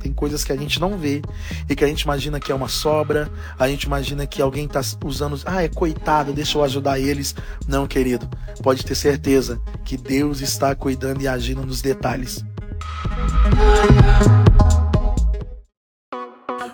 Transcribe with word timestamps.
Tem 0.00 0.12
coisas 0.12 0.44
que 0.44 0.52
a 0.52 0.56
gente 0.56 0.80
não 0.80 0.96
vê 0.96 1.22
e 1.68 1.76
que 1.76 1.84
a 1.84 1.88
gente 1.88 2.02
imagina 2.02 2.40
que 2.40 2.50
é 2.50 2.54
uma 2.54 2.68
sobra, 2.68 3.30
a 3.58 3.68
gente 3.68 3.84
imagina 3.84 4.26
que 4.26 4.40
alguém 4.40 4.66
está 4.66 4.80
usando, 5.04 5.40
ah, 5.44 5.62
é 5.62 5.68
coitado, 5.68 6.32
deixa 6.32 6.56
eu 6.56 6.64
ajudar 6.64 6.98
eles. 6.98 7.34
Não, 7.68 7.86
querido, 7.86 8.28
pode 8.62 8.84
ter 8.84 8.94
certeza 8.94 9.60
que 9.84 9.96
Deus 9.96 10.40
está 10.40 10.74
cuidando 10.74 11.22
e 11.22 11.28
agindo 11.28 11.64
nos 11.66 11.82
detalhes. 11.82 12.44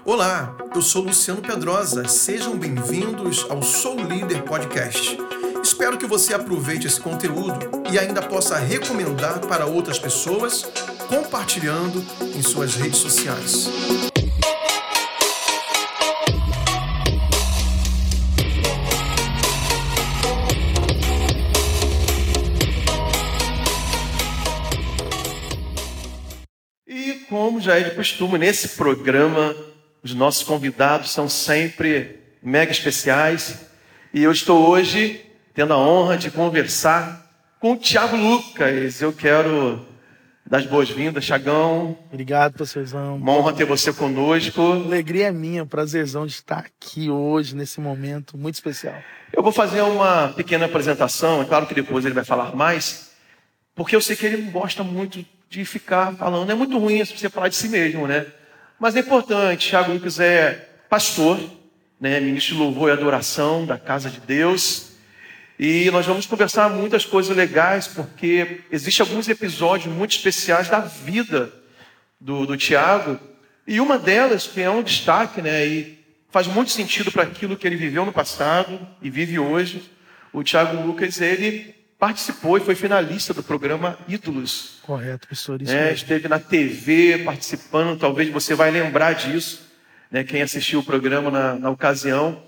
Olá, 0.04 0.56
eu 0.72 0.80
sou 0.80 1.02
Luciano 1.02 1.42
Pedrosa. 1.42 2.06
Sejam 2.06 2.56
bem-vindos 2.56 3.44
ao 3.50 3.60
Sou 3.60 3.96
Líder 3.98 4.42
Podcast. 4.42 5.18
Espero 5.60 5.98
que 5.98 6.06
você 6.06 6.32
aproveite 6.32 6.86
esse 6.86 7.00
conteúdo 7.00 7.58
e 7.90 7.98
ainda 7.98 8.22
possa 8.22 8.56
recomendar 8.56 9.40
para 9.40 9.66
outras 9.66 9.98
pessoas, 9.98 10.64
compartilhando 11.08 12.04
em 12.34 12.42
suas 12.42 12.74
redes 12.74 12.98
sociais. 12.98 13.68
E 26.86 27.14
como 27.28 27.60
já 27.60 27.78
é 27.78 27.84
de 27.84 27.94
costume, 27.94 28.38
nesse 28.38 28.70
programa, 28.70 29.54
os 30.02 30.14
nossos 30.14 30.42
convidados 30.42 31.10
são 31.10 31.28
sempre 31.28 32.20
mega 32.42 32.72
especiais. 32.72 33.66
E 34.12 34.22
eu 34.22 34.32
estou 34.32 34.68
hoje 34.68 35.24
tendo 35.54 35.72
a 35.72 35.78
honra 35.78 36.16
de 36.16 36.30
conversar 36.30 37.26
com 37.60 37.72
o 37.72 37.76
Tiago 37.76 38.16
Lucas. 38.16 39.00
Eu 39.00 39.12
quero 39.12 39.86
dar 40.48 40.58
as 40.58 40.66
boas-vindas, 40.66 41.24
Chagão. 41.24 41.98
Obrigado, 42.10 42.56
pastorzão. 42.56 43.16
Uma 43.16 43.32
honra 43.32 43.52
ter 43.52 43.64
você 43.64 43.92
conosco. 43.92 44.60
Alegria 44.60 45.28
é 45.28 45.32
minha, 45.32 45.66
prazerzão 45.66 46.26
de 46.26 46.32
estar 46.32 46.58
aqui 46.58 47.10
hoje, 47.10 47.56
nesse 47.56 47.80
momento 47.80 48.38
muito 48.38 48.54
especial. 48.54 48.94
Eu 49.32 49.42
vou 49.42 49.52
fazer 49.52 49.82
uma 49.82 50.28
pequena 50.28 50.66
apresentação, 50.66 51.42
é 51.42 51.44
claro 51.44 51.66
que 51.66 51.74
depois 51.74 52.04
ele 52.04 52.14
vai 52.14 52.24
falar 52.24 52.54
mais, 52.54 53.10
porque 53.74 53.96
eu 53.96 54.00
sei 54.00 54.14
que 54.14 54.24
ele 54.24 54.50
gosta 54.50 54.84
muito 54.84 55.24
de 55.50 55.64
ficar 55.64 56.14
falando. 56.14 56.50
É 56.50 56.54
muito 56.54 56.78
ruim 56.78 57.04
você 57.04 57.28
falar 57.28 57.48
de 57.48 57.56
si 57.56 57.68
mesmo, 57.68 58.06
né? 58.06 58.26
Mas 58.78 58.94
é 58.94 59.00
importante. 59.00 59.68
Tiago 59.68 59.92
Lucas 59.92 60.20
é 60.20 60.68
pastor, 60.88 61.38
né? 62.00 62.20
ministro 62.20 62.54
de 62.54 62.60
louvor 62.60 62.90
e 62.90 62.92
adoração 62.92 63.66
da 63.66 63.78
casa 63.78 64.08
de 64.10 64.20
Deus. 64.20 64.95
E 65.58 65.90
nós 65.90 66.04
vamos 66.04 66.26
conversar 66.26 66.68
muitas 66.68 67.04
coisas 67.04 67.34
legais, 67.34 67.86
porque 67.86 68.60
existem 68.70 69.06
alguns 69.06 69.28
episódios 69.28 69.92
muito 69.92 70.14
especiais 70.14 70.68
da 70.68 70.80
vida 70.80 71.50
do, 72.20 72.46
do 72.46 72.56
Tiago. 72.56 73.18
E 73.66 73.80
uma 73.80 73.98
delas, 73.98 74.46
que 74.46 74.60
é 74.60 74.70
um 74.70 74.82
destaque, 74.82 75.40
né, 75.40 75.66
e 75.66 75.98
faz 76.30 76.46
muito 76.46 76.70
sentido 76.70 77.10
para 77.10 77.22
aquilo 77.22 77.56
que 77.56 77.66
ele 77.66 77.76
viveu 77.76 78.04
no 78.04 78.12
passado 78.12 78.86
e 79.00 79.08
vive 79.08 79.38
hoje. 79.38 79.90
O 80.32 80.42
Tiago 80.42 80.86
Lucas, 80.86 81.20
ele 81.20 81.74
participou 81.98 82.58
e 82.58 82.60
foi 82.60 82.74
finalista 82.74 83.32
do 83.32 83.42
programa 83.42 83.98
Ídolos. 84.06 84.78
Correto, 84.82 85.26
professor. 85.26 85.62
Isso 85.62 85.72
é, 85.72 85.92
esteve 85.92 86.28
na 86.28 86.38
TV 86.38 87.22
participando, 87.24 87.98
talvez 87.98 88.28
você 88.28 88.54
vai 88.54 88.70
lembrar 88.70 89.14
disso, 89.14 89.66
né, 90.10 90.22
quem 90.22 90.42
assistiu 90.42 90.80
o 90.80 90.84
programa 90.84 91.30
na, 91.30 91.54
na 91.54 91.70
ocasião. 91.70 92.42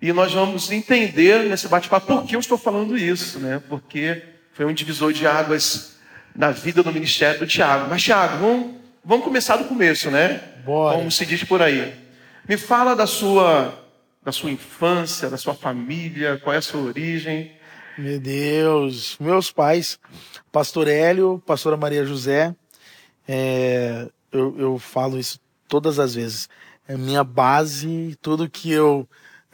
E 0.00 0.12
nós 0.12 0.32
vamos 0.32 0.70
entender 0.70 1.44
nesse 1.44 1.68
bate-papo 1.68 2.06
por 2.06 2.26
que 2.26 2.36
eu 2.36 2.40
estou 2.40 2.58
falando 2.58 2.96
isso, 2.96 3.38
né? 3.38 3.62
Porque 3.68 4.22
foi 4.52 4.66
um 4.66 4.72
divisor 4.72 5.12
de 5.12 5.26
águas 5.26 5.96
na 6.34 6.50
vida 6.50 6.82
do 6.82 6.92
ministério 6.92 7.40
do 7.40 7.46
Tiago. 7.46 7.88
Mas, 7.88 8.02
Tiago, 8.02 8.38
vamos, 8.38 8.74
vamos 9.04 9.24
começar 9.24 9.56
do 9.56 9.64
começo, 9.64 10.10
né? 10.10 10.40
Bora. 10.64 10.98
Como 10.98 11.10
se 11.10 11.24
diz 11.24 11.42
por 11.44 11.62
aí. 11.62 11.94
Me 12.46 12.56
fala 12.56 12.94
da 12.94 13.06
sua, 13.06 13.74
da 14.22 14.32
sua 14.32 14.50
infância, 14.50 15.30
da 15.30 15.38
sua 15.38 15.54
família, 15.54 16.38
qual 16.42 16.54
é 16.54 16.58
a 16.58 16.62
sua 16.62 16.82
origem. 16.82 17.52
Meu 17.96 18.20
Deus, 18.20 19.16
meus 19.18 19.50
pais, 19.50 19.98
pastor 20.52 20.86
Hélio, 20.86 21.42
pastora 21.46 21.78
Maria 21.78 22.04
José, 22.04 22.54
é, 23.26 24.06
eu, 24.30 24.54
eu 24.58 24.78
falo 24.78 25.18
isso 25.18 25.40
todas 25.66 25.98
as 25.98 26.14
vezes. 26.14 26.48
É 26.86 26.96
minha 26.96 27.24
base, 27.24 28.16
tudo 28.20 28.50
que 28.50 28.70
eu 28.70 29.08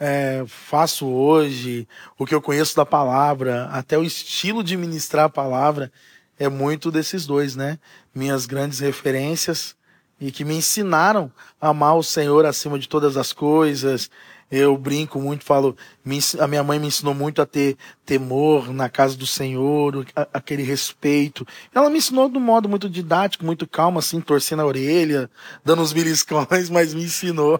é, 0.05 0.43
faço 0.45 1.07
hoje, 1.07 1.87
o 2.19 2.25
que 2.25 2.35
eu 2.35 2.41
conheço 2.41 2.75
da 2.75 2.85
palavra, 2.85 3.69
até 3.71 3.97
o 3.97 4.03
estilo 4.03 4.61
de 4.61 4.75
ministrar 4.75 5.25
a 5.25 5.29
palavra, 5.29 5.89
é 6.37 6.49
muito 6.49 6.91
desses 6.91 7.25
dois, 7.25 7.55
né? 7.55 7.79
Minhas 8.13 8.45
grandes 8.45 8.79
referências 8.79 9.77
e 10.19 10.29
que 10.29 10.43
me 10.43 10.55
ensinaram 10.55 11.31
a 11.59 11.69
amar 11.69 11.95
o 11.95 12.03
Senhor 12.03 12.45
acima 12.45 12.77
de 12.77 12.89
todas 12.89 13.15
as 13.15 13.31
coisas, 13.31 14.11
eu 14.55 14.77
brinco 14.77 15.19
muito, 15.19 15.43
falo, 15.43 15.75
a 16.39 16.47
minha 16.47 16.63
mãe 16.63 16.77
me 16.77 16.85
ensinou 16.85 17.15
muito 17.15 17.41
a 17.41 17.45
ter 17.45 17.75
temor 18.05 18.71
na 18.71 18.87
casa 18.87 19.17
do 19.17 19.25
Senhor, 19.25 20.05
aquele 20.31 20.61
respeito. 20.61 21.43
Ela 21.73 21.89
me 21.89 21.97
ensinou 21.97 22.29
de 22.29 22.37
um 22.37 22.41
modo 22.41 22.69
muito 22.69 22.87
didático, 22.87 23.43
muito 23.43 23.65
calmo, 23.65 23.97
assim, 23.97 24.21
torcendo 24.21 24.61
a 24.61 24.65
orelha, 24.67 25.27
dando 25.65 25.81
uns 25.81 25.91
beliscões, 25.91 26.69
mas 26.71 26.93
me 26.93 27.03
ensinou. 27.03 27.59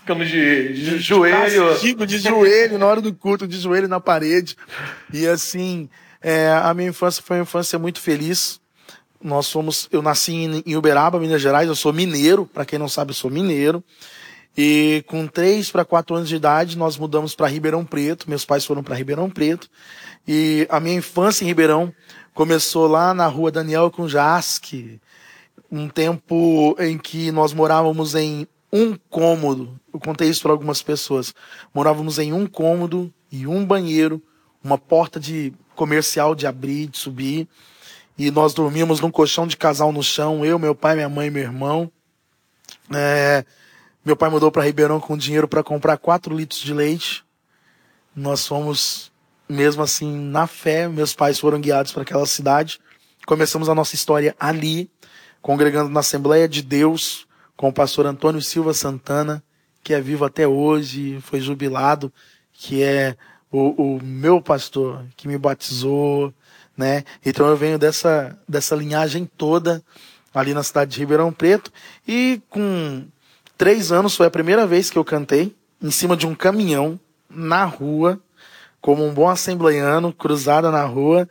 Ficando 0.00 0.26
de, 0.26 0.74
de, 0.74 0.90
de 0.90 0.98
joelho. 0.98 1.70
Castigo 1.70 2.06
de 2.06 2.18
joelho, 2.18 2.76
na 2.76 2.84
hora 2.84 3.00
do 3.00 3.14
culto, 3.14 3.48
de 3.48 3.58
joelho 3.58 3.88
na 3.88 3.98
parede. 3.98 4.58
E 5.14 5.26
assim, 5.26 5.88
é, 6.20 6.52
a 6.52 6.74
minha 6.74 6.90
infância 6.90 7.22
foi 7.22 7.38
uma 7.38 7.44
infância 7.44 7.78
muito 7.78 7.98
feliz. 7.98 8.60
Nós 9.22 9.46
somos, 9.46 9.88
eu 9.90 10.02
nasci 10.02 10.34
em 10.66 10.76
Uberaba, 10.76 11.18
Minas 11.18 11.40
Gerais, 11.40 11.66
eu 11.66 11.74
sou 11.74 11.94
mineiro, 11.94 12.44
para 12.44 12.66
quem 12.66 12.78
não 12.78 12.90
sabe, 12.90 13.12
eu 13.12 13.14
sou 13.14 13.30
mineiro. 13.30 13.82
E 14.56 15.04
com 15.06 15.26
três 15.26 15.70
para 15.70 15.84
quatro 15.84 16.16
anos 16.16 16.28
de 16.28 16.36
idade, 16.36 16.76
nós 16.76 16.96
mudamos 16.96 17.34
para 17.34 17.46
Ribeirão 17.46 17.84
Preto. 17.84 18.28
Meus 18.28 18.44
pais 18.44 18.64
foram 18.64 18.82
para 18.82 18.96
Ribeirão 18.96 19.30
Preto. 19.30 19.68
E 20.26 20.66
a 20.68 20.80
minha 20.80 20.96
infância 20.96 21.44
em 21.44 21.46
Ribeirão 21.46 21.92
começou 22.34 22.86
lá 22.86 23.14
na 23.14 23.26
rua 23.26 23.50
Daniel 23.50 23.90
com 23.90 24.08
Jasque, 24.08 25.00
um 25.70 25.88
tempo 25.88 26.76
em 26.78 26.98
que 26.98 27.30
nós 27.30 27.52
morávamos 27.52 28.14
em 28.14 28.46
um 28.72 28.96
cômodo. 29.08 29.78
Eu 29.92 30.00
contei 30.00 30.28
isso 30.28 30.42
para 30.42 30.52
algumas 30.52 30.82
pessoas. 30.82 31.34
Morávamos 31.74 32.18
em 32.18 32.32
um 32.32 32.46
cômodo 32.46 33.12
e 33.30 33.46
um 33.46 33.64
banheiro, 33.64 34.22
uma 34.62 34.78
porta 34.78 35.18
de 35.18 35.52
comercial 35.74 36.34
de 36.34 36.46
abrir, 36.46 36.88
de 36.88 36.98
subir. 36.98 37.48
E 38.18 38.30
nós 38.30 38.52
dormíamos 38.52 39.00
num 39.00 39.10
colchão 39.10 39.46
de 39.46 39.56
casal 39.56 39.92
no 39.92 40.02
chão, 40.02 40.44
eu, 40.44 40.58
meu 40.58 40.74
pai, 40.74 40.94
minha 40.94 41.08
mãe 41.08 41.28
e 41.28 41.30
meu 41.30 41.42
irmão. 41.42 41.90
É, 42.92 43.44
meu 44.10 44.16
pai 44.16 44.28
mudou 44.28 44.50
para 44.50 44.64
Ribeirão 44.64 44.98
com 44.98 45.16
dinheiro 45.16 45.46
para 45.46 45.62
comprar 45.62 45.96
4 45.96 46.36
litros 46.36 46.58
de 46.58 46.74
leite. 46.74 47.24
Nós 48.14 48.44
fomos, 48.44 49.12
mesmo 49.48 49.84
assim, 49.84 50.12
na 50.12 50.48
fé, 50.48 50.88
meus 50.88 51.14
pais 51.14 51.38
foram 51.38 51.60
guiados 51.60 51.92
para 51.92 52.02
aquela 52.02 52.26
cidade. 52.26 52.80
Começamos 53.24 53.68
a 53.68 53.74
nossa 53.74 53.94
história 53.94 54.34
ali, 54.40 54.90
congregando 55.40 55.90
na 55.90 56.00
Assembleia 56.00 56.48
de 56.48 56.60
Deus, 56.60 57.24
com 57.56 57.68
o 57.68 57.72
pastor 57.72 58.04
Antônio 58.04 58.42
Silva 58.42 58.74
Santana, 58.74 59.44
que 59.80 59.94
é 59.94 60.00
vivo 60.00 60.24
até 60.24 60.44
hoje, 60.44 61.20
foi 61.20 61.40
jubilado, 61.40 62.12
que 62.52 62.82
é 62.82 63.16
o, 63.48 63.94
o 63.94 64.02
meu 64.02 64.42
pastor, 64.42 65.06
que 65.16 65.28
me 65.28 65.38
batizou, 65.38 66.34
né? 66.76 67.04
Então 67.24 67.46
eu 67.46 67.56
venho 67.56 67.78
dessa, 67.78 68.36
dessa 68.48 68.74
linhagem 68.74 69.24
toda 69.24 69.80
ali 70.34 70.52
na 70.52 70.64
cidade 70.64 70.90
de 70.90 70.98
Ribeirão 70.98 71.32
Preto 71.32 71.72
e 72.08 72.42
com 72.50 73.06
três 73.60 73.92
anos 73.92 74.16
foi 74.16 74.26
a 74.26 74.30
primeira 74.30 74.66
vez 74.66 74.88
que 74.88 74.96
eu 74.96 75.04
cantei 75.04 75.54
em 75.82 75.90
cima 75.90 76.16
de 76.16 76.26
um 76.26 76.34
caminhão 76.34 76.98
na 77.28 77.62
rua, 77.62 78.18
como 78.80 79.06
um 79.06 79.12
bom 79.12 79.28
assembleiano, 79.28 80.14
cruzada 80.14 80.70
na 80.70 80.82
rua, 80.82 81.28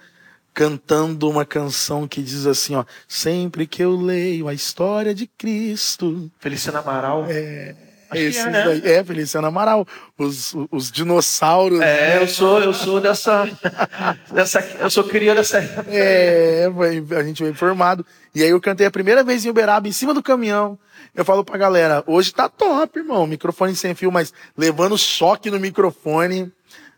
cantando 0.54 1.28
uma 1.28 1.44
canção 1.44 2.08
que 2.08 2.22
diz 2.22 2.46
assim, 2.46 2.76
ó, 2.76 2.86
sempre 3.08 3.66
que 3.66 3.84
eu 3.84 3.96
leio 4.00 4.48
a 4.48 4.54
história 4.54 5.12
de 5.12 5.26
Cristo. 5.26 6.30
Feliciano 6.40 6.78
Amaral. 6.78 7.26
É. 7.28 7.76
Esse 8.14 8.40
é, 8.42 8.50
né? 8.52 8.82
é, 8.84 9.04
Feliciano 9.04 9.48
Amaral, 9.48 9.88
os, 10.16 10.54
os 10.70 10.92
dinossauros. 10.92 11.82
É, 11.82 12.16
né? 12.18 12.22
eu 12.22 12.28
sou, 12.28 12.62
eu 12.62 12.74
sou 12.76 13.02
dessa, 13.02 13.50
dessa, 14.32 14.60
eu 14.80 14.90
sou 14.92 15.04
cria 15.04 15.34
dessa. 15.34 15.58
É, 15.88 16.68
a 17.18 17.24
gente 17.24 17.42
foi 17.42 17.50
informado. 17.50 18.06
E 18.36 18.44
aí 18.44 18.50
eu 18.52 18.62
cantei 18.62 18.86
a 18.86 18.92
primeira 18.92 19.24
vez 19.24 19.44
em 19.44 19.50
Uberaba, 19.50 19.88
em 19.88 19.92
cima 19.92 20.14
do 20.14 20.22
caminhão. 20.22 20.78
Eu 21.20 21.26
falo 21.26 21.44
pra 21.44 21.58
galera, 21.58 22.02
hoje 22.08 22.34
tá 22.34 22.48
top, 22.48 22.98
irmão. 22.98 23.28
Microfone 23.28 23.76
sem 23.76 23.94
fio, 23.94 24.10
mas 24.10 24.34
levando 24.58 24.98
choque 24.98 25.52
no 25.52 25.60
microfone. 25.60 26.50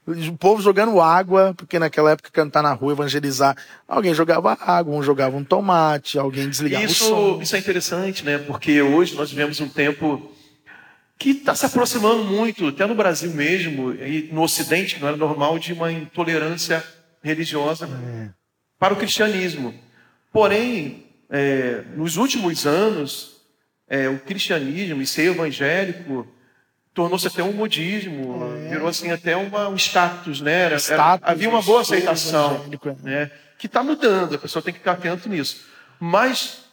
O 0.06 0.38
povo 0.38 0.62
jogando 0.62 1.02
água, 1.02 1.56
porque 1.58 1.80
naquela 1.80 2.12
época 2.12 2.30
cantar 2.30 2.62
na 2.62 2.72
rua, 2.72 2.92
evangelizar, 2.92 3.58
alguém 3.88 4.14
jogava 4.14 4.56
água, 4.62 4.96
um 4.96 5.02
jogava 5.02 5.36
um 5.36 5.44
tomate, 5.44 6.20
alguém 6.20 6.48
desligava 6.48 6.86
isso, 6.86 7.04
o 7.06 7.08
som. 7.08 7.42
Isso 7.42 7.56
é 7.56 7.60
interessante, 7.60 8.24
né? 8.24 8.38
Porque 8.38 8.80
hoje 8.80 9.16
nós 9.16 9.32
vivemos 9.32 9.60
um 9.60 9.68
tempo 9.68 10.32
que 11.18 11.32
está 11.32 11.56
se 11.56 11.66
aproximando 11.66 12.24
muito, 12.24 12.68
até 12.68 12.86
no 12.86 12.94
Brasil 12.94 13.32
mesmo, 13.32 13.92
e 13.92 14.30
no 14.32 14.44
Ocidente, 14.44 14.94
que 14.94 15.02
não 15.02 15.08
era 15.08 15.18
normal, 15.18 15.58
de 15.58 15.74
uma 15.74 15.92
intolerância 15.92 16.84
religiosa 17.24 17.88
é. 17.88 18.30
para 18.78 18.94
o 18.94 18.98
cristianismo. 18.98 19.74
Porém, 20.32 21.08
é, 21.28 21.86
nos 21.96 22.18
últimos 22.18 22.68
anos, 22.68 23.31
é, 23.92 24.08
o 24.08 24.18
cristianismo 24.18 25.02
e 25.02 25.06
ser 25.06 25.32
evangélico 25.32 26.26
tornou-se 26.94 27.28
até 27.28 27.44
um 27.44 27.52
modismo, 27.52 28.42
é. 28.66 28.70
virou 28.70 28.88
assim 28.88 29.12
até 29.12 29.36
uma, 29.36 29.68
um 29.68 29.76
status, 29.76 30.40
né? 30.40 30.62
Era, 30.62 30.78
era, 30.90 31.20
havia 31.22 31.50
uma 31.50 31.62
boa 31.62 31.82
aceitação, 31.82 32.66
é. 32.72 32.96
né? 33.04 33.32
Que 33.58 33.66
está 33.66 33.84
mudando, 33.84 34.36
a 34.36 34.38
pessoa 34.38 34.64
tem 34.64 34.74
que 34.74 34.80
ficar 34.80 34.94
atento 34.94 35.28
nisso. 35.28 35.66
Mas 36.00 36.64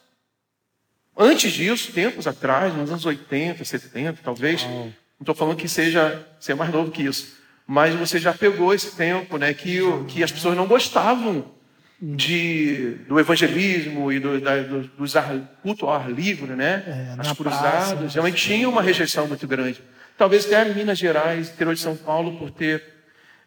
antes 1.16 1.52
disso, 1.52 1.92
tempos 1.92 2.28
atrás, 2.28 2.72
nos 2.72 2.88
anos 2.88 3.04
80, 3.04 3.64
70, 3.64 4.20
talvez, 4.22 4.62
oh. 4.62 4.68
não 4.68 4.92
estou 5.18 5.34
falando 5.34 5.56
que 5.56 5.68
seja 5.68 6.24
ser 6.38 6.54
mais 6.54 6.72
novo 6.72 6.92
que 6.92 7.02
isso, 7.02 7.36
mas 7.66 7.96
você 7.96 8.20
já 8.20 8.32
pegou 8.32 8.72
esse 8.72 8.94
tempo, 8.94 9.36
né? 9.36 9.52
Que, 9.52 9.80
que 10.06 10.22
as 10.22 10.30
pessoas 10.30 10.56
não 10.56 10.68
gostavam 10.68 11.50
de, 12.00 12.96
do 13.08 13.18
evangelismo 13.18 14.12
e 14.12 14.20
do, 14.20 14.40
da, 14.40 14.62
do, 14.62 14.82
dos 14.82 15.16
ar, 15.16 15.36
culto 15.62 15.86
ao 15.86 15.94
ar 15.94 16.10
livre, 16.10 16.52
né? 16.52 16.84
É, 16.86 17.14
As 17.20 17.32
cruzadas, 17.32 18.14
realmente 18.14 18.36
tinha 18.36 18.68
uma 18.68 18.82
rejeição 18.82 19.26
muito 19.26 19.46
grande. 19.46 19.82
Talvez 20.16 20.46
até 20.46 20.64
Minas 20.72 20.98
Gerais, 20.98 21.48
interior 21.48 21.74
de 21.74 21.80
São 21.80 21.96
Paulo, 21.96 22.38
por 22.38 22.50
ter 22.50 22.82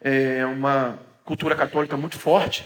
é, 0.01 0.45
uma 0.45 0.99
cultura 1.23 1.55
católica 1.55 1.95
muito 1.95 2.19
forte, 2.19 2.65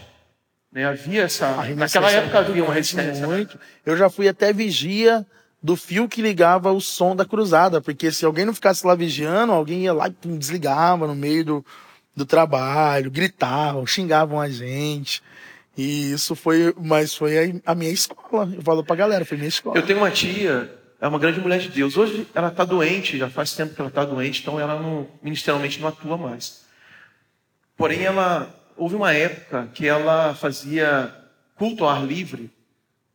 né? 0.71 0.85
Havia 0.85 1.23
essa. 1.23 1.63
Naquela 1.75 2.11
época 2.11 2.39
havia 2.39 2.63
uma 2.63 2.73
resistência. 2.73 3.25
Muito. 3.27 3.59
Eu 3.85 3.95
já 3.95 4.09
fui 4.09 4.27
até 4.27 4.51
vigia 4.51 5.25
do 5.61 5.75
fio 5.75 6.07
que 6.07 6.21
ligava 6.21 6.71
o 6.71 6.81
som 6.81 7.15
da 7.15 7.25
cruzada, 7.25 7.79
porque 7.81 8.11
se 8.11 8.25
alguém 8.25 8.45
não 8.45 8.53
ficasse 8.53 8.85
lá 8.85 8.93
vigiando, 8.93 9.51
alguém 9.51 9.83
ia 9.83 9.93
lá 9.93 10.07
e 10.07 10.11
pum, 10.11 10.37
desligava 10.37 11.07
no 11.07 11.15
meio 11.15 11.45
do, 11.45 11.65
do 12.15 12.25
trabalho, 12.25 13.09
gritavam, 13.09 13.85
xingavam 13.85 14.39
a 14.39 14.49
gente. 14.49 15.23
E 15.77 16.11
isso 16.11 16.35
foi, 16.35 16.73
mas 16.81 17.13
foi 17.13 17.61
a, 17.65 17.71
a 17.71 17.75
minha 17.75 17.91
escola. 17.91 18.51
Eu 18.53 18.61
falo 18.61 18.83
pra 18.83 18.95
galera, 18.95 19.25
foi 19.25 19.37
minha 19.37 19.49
escola. 19.49 19.77
Eu 19.77 19.85
tenho 19.85 19.99
uma 19.99 20.11
tia 20.11 20.71
é 20.99 21.07
uma 21.07 21.19
grande 21.19 21.39
mulher 21.39 21.59
de 21.59 21.69
Deus. 21.69 21.97
Hoje 21.97 22.27
ela 22.33 22.47
está 22.47 22.63
doente, 22.63 23.17
já 23.17 23.29
faz 23.29 23.53
tempo 23.53 23.75
que 23.75 23.81
ela 23.81 23.89
está 23.89 24.03
doente, 24.05 24.41
então 24.41 24.59
ela 24.59 24.79
não, 24.79 25.07
ministerialmente 25.21 25.79
não 25.79 25.87
atua 25.87 26.17
mais. 26.17 26.65
Porém, 27.77 28.03
ela 28.03 28.53
houve 28.77 28.95
uma 28.95 29.13
época 29.13 29.69
que 29.73 29.85
ela 29.85 30.33
fazia 30.33 31.13
culto 31.55 31.83
ao 31.83 31.89
ar 31.89 32.05
livre 32.05 32.49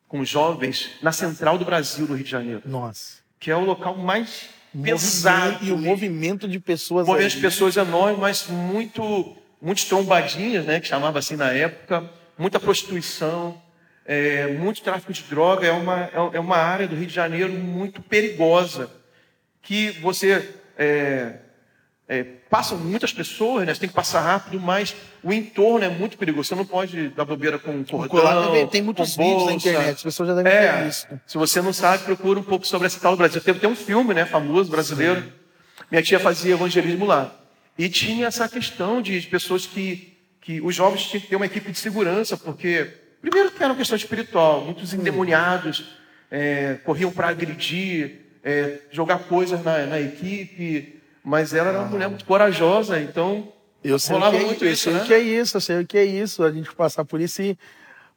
com 0.06 0.24
jovens 0.24 0.90
na 1.02 1.12
central 1.12 1.56
do 1.56 1.64
Brasil, 1.64 2.06
do 2.06 2.14
Rio 2.14 2.24
de 2.24 2.30
Janeiro. 2.30 2.62
Nossa. 2.64 3.18
Que 3.38 3.50
é 3.50 3.56
o 3.56 3.64
local 3.64 3.96
mais 3.96 4.50
pesado. 4.82 5.64
E 5.64 5.72
o 5.72 5.78
movimento 5.78 6.46
de 6.46 6.60
pessoas. 6.60 7.06
O 7.08 7.10
movimento 7.10 7.36
de 7.36 7.40
pessoas 7.40 7.76
enorme, 7.76 8.18
mas 8.20 8.46
muito, 8.46 9.36
muitos 9.60 9.84
trombadinhas, 9.84 10.66
né? 10.66 10.78
Que 10.78 10.86
chamava 10.86 11.18
assim 11.18 11.36
na 11.36 11.50
época, 11.50 12.08
muita 12.40 12.58
prostituição 12.58 13.60
é, 14.06 14.46
muito 14.48 14.82
tráfico 14.82 15.12
de 15.12 15.22
droga, 15.24 15.66
é 15.66 15.72
uma, 15.72 16.10
é 16.32 16.40
uma 16.40 16.56
área 16.56 16.88
do 16.88 16.96
Rio 16.96 17.06
de 17.06 17.14
Janeiro 17.14 17.52
muito 17.52 18.00
perigosa, 18.00 18.90
que 19.62 19.90
você 20.00 20.48
é, 20.76 21.34
é, 22.08 22.24
passam 22.48 22.78
muitas 22.78 23.12
pessoas, 23.12 23.66
né? 23.66 23.74
Você 23.74 23.80
tem 23.80 23.88
que 23.90 23.94
passar 23.94 24.22
rápido, 24.22 24.58
mas 24.58 24.96
o 25.22 25.32
entorno 25.32 25.84
é 25.84 25.88
muito 25.90 26.16
perigoso. 26.16 26.48
Você 26.48 26.54
não 26.54 26.64
pode 26.64 27.10
dar 27.10 27.26
bobeira 27.26 27.58
com 27.58 27.72
um 27.72 27.84
cordão, 27.84 28.66
Tem 28.68 28.80
muitos 28.80 29.14
vídeos 29.14 29.46
na 29.46 29.52
internet, 29.52 29.96
as 29.96 30.02
pessoas 30.02 30.30
já 30.30 30.34
devem 30.34 30.50
é, 30.50 30.72
ter 30.72 30.84
visto. 30.86 31.20
Se 31.26 31.36
você 31.36 31.60
não 31.60 31.72
sabe, 31.72 32.04
procura 32.04 32.40
um 32.40 32.42
pouco 32.42 32.66
sobre 32.66 32.86
essa 32.86 32.98
tal 32.98 33.12
do 33.12 33.18
Brasil. 33.18 33.40
Teve 33.42 33.58
até 33.58 33.68
um 33.68 33.76
filme, 33.76 34.14
né, 34.14 34.24
famoso, 34.24 34.70
brasileiro. 34.70 35.20
Sim. 35.20 35.32
Minha 35.90 36.02
tia 36.02 36.18
fazia 36.18 36.54
evangelismo 36.54 37.04
lá. 37.04 37.32
E 37.78 37.88
tinha 37.88 38.26
essa 38.26 38.48
questão 38.48 39.00
de 39.00 39.20
pessoas 39.22 39.66
que, 39.66 40.09
que 40.40 40.60
os 40.60 40.74
jovens 40.74 41.02
tinham 41.02 41.20
que 41.20 41.28
ter 41.28 41.36
uma 41.36 41.46
equipe 41.46 41.70
de 41.70 41.78
segurança, 41.78 42.36
porque 42.36 43.00
Primeiro 43.20 43.50
que 43.50 43.62
era 43.62 43.72
uma 43.72 43.78
questão 43.78 43.96
espiritual, 43.96 44.64
muitos 44.64 44.94
endemoniados 44.94 45.84
é, 46.30 46.78
corriam 46.84 47.10
para 47.10 47.28
agredir, 47.28 48.20
é, 48.42 48.78
jogar 48.90 49.18
coisas 49.20 49.62
na, 49.62 49.84
na, 49.86 50.00
equipe, 50.00 51.00
mas 51.22 51.52
ela 51.52 51.68
era 51.68 51.78
uma 51.80 51.88
mulher 51.88 52.08
muito 52.08 52.24
corajosa, 52.24 52.98
então 52.98 53.52
eu 53.84 53.98
sei 53.98 54.14
rolava 54.14 54.38
que 54.38 54.42
é, 54.42 54.46
muito 54.46 54.64
eu 54.64 54.72
isso, 54.72 54.84
sei 54.84 54.92
né? 54.94 55.02
o 55.02 55.04
que 55.04 55.12
é 55.12 55.18
isso, 55.18 55.56
eu 55.56 55.60
sei 55.60 55.80
o 55.80 55.86
que 55.86 55.98
é 55.98 56.04
isso, 56.04 56.42
a 56.42 56.50
gente 56.50 56.74
passar 56.74 57.04
por 57.04 57.20
isso 57.20 57.42
e... 57.42 57.58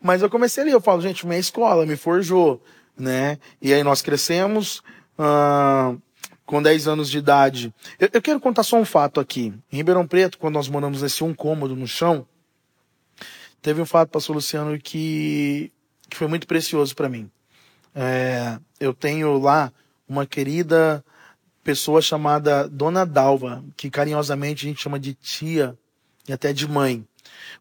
Mas 0.02 0.22
eu 0.22 0.30
comecei 0.30 0.64
ali, 0.64 0.72
eu 0.72 0.82
falo, 0.82 1.02
gente, 1.02 1.26
minha 1.26 1.40
escola 1.40 1.86
me 1.86 1.96
forjou, 1.96 2.62
né? 2.98 3.38
E 3.62 3.74
aí 3.74 3.84
nós 3.84 4.02
crescemos 4.02 4.84
ah, 5.18 5.96
com 6.54 6.62
10 6.62 6.88
anos 6.88 7.10
de 7.10 7.18
idade. 7.18 7.74
Eu, 8.00 8.08
eu 8.14 8.22
quero 8.22 8.40
contar 8.40 8.62
só 8.62 8.78
um 8.78 8.86
fato 8.86 9.20
aqui. 9.20 9.52
Em 9.72 9.78
Ribeirão 9.78 10.06
Preto, 10.06 10.38
quando 10.38 10.54
nós 10.54 10.68
moramos 10.68 11.02
nesse 11.02 11.24
um 11.24 11.34
cômodo 11.34 11.76
no 11.76 11.88
chão, 11.88 12.28
teve 13.60 13.82
um 13.82 13.88
fato, 13.88 14.10
pastor 14.10 14.36
Luciano, 14.36 14.78
que, 14.78 15.72
que 16.08 16.16
foi 16.16 16.28
muito 16.28 16.46
precioso 16.46 16.96
para 16.96 17.10
mim. 17.10 17.28
É, 17.96 18.60
eu 18.80 18.94
tenho 18.94 19.40
lá 19.40 19.74
uma 20.08 20.28
querida 20.28 21.04
pessoa 21.64 22.04
chamada 22.04 22.70
Dona 22.70 23.04
Dalva, 23.04 23.66
que 23.76 23.90
carinhosamente 23.90 24.68
a 24.68 24.70
gente 24.70 24.84
chama 24.84 25.00
de 25.00 25.16
tia 25.16 25.76
e 26.30 26.34
até 26.34 26.54
de 26.54 26.68
mãe. 26.68 27.04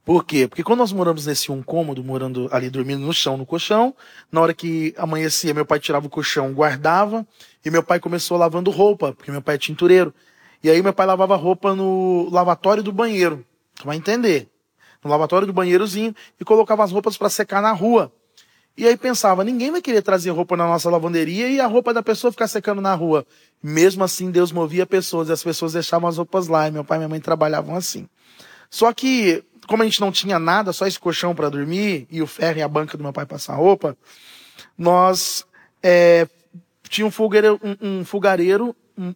Por 0.05 0.25
quê? 0.25 0.49
Porque 0.49 0.63
quando 0.63 0.81
nós 0.81 0.93
moramos 0.93 1.27
nesse 1.27 1.51
um 1.51 1.63
cômodo, 1.63 2.03
morando 2.03 2.49
ali 2.53 2.69
dormindo 2.71 3.01
no 3.01 3.13
chão, 3.13 3.37
no 3.37 3.47
colchão, 3.47 3.95
na 4.31 4.41
hora 4.41 4.55
que 4.55 4.95
amanhecia, 4.97 5.55
meu 5.55 5.67
pai 5.67 5.79
tirava 5.79 6.07
o 6.07 6.11
colchão, 6.11 6.53
guardava, 6.53 7.27
e 7.65 7.71
meu 7.71 7.83
pai 7.83 8.01
começou 8.01 8.37
lavando 8.37 8.71
roupa, 8.71 9.13
porque 9.13 9.31
meu 9.31 9.43
pai 9.43 9.57
é 9.57 9.59
tintureiro. 9.59 10.15
E 10.63 10.71
aí 10.71 10.83
meu 10.83 10.93
pai 10.93 11.07
lavava 11.07 11.37
roupa 11.37 11.75
no 11.75 12.29
lavatório 12.31 12.83
do 12.83 12.93
banheiro. 12.93 13.45
Tu 13.75 13.87
vai 13.87 13.97
entender 13.97 14.49
no 15.03 15.11
lavatório 15.11 15.47
do 15.47 15.53
banheirozinho 15.53 16.15
e 16.41 16.45
colocava 16.45 16.85
as 16.85 16.93
roupas 16.93 17.17
para 17.17 17.29
secar 17.29 17.61
na 17.61 17.73
rua. 17.73 18.13
E 18.77 18.87
aí 18.87 18.97
pensava, 18.97 19.45
ninguém 19.45 19.71
vai 19.71 19.83
querer 19.83 20.01
trazer 20.01 20.31
roupa 20.31 20.57
na 20.57 20.67
nossa 20.67 20.89
lavanderia 20.89 21.49
e 21.49 21.61
a 21.61 21.67
roupa 21.67 21.93
da 21.93 22.03
pessoa 22.03 22.31
ficar 22.31 22.49
secando 22.49 22.81
na 22.81 22.95
rua. 22.95 23.27
Mesmo 23.63 24.03
assim, 24.03 24.31
Deus 24.31 24.51
movia 24.51 24.87
pessoas 24.87 25.29
e 25.29 25.33
as 25.33 25.43
pessoas 25.43 25.75
deixavam 25.75 26.09
as 26.09 26.17
roupas 26.17 26.49
lá. 26.49 26.69
E 26.69 26.71
meu 26.71 26.85
pai 26.85 26.97
e 26.97 27.01
minha 27.01 27.09
mãe 27.09 27.21
trabalhavam 27.21 27.77
assim. 27.77 28.09
Só 28.71 28.91
que, 28.93 29.45
como 29.67 29.83
a 29.83 29.87
gente 29.87 30.01
não 30.01 30.11
tinha 30.11 30.39
nada, 30.39 30.73
só 30.73 30.87
esse 30.87 30.99
colchão 30.99 31.35
para 31.35 31.49
dormir 31.49 32.07
e 32.11 32.21
o 32.21 32.27
ferro 32.27 32.59
e 32.59 32.63
a 32.63 32.69
banca 32.69 32.97
do 32.97 33.03
meu 33.03 33.13
pai 33.13 33.27
passar 33.27 33.55
roupa, 33.55 33.97
nós 34.77 35.47
é, 35.83 36.29
tinha 36.89 37.07
um 37.07 37.11
fogareiro, 37.11 37.61
um, 37.63 38.01
um 38.01 38.05
fogareiro 38.05 38.75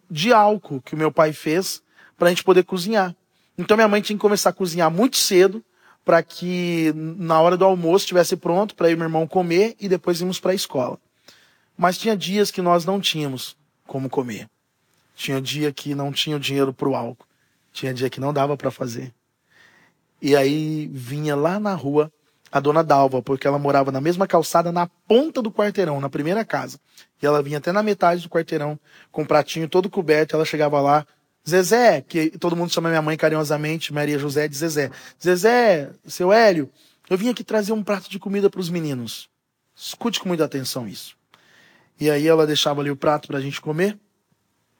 de 0.09 0.33
álcool 0.33 0.81
que 0.81 0.95
o 0.95 0.97
meu 0.97 1.11
pai 1.11 1.33
fez 1.33 1.81
para 2.17 2.27
a 2.27 2.29
gente 2.29 2.43
poder 2.43 2.63
cozinhar. 2.63 3.15
Então 3.57 3.77
minha 3.77 3.87
mãe 3.87 4.01
tinha 4.01 4.15
que 4.15 4.21
começar 4.21 4.49
a 4.49 4.53
cozinhar 4.53 4.89
muito 4.89 5.17
cedo 5.17 5.63
para 6.03 6.23
que 6.23 6.93
na 6.95 7.39
hora 7.41 7.57
do 7.57 7.65
almoço 7.65 8.05
estivesse 8.05 8.37
pronto 8.37 8.75
para 8.75 8.89
ir 8.89 8.95
meu 8.95 9.05
irmão 9.05 9.27
comer 9.27 9.75
e 9.79 9.89
depois 9.89 10.21
irmos 10.21 10.39
para 10.39 10.51
a 10.51 10.55
escola. 10.55 10.97
Mas 11.77 11.97
tinha 11.97 12.15
dias 12.15 12.49
que 12.49 12.61
nós 12.61 12.85
não 12.85 12.99
tínhamos 12.99 13.57
como 13.85 14.09
comer. 14.09 14.49
Tinha 15.15 15.41
dia 15.41 15.71
que 15.71 15.93
não 15.93 16.11
tinha 16.11 16.37
o 16.37 16.39
dinheiro 16.39 16.73
para 16.73 16.87
o 16.87 16.95
álcool. 16.95 17.27
Tinha 17.73 17.93
dia 17.93 18.09
que 18.09 18.19
não 18.19 18.31
dava 18.31 18.55
para 18.55 18.71
fazer. 18.71 19.13
E 20.21 20.35
aí 20.35 20.87
vinha 20.91 21.35
lá 21.35 21.59
na 21.59 21.73
rua 21.73 22.11
a 22.51 22.59
dona 22.59 22.83
Dalva, 22.83 23.21
porque 23.21 23.47
ela 23.47 23.59
morava 23.59 23.91
na 23.91 24.01
mesma 24.01 24.25
calçada, 24.25 24.71
na 24.71 24.87
ponta 25.07 25.41
do 25.41 25.51
quarteirão, 25.51 25.99
na 25.99 26.09
primeira 26.09 26.45
casa. 26.45 26.79
E 27.21 27.25
ela 27.25 27.41
vinha 27.43 27.57
até 27.57 27.71
na 27.71 27.83
metade 27.83 28.23
do 28.23 28.29
quarteirão, 28.29 28.79
com 29.11 29.23
o 29.23 29.25
pratinho 29.25 29.67
todo 29.67 29.89
coberto. 29.89 30.35
Ela 30.35 30.45
chegava 30.45 30.79
lá, 30.79 31.05
Zezé, 31.47 32.01
que 32.01 32.31
todo 32.37 32.55
mundo 32.55 32.71
chama 32.71 32.89
minha 32.89 33.01
mãe 33.01 33.17
carinhosamente, 33.17 33.93
Maria 33.93 34.17
José 34.17 34.47
de 34.47 34.55
Zezé. 34.57 34.91
Zezé, 35.21 35.91
seu 36.05 36.31
Hélio, 36.31 36.69
eu 37.09 37.17
vim 37.17 37.29
aqui 37.29 37.43
trazer 37.43 37.73
um 37.73 37.83
prato 37.83 38.09
de 38.09 38.19
comida 38.19 38.49
para 38.49 38.59
os 38.59 38.69
meninos. 38.69 39.29
Escute 39.75 40.19
com 40.19 40.27
muita 40.27 40.45
atenção 40.45 40.87
isso. 40.87 41.15
E 41.99 42.09
aí 42.09 42.27
ela 42.27 42.45
deixava 42.45 42.81
ali 42.81 42.91
o 42.91 42.95
prato 42.95 43.27
para 43.27 43.37
a 43.37 43.41
gente 43.41 43.61
comer. 43.61 43.97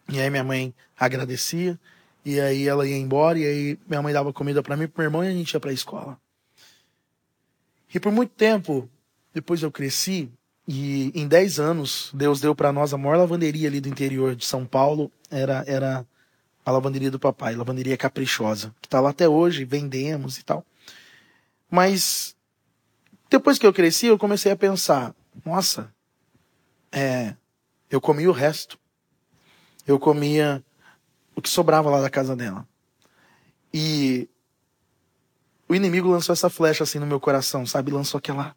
E 0.10 0.20
aí 0.20 0.30
minha 0.30 0.44
mãe 0.44 0.74
agradecia. 0.98 1.80
E 2.28 2.42
aí 2.42 2.68
ela 2.68 2.86
ia 2.86 2.98
embora. 2.98 3.40
E 3.40 3.46
aí 3.46 3.80
minha 3.88 4.02
mãe 4.02 4.12
dava 4.12 4.34
comida 4.34 4.62
para 4.62 4.76
mim 4.76 4.86
para 4.86 5.02
meu 5.02 5.08
irmão 5.08 5.24
e 5.24 5.30
a 5.30 5.32
gente 5.32 5.54
ia 5.54 5.60
para 5.62 5.70
a 5.70 5.74
escola. 5.74 6.20
E 7.96 8.02
por 8.02 8.12
muito 8.12 8.32
tempo, 8.32 8.90
depois 9.34 9.64
eu 9.64 9.72
cresci, 9.72 10.30
e 10.68 11.10
em 11.16 11.26
10 11.26 11.58
anos, 11.58 12.12
Deus 12.14 12.42
deu 12.42 12.54
para 12.54 12.74
nós 12.74 12.94
a 12.94 12.98
maior 12.98 13.18
lavanderia 13.18 13.70
ali 13.70 13.80
do 13.80 13.88
interior 13.88 14.36
de 14.36 14.46
São 14.46 14.66
Paulo. 14.66 15.10
Era, 15.32 15.64
era 15.66 16.06
a 16.66 16.72
lavanderia 16.72 17.10
do 17.10 17.18
papai, 17.18 17.56
lavanderia 17.56 17.96
caprichosa, 17.96 18.76
que 18.82 18.88
está 18.88 19.00
lá 19.00 19.12
até 19.12 19.30
hoje, 19.30 19.64
vendemos 19.64 20.38
e 20.38 20.44
tal. 20.44 20.66
Mas 21.72 22.36
depois 23.30 23.58
que 23.58 23.66
eu 23.66 23.72
cresci, 23.72 24.08
eu 24.08 24.18
comecei 24.18 24.52
a 24.52 24.58
pensar, 24.58 25.16
nossa, 25.46 25.90
é, 26.92 27.36
eu 27.90 28.02
comia 28.02 28.30
o 28.30 28.34
resto. 28.34 28.78
Eu 29.88 29.98
comia 29.98 30.62
o 31.38 31.42
que 31.42 31.50
sobrava 31.50 31.88
lá 31.92 32.02
da 32.02 32.10
casa 32.10 32.36
dela. 32.36 32.68
E 33.72 34.28
o 35.70 35.76
inimigo 35.76 36.10
lançou 36.10 36.34
essa 36.34 36.50
flecha 36.50 36.84
assim 36.84 36.98
no 36.98 37.06
meu 37.06 37.20
coração, 37.20 37.64
sabe? 37.64 37.92
Lançou 37.92 38.18
aquela. 38.18 38.56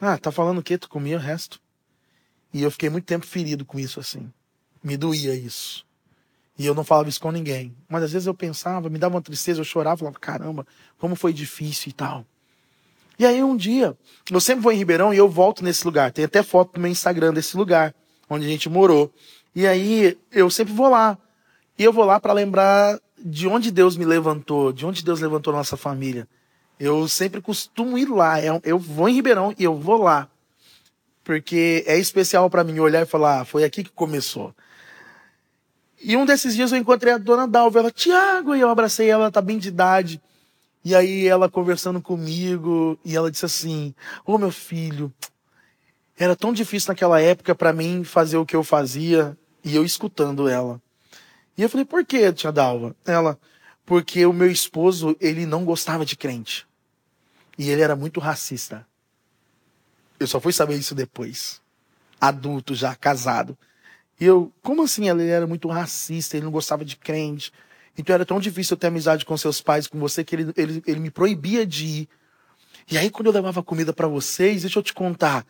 Ah, 0.00 0.16
tá 0.16 0.32
falando 0.32 0.58
o 0.58 0.62
quê? 0.62 0.78
Tu 0.78 0.88
comia 0.88 1.18
o 1.18 1.20
resto. 1.20 1.60
E 2.52 2.62
eu 2.62 2.70
fiquei 2.70 2.88
muito 2.88 3.04
tempo 3.04 3.26
ferido 3.26 3.62
com 3.62 3.78
isso 3.78 4.00
assim. 4.00 4.32
Me 4.82 4.96
doía 4.96 5.34
isso. 5.34 5.84
E 6.58 6.64
eu 6.64 6.74
não 6.74 6.82
falava 6.82 7.10
isso 7.10 7.20
com 7.20 7.30
ninguém. 7.30 7.76
Mas 7.86 8.04
às 8.04 8.12
vezes 8.12 8.26
eu 8.26 8.32
pensava, 8.32 8.88
me 8.88 8.98
dava 8.98 9.16
uma 9.16 9.22
tristeza, 9.22 9.60
eu 9.60 9.64
chorava, 9.64 9.98
falava, 9.98 10.18
caramba, 10.18 10.66
como 10.96 11.14
foi 11.14 11.34
difícil 11.34 11.90
e 11.90 11.92
tal. 11.92 12.24
E 13.18 13.26
aí 13.26 13.42
um 13.42 13.54
dia, 13.54 13.94
eu 14.30 14.40
sempre 14.40 14.62
vou 14.62 14.72
em 14.72 14.78
Ribeirão 14.78 15.12
e 15.12 15.18
eu 15.18 15.28
volto 15.28 15.62
nesse 15.62 15.84
lugar. 15.84 16.10
Tem 16.10 16.24
até 16.24 16.42
foto 16.42 16.76
no 16.76 16.80
meu 16.80 16.90
Instagram 16.90 17.34
desse 17.34 17.54
lugar, 17.54 17.94
onde 18.30 18.46
a 18.46 18.48
gente 18.48 18.70
morou. 18.70 19.12
E 19.54 19.66
aí 19.66 20.16
eu 20.32 20.48
sempre 20.48 20.72
vou 20.72 20.88
lá. 20.88 21.18
E 21.78 21.84
eu 21.84 21.92
vou 21.92 22.04
lá 22.04 22.18
para 22.18 22.32
lembrar 22.32 22.98
de 23.18 23.46
onde 23.46 23.70
Deus 23.70 23.96
me 23.96 24.04
levantou, 24.04 24.72
de 24.72 24.86
onde 24.86 25.04
Deus 25.04 25.20
levantou 25.20 25.52
a 25.52 25.56
nossa 25.56 25.76
família. 25.76 26.28
Eu 26.78 27.08
sempre 27.08 27.40
costumo 27.40 27.98
ir 27.98 28.08
lá. 28.08 28.40
É 28.40 28.48
eu 28.64 28.78
vou 28.78 29.08
em 29.08 29.14
Ribeirão 29.14 29.54
e 29.58 29.64
eu 29.64 29.76
vou 29.76 30.02
lá. 30.02 30.28
Porque 31.24 31.82
é 31.86 31.98
especial 31.98 32.48
para 32.48 32.62
mim 32.64 32.78
olhar 32.78 33.02
e 33.02 33.06
falar, 33.06 33.40
ah, 33.40 33.44
foi 33.44 33.64
aqui 33.64 33.82
que 33.82 33.90
começou. 33.90 34.54
E 36.02 36.16
um 36.16 36.26
desses 36.26 36.54
dias 36.54 36.72
eu 36.72 36.78
encontrei 36.78 37.12
a 37.12 37.18
dona 37.18 37.48
Dalva, 37.48 37.78
ela, 37.78 37.90
Tiago, 37.90 38.54
e 38.54 38.60
eu 38.60 38.68
abracei 38.68 39.08
ela, 39.08 39.24
ela 39.24 39.32
tá 39.32 39.40
bem 39.40 39.58
de 39.58 39.68
idade. 39.68 40.20
E 40.84 40.94
aí 40.94 41.26
ela 41.26 41.50
conversando 41.50 42.00
comigo, 42.00 42.98
e 43.04 43.16
ela 43.16 43.30
disse 43.30 43.44
assim: 43.44 43.94
Ô 44.24 44.34
oh, 44.34 44.38
meu 44.38 44.52
filho, 44.52 45.12
era 46.16 46.36
tão 46.36 46.52
difícil 46.52 46.90
naquela 46.92 47.20
época 47.20 47.54
para 47.54 47.72
mim 47.72 48.04
fazer 48.04 48.36
o 48.36 48.46
que 48.46 48.54
eu 48.54 48.62
fazia, 48.62 49.36
e 49.64 49.74
eu 49.74 49.84
escutando 49.84 50.48
ela. 50.48 50.80
E 51.56 51.62
eu 51.62 51.68
falei: 51.68 51.84
Por 51.84 52.04
que, 52.04 52.32
tia 52.32 52.52
Dalva? 52.52 52.94
Ela, 53.04 53.38
porque 53.84 54.26
o 54.26 54.32
meu 54.32 54.50
esposo, 54.50 55.16
ele 55.20 55.46
não 55.46 55.64
gostava 55.64 56.04
de 56.04 56.16
crente. 56.16 56.66
E 57.58 57.70
ele 57.70 57.82
era 57.82 57.96
muito 57.96 58.20
racista. 58.20 58.86
Eu 60.18 60.26
só 60.26 60.40
fui 60.40 60.52
saber 60.52 60.76
isso 60.76 60.94
depois. 60.94 61.60
Adulto 62.20 62.74
já, 62.74 62.94
casado. 62.94 63.56
E 64.18 64.24
eu, 64.24 64.52
como 64.62 64.82
assim? 64.82 65.08
Ele 65.08 65.28
era 65.28 65.46
muito 65.46 65.68
racista, 65.68 66.36
ele 66.36 66.44
não 66.44 66.52
gostava 66.52 66.84
de 66.84 66.96
crente. 66.96 67.52
Então 67.96 68.14
era 68.14 68.26
tão 68.26 68.40
difícil 68.40 68.74
eu 68.74 68.78
ter 68.78 68.88
amizade 68.88 69.24
com 69.24 69.36
seus 69.36 69.60
pais, 69.60 69.86
com 69.86 69.98
você, 69.98 70.24
que 70.24 70.34
ele, 70.34 70.52
ele, 70.56 70.82
ele 70.86 71.00
me 71.00 71.10
proibia 71.10 71.66
de 71.66 71.86
ir. 71.86 72.08
E 72.90 72.96
aí, 72.96 73.10
quando 73.10 73.26
eu 73.26 73.32
levava 73.32 73.62
comida 73.62 73.92
para 73.92 74.06
vocês, 74.06 74.62
deixa 74.62 74.78
eu 74.78 74.82
te 74.82 74.94
contar. 74.94 75.44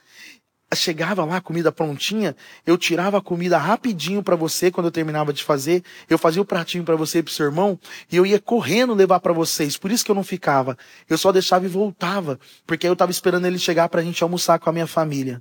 Chegava 0.75 1.25
lá, 1.25 1.41
comida 1.41 1.71
prontinha, 1.71 2.35
eu 2.67 2.77
tirava 2.77 3.19
a 3.19 3.23
comida 3.23 3.57
rapidinho 3.57 4.23
para 4.23 4.35
você 4.35 4.71
quando 4.71 4.87
eu 4.87 4.91
terminava 4.91 5.33
de 5.33 5.45
fazer, 5.45 5.85
eu 6.11 6.19
fazia 6.19 6.43
o 6.43 6.45
pratinho 6.45 6.83
para 6.83 6.97
você 6.97 7.19
e 7.19 7.23
pro 7.23 7.33
seu 7.33 7.47
irmão, 7.47 7.79
e 8.11 8.17
eu 8.17 8.27
ia 8.27 8.41
correndo 8.41 8.93
levar 8.93 9.21
para 9.21 9.33
vocês. 9.33 9.77
Por 9.77 9.93
isso 9.93 10.05
que 10.05 10.11
eu 10.11 10.15
não 10.15 10.25
ficava. 10.25 10.77
Eu 11.09 11.17
só 11.17 11.31
deixava 11.31 11.65
e 11.65 11.69
voltava, 11.69 12.39
porque 12.67 12.87
eu 12.87 12.97
tava 12.97 13.13
esperando 13.13 13.47
ele 13.47 13.61
chegar 13.61 13.89
pra 13.89 14.03
gente 14.03 14.23
almoçar 14.23 14.59
com 14.59 14.69
a 14.69 14.73
minha 14.73 14.89
família. 14.89 15.41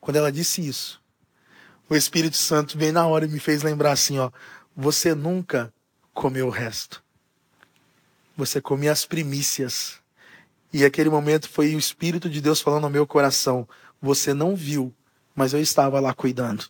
Quando 0.00 0.16
ela 0.16 0.32
disse 0.32 0.66
isso, 0.66 1.00
o 1.88 1.94
Espírito 1.94 2.36
Santo 2.36 2.78
veio 2.78 2.92
na 2.92 3.06
hora 3.06 3.26
e 3.26 3.28
me 3.28 3.38
fez 3.38 3.62
lembrar 3.62 3.92
assim, 3.92 4.18
ó, 4.18 4.30
você 4.74 5.14
nunca 5.14 5.72
comeu 6.14 6.46
o 6.46 6.50
resto. 6.50 7.02
Você 8.36 8.60
comia 8.60 8.92
as 8.92 9.04
primícias. 9.04 9.98
E 10.72 10.84
aquele 10.84 11.10
momento 11.10 11.48
foi 11.48 11.74
o 11.74 11.78
Espírito 11.78 12.30
de 12.30 12.40
Deus 12.40 12.60
falando 12.60 12.84
ao 12.84 12.90
meu 12.90 13.06
coração: 13.06 13.66
Você 14.00 14.32
não 14.34 14.54
viu, 14.54 14.94
mas 15.34 15.52
eu 15.52 15.60
estava 15.60 16.00
lá 16.00 16.12
cuidando. 16.14 16.64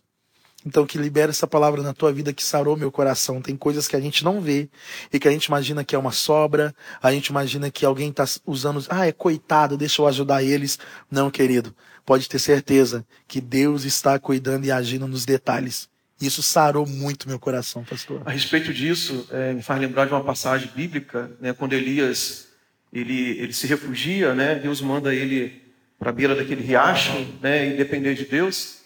Então, 0.65 0.85
que 0.85 0.97
libera 0.97 1.31
essa 1.31 1.47
palavra 1.47 1.81
na 1.81 1.93
tua 1.93 2.11
vida 2.11 2.33
que 2.33 2.43
sarou 2.43 2.75
meu 2.75 2.91
coração. 2.91 3.41
Tem 3.41 3.55
coisas 3.55 3.87
que 3.87 3.95
a 3.95 3.99
gente 3.99 4.25
não 4.25 4.41
vê 4.41 4.69
e 5.11 5.17
que 5.17 5.27
a 5.27 5.31
gente 5.31 5.45
imagina 5.45 5.85
que 5.85 5.95
é 5.95 5.97
uma 5.97 6.11
sobra, 6.11 6.75
a 7.01 7.11
gente 7.13 7.27
imagina 7.27 7.71
que 7.71 7.85
alguém 7.85 8.09
está 8.09 8.25
usando, 8.45 8.85
ah, 8.89 9.07
é 9.07 9.11
coitado, 9.11 9.77
deixa 9.77 10.01
eu 10.01 10.07
ajudar 10.07 10.43
eles. 10.43 10.77
Não, 11.09 11.31
querido, 11.31 11.73
pode 12.05 12.27
ter 12.27 12.39
certeza 12.39 13.05
que 13.25 13.39
Deus 13.39 13.85
está 13.85 14.19
cuidando 14.19 14.65
e 14.65 14.71
agindo 14.71 15.07
nos 15.07 15.25
detalhes. 15.25 15.87
Isso 16.21 16.43
sarou 16.43 16.85
muito 16.85 17.29
meu 17.29 17.39
coração, 17.39 17.85
pastor. 17.85 18.21
A 18.25 18.31
respeito 18.31 18.73
disso, 18.73 19.25
é, 19.31 19.53
me 19.53 19.61
faz 19.61 19.79
lembrar 19.79 20.05
de 20.05 20.11
uma 20.11 20.23
passagem 20.23 20.69
bíblica, 20.75 21.31
né, 21.39 21.53
quando 21.53 21.71
Elias 21.71 22.49
ele, 22.91 23.39
ele 23.39 23.53
se 23.53 23.65
refugia, 23.65 24.35
né, 24.35 24.55
Deus 24.55 24.81
manda 24.81 25.15
ele 25.15 25.68
para 25.99 26.09
a 26.09 26.13
beira 26.13 26.33
daquele 26.33 26.63
riacho, 26.63 27.11
né, 27.41 27.67
e 27.67 27.77
depender 27.77 28.15
de 28.15 28.25
Deus. 28.25 28.79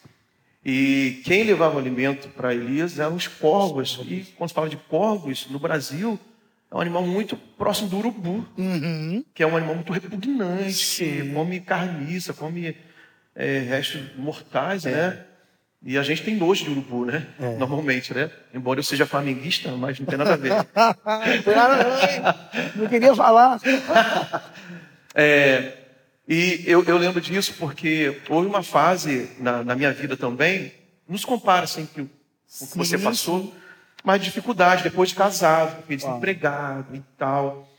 E 0.66 1.22
quem 1.24 1.44
levava 1.44 1.78
alimento 1.78 2.28
para 2.30 2.54
Elias 2.54 2.98
eram 2.98 3.16
os 3.16 3.28
corvos. 3.28 4.00
E 4.08 4.26
quando 4.36 4.50
se 4.50 4.56
fala 4.56 4.70
de 4.70 4.78
corvos, 4.78 5.48
no 5.50 5.60
Brasil, 5.60 6.20
é 6.72 6.76
um 6.76 6.82
animal 6.82 7.06
muito 7.06 7.36
próximo 7.36 7.90
do 7.90 7.98
urubu, 7.98 8.46
uhum. 8.58 9.24
que 9.34 9.44
é 9.44 9.48
um 9.48 9.56
animal 9.56 9.76
muito 9.76 9.94
repugnante, 9.94 10.74
Sim. 10.74 11.06
que 11.06 11.34
come 11.34 11.60
carniça, 11.60 12.34
come 12.34 12.76
é, 13.36 13.60
restos 13.60 14.02
mortais, 14.18 14.86
é. 14.86 14.92
né? 14.92 15.26
E 15.86 15.98
a 15.98 16.04
gente 16.04 16.24
tem 16.24 16.36
nojo 16.36 16.64
de 16.64 16.72
urubu, 16.72 17.06
né? 17.06 17.28
É. 17.42 17.58
Normalmente, 17.58 18.14
né? 18.14 18.32
Embora 18.54 18.80
eu 18.80 18.84
seja 18.84 19.06
flamenguista, 19.06 19.70
mas 19.72 20.00
não 20.00 20.06
tem 20.06 20.18
nada 20.18 20.34
a 20.34 20.38
ver. 20.38 20.54
não 22.74 22.88
queria 22.88 23.14
falar. 23.14 23.60
é, 25.14 25.83
e 26.28 26.64
eu, 26.66 26.84
eu, 26.86 26.98
lembro 26.98 27.20
disso 27.20 27.56
porque 27.60 28.22
houve 28.30 28.48
uma 28.48 28.64
fase 28.64 29.30
na, 29.40 29.64
na 29.64 29.76
minha 29.76 29.92
vida 29.92 30.16
também, 30.16 30.74
nos 31.08 31.26
compara 31.26 31.68
sempre 31.68 32.10
com 32.58 32.66
o 32.66 32.68
que 32.68 32.78
você 32.78 32.98
passou, 32.98 33.54
mas 34.04 34.24
dificuldade 34.24 34.84
depois 34.84 35.10
de 35.10 35.16
casado, 35.16 35.82
fiquei 35.82 35.98
desempregado 35.98 36.96
e 36.96 37.02
tal. 37.18 37.70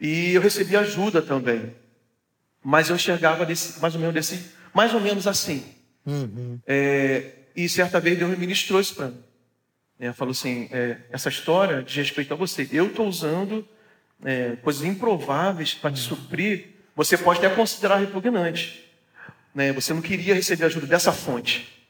E 0.00 0.32
eu 0.32 0.40
recebi 0.40 0.76
ajuda 0.76 1.20
também. 1.20 1.74
Mas 2.62 2.88
eu 2.88 2.96
enxergava 2.96 3.46
desse, 3.46 3.80
mais 3.80 3.94
ou 3.94 4.00
menos 4.00 4.14
desse, 4.14 4.52
mais 4.74 4.92
ou 4.94 5.00
menos 5.00 5.26
assim. 5.26 5.64
Uhum. 6.04 6.58
É, 6.66 7.32
e 7.54 7.68
certa 7.68 8.00
vez 8.00 8.18
Deus 8.18 8.30
me 8.30 8.36
ministrou 8.36 8.80
isso 8.80 8.94
para 8.94 9.08
mim. 9.08 9.22
É, 9.98 10.12
falou 10.12 10.32
assim: 10.32 10.68
é, 10.72 10.98
essa 11.10 11.28
história 11.28 11.82
de 11.82 11.98
respeito 11.98 12.32
a 12.32 12.36
você, 12.36 12.68
eu 12.72 12.86
estou 12.86 13.06
usando 13.06 13.66
é, 14.24 14.56
coisas 14.56 14.82
improváveis 14.82 15.74
para 15.74 15.92
te 15.92 16.00
suprir. 16.00 16.79
Você 17.04 17.16
pode 17.16 17.38
até 17.38 17.54
considerar 17.54 17.96
repugnante. 17.96 18.84
Né? 19.54 19.72
Você 19.72 19.92
não 19.92 20.02
queria 20.02 20.34
receber 20.34 20.64
ajuda 20.66 20.86
dessa 20.86 21.12
fonte 21.12 21.80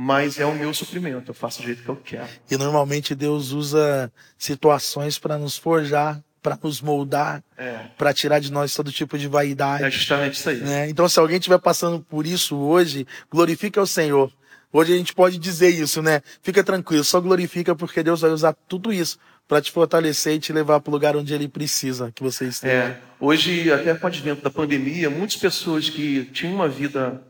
mas 0.00 0.38
é 0.38 0.46
o 0.46 0.54
meu 0.54 0.72
suprimento, 0.72 1.32
eu 1.32 1.34
faço 1.34 1.60
do 1.60 1.66
jeito 1.66 1.82
que 1.82 1.88
eu 1.88 1.96
quero. 1.96 2.28
E 2.48 2.56
normalmente 2.56 3.16
Deus 3.16 3.50
usa 3.50 4.12
situações 4.38 5.18
para 5.18 5.36
nos 5.36 5.56
forjar 5.56 6.22
para 6.40 6.58
nos 6.62 6.80
moldar, 6.80 7.42
é. 7.56 7.86
para 7.98 8.14
tirar 8.14 8.38
de 8.38 8.50
nós 8.50 8.74
todo 8.74 8.92
tipo 8.92 9.18
de 9.18 9.26
vaidade. 9.26 9.84
É 9.84 9.90
justamente 9.90 10.34
isso 10.34 10.48
aí. 10.48 10.58
Né? 10.58 10.88
Então, 10.88 11.08
se 11.08 11.18
alguém 11.18 11.36
estiver 11.36 11.58
passando 11.58 12.00
por 12.00 12.26
isso 12.26 12.56
hoje, 12.56 13.06
glorifique 13.30 13.78
ao 13.78 13.86
Senhor. 13.86 14.32
Hoje 14.72 14.94
a 14.94 14.96
gente 14.96 15.14
pode 15.14 15.38
dizer 15.38 15.70
isso, 15.70 16.00
né? 16.00 16.22
Fica 16.42 16.62
tranquilo, 16.62 17.02
só 17.02 17.20
glorifica 17.20 17.74
porque 17.74 18.02
Deus 18.02 18.20
vai 18.20 18.30
usar 18.30 18.54
tudo 18.68 18.92
isso 18.92 19.18
para 19.48 19.62
te 19.62 19.72
fortalecer 19.72 20.34
e 20.34 20.38
te 20.38 20.52
levar 20.52 20.78
para 20.80 20.90
o 20.90 20.92
lugar 20.92 21.16
onde 21.16 21.32
Ele 21.32 21.48
precisa 21.48 22.12
que 22.14 22.22
você 22.22 22.46
esteja. 22.46 22.72
É, 22.72 23.00
hoje, 23.18 23.72
até 23.72 23.94
com 23.94 24.04
o 24.04 24.06
advento 24.06 24.42
da 24.42 24.50
pandemia, 24.50 25.08
muitas 25.08 25.36
pessoas 25.36 25.88
que 25.88 26.26
tinham 26.26 26.54
uma 26.54 26.68
vida 26.68 27.22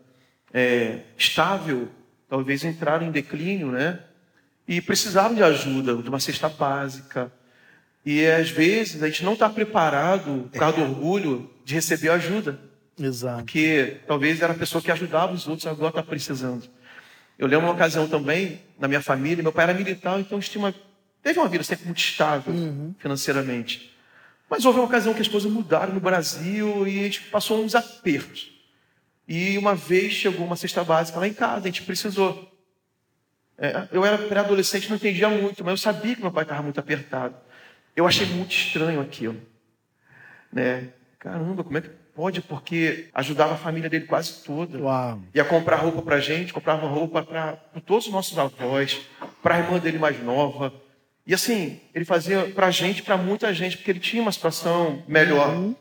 é, 0.52 0.98
estável, 1.16 1.88
talvez 2.28 2.64
entraram 2.64 3.06
em 3.06 3.12
declínio, 3.12 3.70
né? 3.70 4.00
E 4.66 4.80
precisavam 4.80 5.34
de 5.34 5.42
ajuda, 5.42 5.94
de 5.94 6.08
uma 6.08 6.18
cesta 6.18 6.48
básica, 6.48 7.32
e 8.04 8.26
às 8.26 8.50
vezes 8.50 9.02
a 9.02 9.06
gente 9.06 9.24
não 9.24 9.34
está 9.34 9.48
preparado, 9.48 10.48
por 10.50 10.58
causa 10.58 10.78
do 10.78 10.82
orgulho, 10.82 11.48
de 11.64 11.74
receber 11.74 12.10
ajuda. 12.10 12.58
Exato. 12.98 13.44
Porque 13.44 13.98
talvez 14.08 14.42
era 14.42 14.52
a 14.52 14.56
pessoa 14.56 14.82
que 14.82 14.90
ajudava 14.90 15.32
os 15.32 15.46
outros, 15.46 15.66
agora 15.66 15.90
está 15.90 16.02
precisando. 16.02 16.64
Eu 17.38 17.46
lembro 17.46 17.66
uma 17.66 17.74
ocasião 17.74 18.08
também, 18.08 18.60
na 18.78 18.88
minha 18.88 19.00
família, 19.00 19.42
meu 19.42 19.52
pai 19.52 19.64
era 19.64 19.74
militar, 19.74 20.18
então 20.18 20.40
uma, 20.56 20.74
teve 21.22 21.38
uma 21.38 21.48
vida 21.48 21.64
sempre 21.64 21.86
muito 21.86 21.98
estável 21.98 22.52
uhum. 22.52 22.94
financeiramente. 22.98 23.96
Mas 24.48 24.64
houve 24.64 24.78
uma 24.78 24.86
ocasião 24.86 25.12
que 25.12 25.20
as 25.20 25.28
coisas 25.28 25.50
mudaram 25.50 25.92
no 25.92 26.00
Brasil 26.00 26.86
e 26.86 27.00
a 27.00 27.02
gente 27.02 27.22
passou 27.22 27.62
uns 27.62 27.74
apertos. 27.74 28.50
E 29.26 29.58
uma 29.58 29.74
vez 29.74 30.14
chegou 30.14 30.46
uma 30.46 30.56
cesta 30.56 30.82
básica 30.82 31.18
lá 31.18 31.28
em 31.28 31.34
casa, 31.34 31.64
a 31.64 31.70
gente 31.70 31.82
precisou. 31.82 32.50
É, 33.58 33.88
eu 33.92 34.04
era 34.04 34.16
pré-adolescente, 34.16 34.88
não 34.88 34.96
entendia 34.96 35.28
muito, 35.28 35.62
mas 35.62 35.72
eu 35.72 35.76
sabia 35.76 36.14
que 36.14 36.22
meu 36.22 36.30
pai 36.30 36.44
estava 36.44 36.62
muito 36.62 36.80
apertado. 36.80 37.34
Eu 37.94 38.06
achei 38.06 38.24
muito 38.26 38.52
estranho 38.52 39.00
aquilo. 39.00 39.36
Né? 40.50 40.88
Caramba, 41.18 41.62
como 41.62 41.76
é 41.76 41.80
que 41.82 41.90
pode? 42.14 42.40
Porque 42.40 43.10
ajudava 43.12 43.54
a 43.54 43.58
família 43.58 43.90
dele 43.90 44.06
quase 44.06 44.44
toda. 44.44 44.78
Uau. 44.78 45.20
Ia 45.34 45.44
comprar 45.44 45.76
roupa 45.76 46.00
para 46.00 46.20
gente, 46.20 46.54
comprava 46.54 46.86
roupa 46.86 47.22
para 47.22 47.52
todos 47.84 48.06
os 48.06 48.12
nossos 48.12 48.38
avós, 48.38 49.00
para 49.42 49.56
a 49.56 49.58
irmã 49.58 49.78
dele 49.78 49.98
mais 49.98 50.22
nova. 50.22 50.72
E 51.28 51.34
assim, 51.34 51.78
ele 51.94 52.06
fazia 52.06 52.46
para 52.46 52.66
a 52.66 52.70
gente, 52.70 53.02
para 53.02 53.16
muita 53.16 53.52
gente, 53.52 53.76
porque 53.76 53.90
ele 53.90 54.00
tinha 54.00 54.22
uma 54.22 54.32
situação 54.32 55.04
melhor. 55.06 55.54
Uhum. 55.54 55.76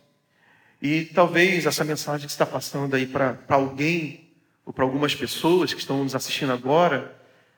E 0.82 1.06
talvez 1.06 1.66
essa 1.66 1.86
mensagem 1.86 2.28
que 2.28 2.32
está 2.32 2.46
passando 2.46 2.96
aí 2.96 3.08
para 3.08 3.40
alguém, 3.48 4.30
ou 4.66 4.74
para 4.74 4.84
algumas 4.84 5.16
pessoas 5.16 5.74
que 5.74 5.80
estão 5.80 6.04
nos 6.04 6.14
assistindo 6.14 6.52
agora, 6.52 7.16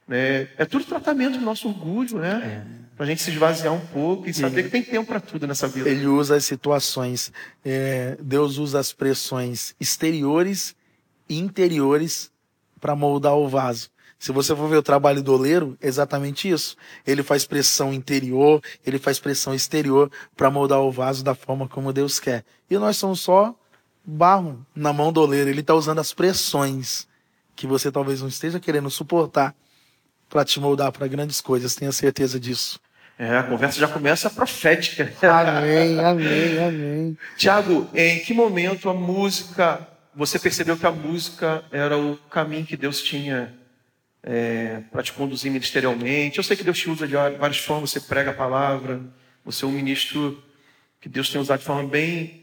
né, 0.07 0.47
é 0.57 0.65
tudo 0.65 0.85
tratamento 0.85 1.39
do 1.39 1.43
nosso 1.43 1.67
orgulho, 1.67 2.19
né? 2.19 2.63
É 2.75 2.79
para 2.99 3.05
a 3.05 3.07
gente 3.07 3.21
se 3.21 3.31
esvaziar 3.31 3.73
um 3.73 3.79
pouco 3.79 4.27
e 4.27 4.33
saber 4.33 4.63
que 4.63 4.69
tem 4.69 4.83
tempo 4.83 5.07
para 5.07 5.21
tudo 5.21 5.47
nessa 5.47 5.69
vida. 5.69 5.87
Ele 5.89 6.05
usa 6.05 6.35
as 6.35 6.43
situações, 6.43 7.31
é, 7.63 8.17
Deus 8.19 8.57
usa 8.57 8.77
as 8.77 8.91
pressões 8.91 9.73
exteriores 9.79 10.75
e 11.29 11.39
interiores 11.39 12.29
para 12.77 12.97
moldar 12.97 13.37
o 13.37 13.47
vaso. 13.47 13.89
Se 14.19 14.33
você 14.33 14.53
for 14.53 14.67
ver 14.67 14.75
o 14.75 14.83
trabalho 14.83 15.23
do 15.23 15.33
oleiro, 15.33 15.77
é 15.81 15.87
exatamente 15.87 16.49
isso. 16.49 16.75
Ele 17.07 17.23
faz 17.23 17.45
pressão 17.45 17.93
interior, 17.93 18.61
ele 18.85 18.99
faz 18.99 19.17
pressão 19.17 19.55
exterior 19.55 20.11
para 20.35 20.51
moldar 20.51 20.81
o 20.81 20.91
vaso 20.91 21.23
da 21.23 21.33
forma 21.33 21.69
como 21.69 21.93
Deus 21.93 22.19
quer. 22.19 22.43
E 22.69 22.77
nós 22.77 22.97
somos 22.97 23.21
só 23.21 23.55
barro 24.03 24.65
na 24.75 24.91
mão 24.91 25.13
do 25.13 25.21
oleiro. 25.21 25.49
Ele 25.49 25.61
está 25.61 25.73
usando 25.73 25.99
as 25.99 26.13
pressões 26.13 27.07
que 27.55 27.65
você 27.65 27.89
talvez 27.89 28.19
não 28.19 28.27
esteja 28.27 28.59
querendo 28.59 28.89
suportar 28.89 29.55
para 30.29 30.43
te 30.43 30.59
moldar 30.59 30.91
para 30.91 31.07
grandes 31.07 31.39
coisas. 31.39 31.73
Tenha 31.73 31.91
certeza 31.93 32.37
disso. 32.37 32.77
É, 33.17 33.37
a 33.37 33.43
conversa 33.43 33.79
já 33.79 33.87
começa 33.87 34.29
profética. 34.29 35.13
Amém, 35.21 35.99
amém, 35.99 36.59
amém. 36.59 37.17
Tiago, 37.37 37.89
em 37.93 38.19
que 38.19 38.33
momento 38.33 38.89
a 38.89 38.93
música, 38.93 39.87
você 40.13 40.37
percebeu 40.37 40.75
que 40.77 40.85
a 40.85 40.91
música 40.91 41.63
era 41.71 41.97
o 41.97 42.17
caminho 42.29 42.65
que 42.65 42.75
Deus 42.77 43.01
tinha 43.01 43.53
é, 44.23 44.81
para 44.91 45.03
te 45.03 45.13
conduzir 45.13 45.51
ministerialmente? 45.51 46.37
Eu 46.37 46.43
sei 46.43 46.57
que 46.57 46.63
Deus 46.63 46.77
te 46.77 46.89
usa 46.89 47.07
de 47.07 47.13
várias 47.13 47.59
formas, 47.59 47.91
você 47.91 47.99
prega 47.99 48.31
a 48.31 48.33
palavra, 48.33 49.01
você 49.43 49.65
é 49.65 49.67
um 49.67 49.71
ministro 49.71 50.41
que 50.99 51.07
Deus 51.07 51.29
tem 51.29 51.39
usado 51.39 51.59
de 51.59 51.65
forma 51.65 51.87
bem 51.87 52.39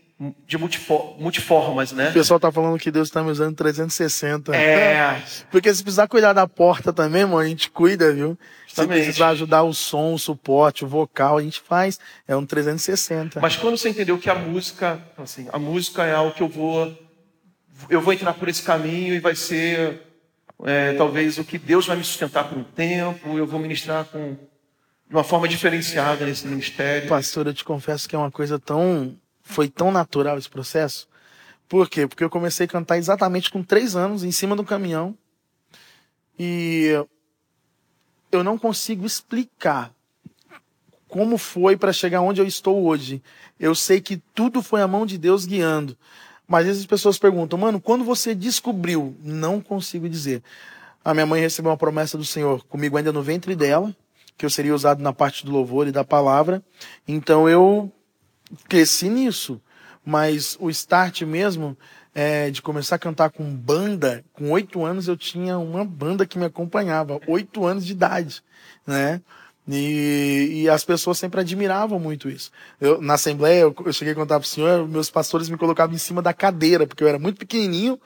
de 0.47 0.56
multiformas, 0.56 1.92
né? 1.92 2.09
O 2.09 2.14
pessoal 2.14 2.40
tá 2.40 2.50
falando 2.50 2.78
que 2.78 2.90
Deus 2.90 3.09
está 3.09 3.23
me 3.23 3.30
usando 3.30 3.54
360. 3.54 4.56
É. 4.56 5.23
Porque 5.52 5.73
se 5.75 5.83
precisar 5.83 6.09
cuidar 6.09 6.33
da 6.33 6.47
porta 6.47 6.90
também, 6.90 7.25
mano, 7.26 7.38
a 7.38 7.47
gente 7.47 7.68
cuida, 7.68 8.14
viu? 8.14 8.38
Justamente. 8.66 8.99
Se 8.99 9.04
precisar 9.04 9.28
ajudar 9.28 9.62
o 9.64 9.75
som, 9.75 10.14
o 10.14 10.18
suporte, 10.18 10.87
o 10.87 10.88
vocal, 10.88 11.37
a 11.37 11.42
gente 11.42 11.61
faz. 11.61 12.00
É 12.26 12.35
um 12.35 12.47
360. 12.47 13.40
Mas 13.40 13.56
quando 13.56 13.76
você 13.76 13.90
entendeu 13.90 14.18
que 14.18 14.30
a 14.30 14.35
música, 14.35 14.99
assim, 15.18 15.49
a 15.52 15.59
música 15.59 16.06
é 16.06 16.14
algo 16.14 16.33
que 16.33 16.42
eu 16.42 16.49
vou, 16.49 16.97
eu 17.90 18.00
vou 18.00 18.14
entrar 18.14 18.33
por 18.33 18.49
esse 18.49 18.62
caminho 18.62 19.12
e 19.12 19.21
vai 19.21 19.35
ser 19.37 20.00
é, 20.65 20.95
talvez 20.95 21.39
o 21.39 21.45
que 21.45 21.59
Deus 21.59 21.87
vai 21.87 21.97
me 21.97 22.05
sustentar 22.05 22.49
por 22.49 22.57
um 22.57 22.65
tempo, 22.65 23.37
eu 23.37 23.47
vou 23.47 23.61
ministrar 23.61 24.05
com 24.07 24.37
de 25.09 25.15
uma 25.15 25.23
forma 25.23 25.47
diferenciada 25.47 26.27
nesse 26.27 26.47
ministério. 26.47 27.09
Pastor, 27.09 27.47
eu 27.47 27.55
te 27.55 27.65
confesso 27.65 28.09
que 28.09 28.17
é 28.17 28.19
uma 28.19 28.31
coisa 28.31 28.59
tão 28.59 29.17
foi 29.43 29.69
tão 29.69 29.93
natural 29.93 30.37
esse 30.37 30.49
processo. 30.49 31.09
Por 31.69 31.89
quê? 31.89 32.07
Porque 32.07 32.25
eu 32.25 32.31
comecei 32.31 32.67
a 32.67 32.69
cantar 32.69 32.99
exatamente 32.99 33.51
com 33.51 33.63
três 33.63 33.95
anos, 33.95 34.25
em 34.25 34.33
cima 34.33 34.57
do 34.57 34.65
caminhão. 34.65 35.17
E 36.39 36.91
eu 38.33 38.43
não 38.43 38.59
consigo 38.59 39.07
explicar 39.07 39.93
como 41.09 41.39
foi 41.39 41.77
para 41.77 41.93
chegar 41.93 42.21
onde 42.21 42.41
eu 42.41 42.47
estou 42.47 42.85
hoje. 42.85 43.23
Eu 43.59 43.75
sei 43.75 44.01
que 44.01 44.17
tudo 44.35 44.61
foi 44.61 44.83
a 44.83 44.89
mão 44.89 45.07
de 45.07 45.17
Deus 45.17 45.47
guiando. 45.47 45.97
Mas 46.47 46.61
às 46.61 46.67
vezes 46.67 46.83
as 46.83 46.87
pessoas 46.87 47.19
perguntam, 47.19 47.59
mano, 47.59 47.81
quando 47.81 48.05
você 48.05 48.35
descobriu? 48.35 49.17
Não 49.23 49.61
consigo 49.61 50.09
dizer. 50.09 50.43
A 51.05 51.12
minha 51.12 51.26
mãe 51.26 51.41
recebeu 51.41 51.71
uma 51.71 51.76
promessa 51.76 52.17
do 52.17 52.25
Senhor 52.25 52.65
comigo 52.65 52.97
ainda 52.97 53.12
no 53.12 53.23
ventre 53.23 53.55
dela, 53.55 53.95
que 54.37 54.45
eu 54.45 54.50
seria 54.50 54.75
usado 54.75 55.03
na 55.03 55.12
parte 55.12 55.45
do 55.45 55.53
louvor 55.53 55.88
e 55.88 55.93
da 55.93 56.05
palavra. 56.05 56.62
Então 57.07 57.49
eu 57.49 57.91
cresci 58.69 59.09
nisso. 59.09 59.61
Mas 60.05 60.57
o 60.61 60.71
start 60.71 61.23
mesmo 61.23 61.76
é, 62.15 62.49
de 62.50 62.62
começar 62.62 62.95
a 62.95 62.99
cantar 62.99 63.31
com 63.31 63.45
banda, 63.45 64.25
com 64.33 64.50
oito 64.53 64.85
anos 64.85 65.09
eu 65.09 65.17
tinha 65.17 65.59
uma 65.59 65.85
banda 65.85 66.25
que 66.25 66.38
me 66.38 66.45
acompanhava, 66.45 67.21
oito 67.26 67.67
anos 67.67 67.85
de 67.85 67.93
idade, 67.93 68.43
né? 68.87 69.21
E, 69.69 70.63
e, 70.63 70.69
as 70.69 70.85
pessoas 70.85 71.19
sempre 71.19 71.41
admiravam 71.41 71.99
muito 71.99 72.29
isso. 72.29 72.53
Eu, 72.81 73.01
na 73.01 73.15
Assembleia, 73.15 73.63
eu, 73.63 73.75
eu 73.85 73.93
cheguei 73.93 74.13
a 74.13 74.17
contar 74.17 74.39
para 74.39 74.47
o 74.47 74.49
senhor, 74.49 74.87
meus 74.87 75.11
pastores 75.11 75.49
me 75.49 75.57
colocavam 75.57 75.95
em 75.95 75.99
cima 75.99 76.23
da 76.23 76.33
cadeira, 76.33 76.87
porque 76.87 77.03
eu 77.03 77.09
era 77.09 77.19
muito 77.19 77.39
pequenininho, 77.39 78.01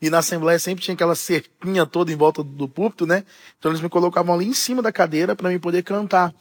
e 0.00 0.10
na 0.10 0.18
Assembleia 0.18 0.58
sempre 0.58 0.84
tinha 0.84 0.94
aquela 0.94 1.14
cerquinha 1.14 1.86
toda 1.86 2.12
em 2.12 2.16
volta 2.16 2.42
do 2.44 2.68
púlpito, 2.68 3.06
né? 3.06 3.24
Então 3.58 3.70
eles 3.70 3.80
me 3.80 3.88
colocavam 3.88 4.34
ali 4.34 4.46
em 4.46 4.52
cima 4.52 4.82
da 4.82 4.92
cadeira 4.92 5.34
para 5.34 5.48
me 5.48 5.58
poder 5.58 5.82
cantar. 5.82 6.34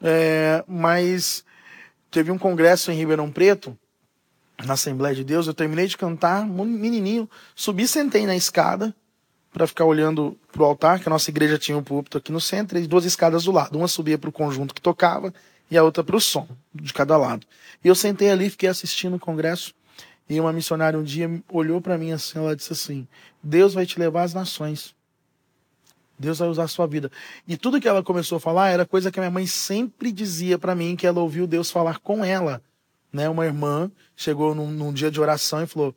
É, 0.00 0.64
mas 0.68 1.44
teve 2.08 2.30
um 2.30 2.38
congresso 2.38 2.92
em 2.92 2.96
Ribeirão 2.96 3.30
Preto, 3.30 3.76
na 4.64 4.74
Assembleia 4.74 5.16
de 5.16 5.24
Deus, 5.24 5.48
eu 5.48 5.54
terminei 5.54 5.88
de 5.88 5.96
cantar, 5.96 6.46
menininho, 6.46 7.28
subi, 7.56 7.88
sentei 7.88 8.24
na 8.24 8.36
escada 8.36 8.94
para 9.52 9.66
ficar 9.66 9.84
olhando 9.84 10.36
pro 10.50 10.64
altar, 10.64 10.98
que 11.00 11.08
a 11.08 11.10
nossa 11.10 11.30
igreja 11.30 11.58
tinha 11.58 11.76
um 11.76 11.82
púlpito 11.82 12.18
aqui 12.18 12.32
no 12.32 12.40
centro, 12.40 12.78
e 12.78 12.86
duas 12.86 13.04
escadas 13.04 13.44
do 13.44 13.52
lado. 13.52 13.76
Uma 13.76 13.88
subia 13.88 14.16
para 14.16 14.30
o 14.30 14.32
conjunto 14.32 14.74
que 14.74 14.80
tocava 14.80 15.32
e 15.70 15.76
a 15.76 15.82
outra 15.82 16.02
para 16.02 16.16
o 16.16 16.20
som, 16.20 16.46
de 16.74 16.92
cada 16.92 17.16
lado. 17.16 17.46
E 17.84 17.88
eu 17.88 17.94
sentei 17.94 18.30
ali, 18.30 18.50
fiquei 18.50 18.68
assistindo 18.68 19.16
o 19.16 19.20
congresso, 19.20 19.74
e 20.28 20.40
uma 20.40 20.52
missionária 20.52 20.98
um 20.98 21.02
dia 21.02 21.42
olhou 21.50 21.80
para 21.80 21.98
mim 21.98 22.12
assim, 22.12 22.38
ela 22.38 22.56
disse 22.56 22.72
assim: 22.72 23.06
Deus 23.42 23.74
vai 23.74 23.84
te 23.84 23.98
levar 23.98 24.22
às 24.22 24.32
nações. 24.32 24.94
Deus 26.18 26.38
vai 26.38 26.48
usar 26.48 26.64
a 26.64 26.68
sua 26.68 26.86
vida. 26.86 27.10
E 27.48 27.56
tudo 27.56 27.80
que 27.80 27.88
ela 27.88 28.02
começou 28.02 28.36
a 28.36 28.40
falar 28.40 28.70
era 28.70 28.86
coisa 28.86 29.10
que 29.10 29.18
a 29.18 29.22
minha 29.22 29.30
mãe 29.30 29.46
sempre 29.46 30.12
dizia 30.12 30.56
para 30.56 30.74
mim, 30.74 30.94
que 30.94 31.06
ela 31.06 31.20
ouviu 31.20 31.46
Deus 31.46 31.70
falar 31.70 31.98
com 31.98 32.24
ela. 32.24 32.62
Né? 33.12 33.28
Uma 33.28 33.44
irmã 33.44 33.90
chegou 34.16 34.54
num, 34.54 34.70
num, 34.70 34.92
dia 34.92 35.10
de 35.10 35.20
oração 35.20 35.62
e 35.62 35.66
falou: 35.66 35.94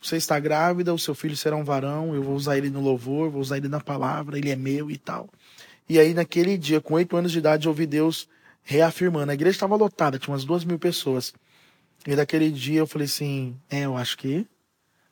Você 0.00 0.16
está 0.16 0.38
grávida, 0.40 0.94
o 0.94 0.98
seu 0.98 1.14
filho 1.14 1.36
será 1.36 1.56
um 1.56 1.64
varão, 1.64 2.14
eu 2.14 2.22
vou 2.22 2.34
usar 2.34 2.56
ele 2.56 2.70
no 2.70 2.80
louvor, 2.80 3.30
vou 3.30 3.40
usar 3.40 3.58
ele 3.58 3.68
na 3.68 3.80
palavra, 3.80 4.38
ele 4.38 4.50
é 4.50 4.56
meu 4.56 4.90
e 4.90 4.96
tal. 4.96 5.28
E 5.88 5.98
aí, 5.98 6.14
naquele 6.14 6.56
dia, 6.56 6.80
com 6.80 6.94
oito 6.94 7.16
anos 7.16 7.32
de 7.32 7.38
idade, 7.38 7.66
eu 7.66 7.70
ouvi 7.70 7.86
Deus 7.86 8.28
reafirmando. 8.62 9.30
A 9.30 9.34
igreja 9.34 9.56
estava 9.56 9.76
lotada, 9.76 10.18
tinha 10.18 10.32
umas 10.32 10.44
duas 10.44 10.64
mil 10.64 10.78
pessoas. 10.78 11.34
E 12.06 12.16
naquele 12.16 12.50
dia 12.50 12.78
eu 12.78 12.86
falei 12.86 13.06
assim: 13.06 13.54
É, 13.68 13.80
eu 13.80 13.96
acho 13.96 14.16
que 14.16 14.46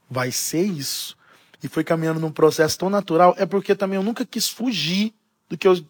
vai 0.08 0.32
ser 0.32 0.62
isso 0.62 1.18
e 1.62 1.68
foi 1.68 1.84
caminhando 1.84 2.20
num 2.20 2.30
processo 2.30 2.78
tão 2.78 2.88
natural, 2.88 3.34
é 3.36 3.44
porque 3.44 3.74
também 3.74 3.96
eu 3.96 4.02
nunca 4.02 4.24
quis 4.24 4.48
fugir 4.48 5.12
do 5.48 5.58
que, 5.58 5.66
eu, 5.66 5.80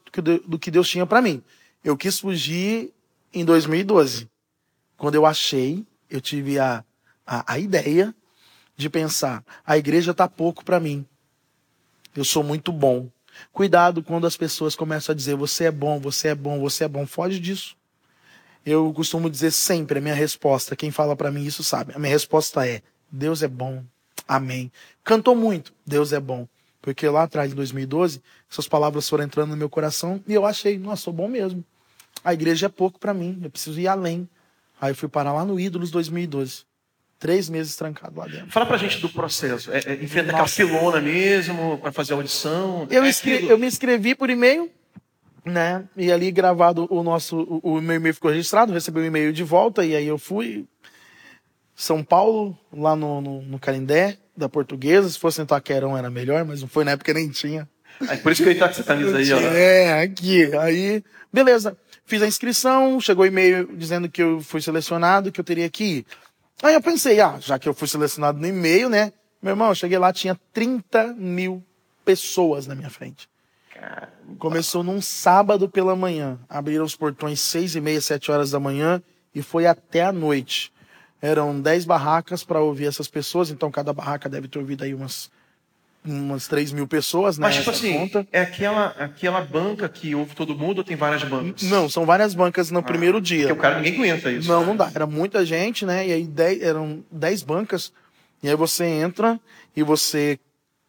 do 0.47 0.59
que 0.59 0.71
Deus 0.71 0.89
tinha 0.89 1.07
para 1.07 1.21
mim. 1.21 1.43
Eu 1.85 1.97
quis 1.97 2.19
fugir 2.19 2.93
em 3.33 3.45
2012, 3.45 4.29
quando 4.97 5.15
eu 5.15 5.27
achei, 5.27 5.87
eu 6.09 6.21
tive 6.21 6.59
a, 6.59 6.85
a, 7.27 7.53
a 7.53 7.59
ideia 7.59 8.15
de 8.79 8.89
pensar: 8.89 9.45
a 9.67 9.77
igreja 9.77 10.15
tá 10.15 10.27
pouco 10.27 10.65
para 10.65 10.81
mim. 10.81 11.05
Eu 12.17 12.25
sou 12.25 12.43
muito 12.43 12.73
bom. 12.73 13.09
Cuidado 13.53 14.03
quando 14.03 14.27
as 14.27 14.37
pessoas 14.37 14.75
começam 14.75 15.13
a 15.13 15.17
dizer: 15.17 15.35
você 15.35 15.65
é 15.65 15.71
bom, 15.71 16.01
você 16.01 16.29
é 16.29 16.35
bom, 16.35 16.61
você 16.61 16.85
é 16.85 16.89
bom. 16.89 17.07
Foge 17.07 17.39
disso. 17.39 17.77
Eu 18.65 18.93
costumo 18.93 19.29
dizer 19.29 19.51
sempre 19.51 19.99
a 19.99 20.01
minha 20.01 20.15
resposta. 20.15 20.77
Quem 20.77 20.91
fala 20.91 21.17
para 21.17 21.31
mim 21.31 21.45
isso 21.45 21.63
sabe. 21.63 21.93
A 21.95 21.99
minha 21.99 22.13
resposta 22.13 22.67
é: 22.67 22.81
Deus 23.11 23.43
é 23.43 23.49
bom. 23.49 23.85
Amém. 24.27 24.71
Cantou 25.03 25.35
muito, 25.35 25.73
Deus 25.85 26.13
é 26.13 26.21
bom. 26.21 26.47
Porque 26.81 27.09
lá 27.09 27.25
atrás, 27.25 27.51
em 27.51 27.55
2012, 27.55 28.23
essas 28.51 28.69
palavras 28.69 29.09
foram 29.09 29.25
entrando 29.25 29.51
no 29.51 29.57
meu 29.57 29.69
coração 29.69 30.23
e 30.27 30.35
eu 30.35 30.47
achei, 30.47 30.79
nossa, 30.79 31.03
sou 31.03 31.13
bom 31.13 31.27
mesmo. 31.27 31.65
A 32.25 32.33
igreja 32.33 32.67
é 32.67 32.69
pouco 32.69 32.99
para 32.99 33.13
mim, 33.13 33.41
eu 33.43 33.51
preciso 33.51 33.81
ir 33.81 33.89
além. 33.89 34.29
Aí 34.81 34.93
eu 34.93 34.95
fui 34.95 35.09
parar 35.09 35.33
lá 35.33 35.45
no 35.45 35.59
Ídolos 35.59 35.91
2012. 35.91 36.68
Três 37.19 37.49
meses 37.49 37.75
trancado 37.75 38.19
lá 38.19 38.27
dentro. 38.27 38.51
Fala 38.51 38.65
pra 38.65 38.77
gente 38.77 39.01
do 39.01 39.09
processo. 39.09 39.73
É, 39.73 39.81
é, 39.87 39.95
enfrenta 39.95 40.31
aquela 40.31 40.47
filona 40.47 41.01
mesmo, 41.01 41.79
para 41.79 41.91
fazer 41.91 42.13
a 42.13 42.17
audição. 42.17 42.87
Eu, 42.91 43.03
é 43.03 43.13
eu 43.49 43.59
me 43.59 43.67
inscrevi 43.67 44.15
por 44.15 44.31
e-mail, 44.31 44.71
né? 45.45 45.85
E 45.97 46.13
ali 46.13 46.31
gravado 46.31 46.87
o 46.89 47.03
nosso. 47.03 47.37
O, 47.63 47.75
o 47.77 47.81
meu 47.81 47.97
e-mail 47.97 48.15
ficou 48.15 48.31
registrado, 48.31 48.73
recebi 48.73 49.01
o 49.01 49.03
um 49.03 49.07
e-mail 49.07 49.33
de 49.33 49.43
volta, 49.43 49.85
e 49.85 49.97
aí 49.97 50.07
eu 50.07 50.17
fui, 50.17 50.65
são 51.75 52.05
Paulo, 52.05 52.57
lá 52.73 52.95
no, 52.95 53.21
no, 53.21 53.43
no 53.43 53.59
Carindé, 53.59 54.17
da 54.37 54.49
Portuguesa. 54.49 55.09
Se 55.09 55.19
fosse 55.19 55.41
em 55.41 55.45
Itaquerão 55.45 55.99
era 55.99 56.11
melhor, 56.11 56.45
mas 56.45 56.61
não 56.61 56.69
foi 56.69 56.85
na 56.85 56.93
época 56.93 57.13
nem 57.13 57.29
tinha. 57.29 57.69
É 58.09 58.17
por 58.17 58.31
isso 58.31 58.45
que 58.45 58.51
eu 58.51 58.57
com 58.57 58.65
essa 58.65 58.85
camisa 58.85 59.19
aí, 59.19 59.33
ó. 59.33 59.41
É, 59.41 60.03
aqui. 60.03 60.55
Aí, 60.57 61.03
beleza. 61.33 61.77
Fiz 62.05 62.23
a 62.23 62.27
inscrição, 62.27 63.01
chegou 63.01 63.27
e-mail 63.27 63.69
dizendo 63.77 64.09
que 64.09 64.23
eu 64.23 64.41
fui 64.41 64.63
selecionado, 64.63 65.33
que 65.33 65.41
eu 65.41 65.45
teria 65.45 65.69
que 65.69 65.85
ir. 65.85 66.07
Aí 66.63 66.75
eu 66.75 66.83
pensei, 66.83 67.21
ah, 67.21 67.39
já 67.41 67.59
que 67.59 67.69
eu 67.69 67.75
fui 67.75 67.87
selecionado 67.87 68.39
no 68.39 68.47
e-mail, 68.47 68.89
né? 68.89 69.13
Meu 69.41 69.53
irmão, 69.53 69.69
eu 69.69 69.75
cheguei 69.75 69.99
lá, 69.99 70.13
tinha 70.13 70.39
30 70.53 71.15
mil 71.15 71.63
pessoas 72.05 72.67
na 72.67 72.75
minha 72.75 72.91
frente. 72.91 73.29
Começou 74.39 74.83
num 74.83 75.01
sábado 75.01 75.69
pela 75.69 75.95
manhã. 75.95 76.39
Abriram 76.49 76.85
os 76.85 76.97
portões 76.97 77.41
seis 77.41 77.77
e 77.77 77.81
meia, 77.81 78.01
sete 78.01 78.31
horas 78.31 78.51
da 78.51 78.59
manhã 78.59 79.01
e 79.35 79.43
foi 79.43 79.67
até 79.67 80.03
a 80.03 80.13
noite 80.13 80.73
eram 81.21 81.61
10 81.61 81.85
barracas 81.85 82.45
para 82.45 82.61
ouvir 82.61 82.87
essas 82.87 83.09
pessoas, 83.09 83.51
então 83.51 83.71
cada 83.71 83.93
barraca 83.93 84.29
deve 84.29 84.49
ter 84.49 84.59
ouvido 84.59 84.85
aí 84.85 84.95
umas, 84.95 85.31
umas 86.05 86.47
3 86.49 86.73
mil 86.73 86.87
pessoas, 86.87 87.39
né? 87.39 87.47
Mas, 87.47 87.57
tipo 87.57 87.71
assim, 87.71 87.93
conta. 87.93 88.27
é 88.33 88.41
aquela, 88.41 88.87
aquela 88.99 89.41
banca 89.41 89.89
que 89.89 90.15
ouve 90.15 90.35
todo 90.35 90.55
mundo 90.55 90.79
ou 90.79 90.85
tem 90.85 90.97
várias 90.97 91.23
bancas? 91.25 91.63
Não, 91.63 91.89
são 91.89 92.07
várias 92.07 92.35
bancas 92.35 92.71
no 92.71 92.79
ah, 92.79 92.83
primeiro 92.83 93.21
dia. 93.21 93.49
Porque 93.49 93.53
o 93.53 93.57
cara 93.57 93.81
ninguém 93.81 94.11
aguenta 94.11 94.31
isso. 94.31 94.49
Não, 94.49 94.61
né? 94.61 94.67
não 94.67 94.77
dá. 94.77 94.91
Era 94.95 95.07
muita 95.07 95.45
gente, 95.45 95.85
né? 95.85 96.07
E 96.07 96.13
aí 96.13 96.25
dez, 96.25 96.63
eram 96.63 97.05
10 97.11 97.43
bancas. 97.43 97.93
E 98.43 98.49
aí 98.49 98.55
você 98.55 98.85
entra 98.85 99.39
e 99.77 99.83
você 99.83 100.39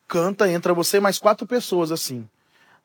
canta, 0.08 0.50
entra 0.50 0.74
você 0.74 1.00
mais 1.00 1.20
quatro 1.20 1.46
pessoas 1.46 1.92
assim. 1.92 2.28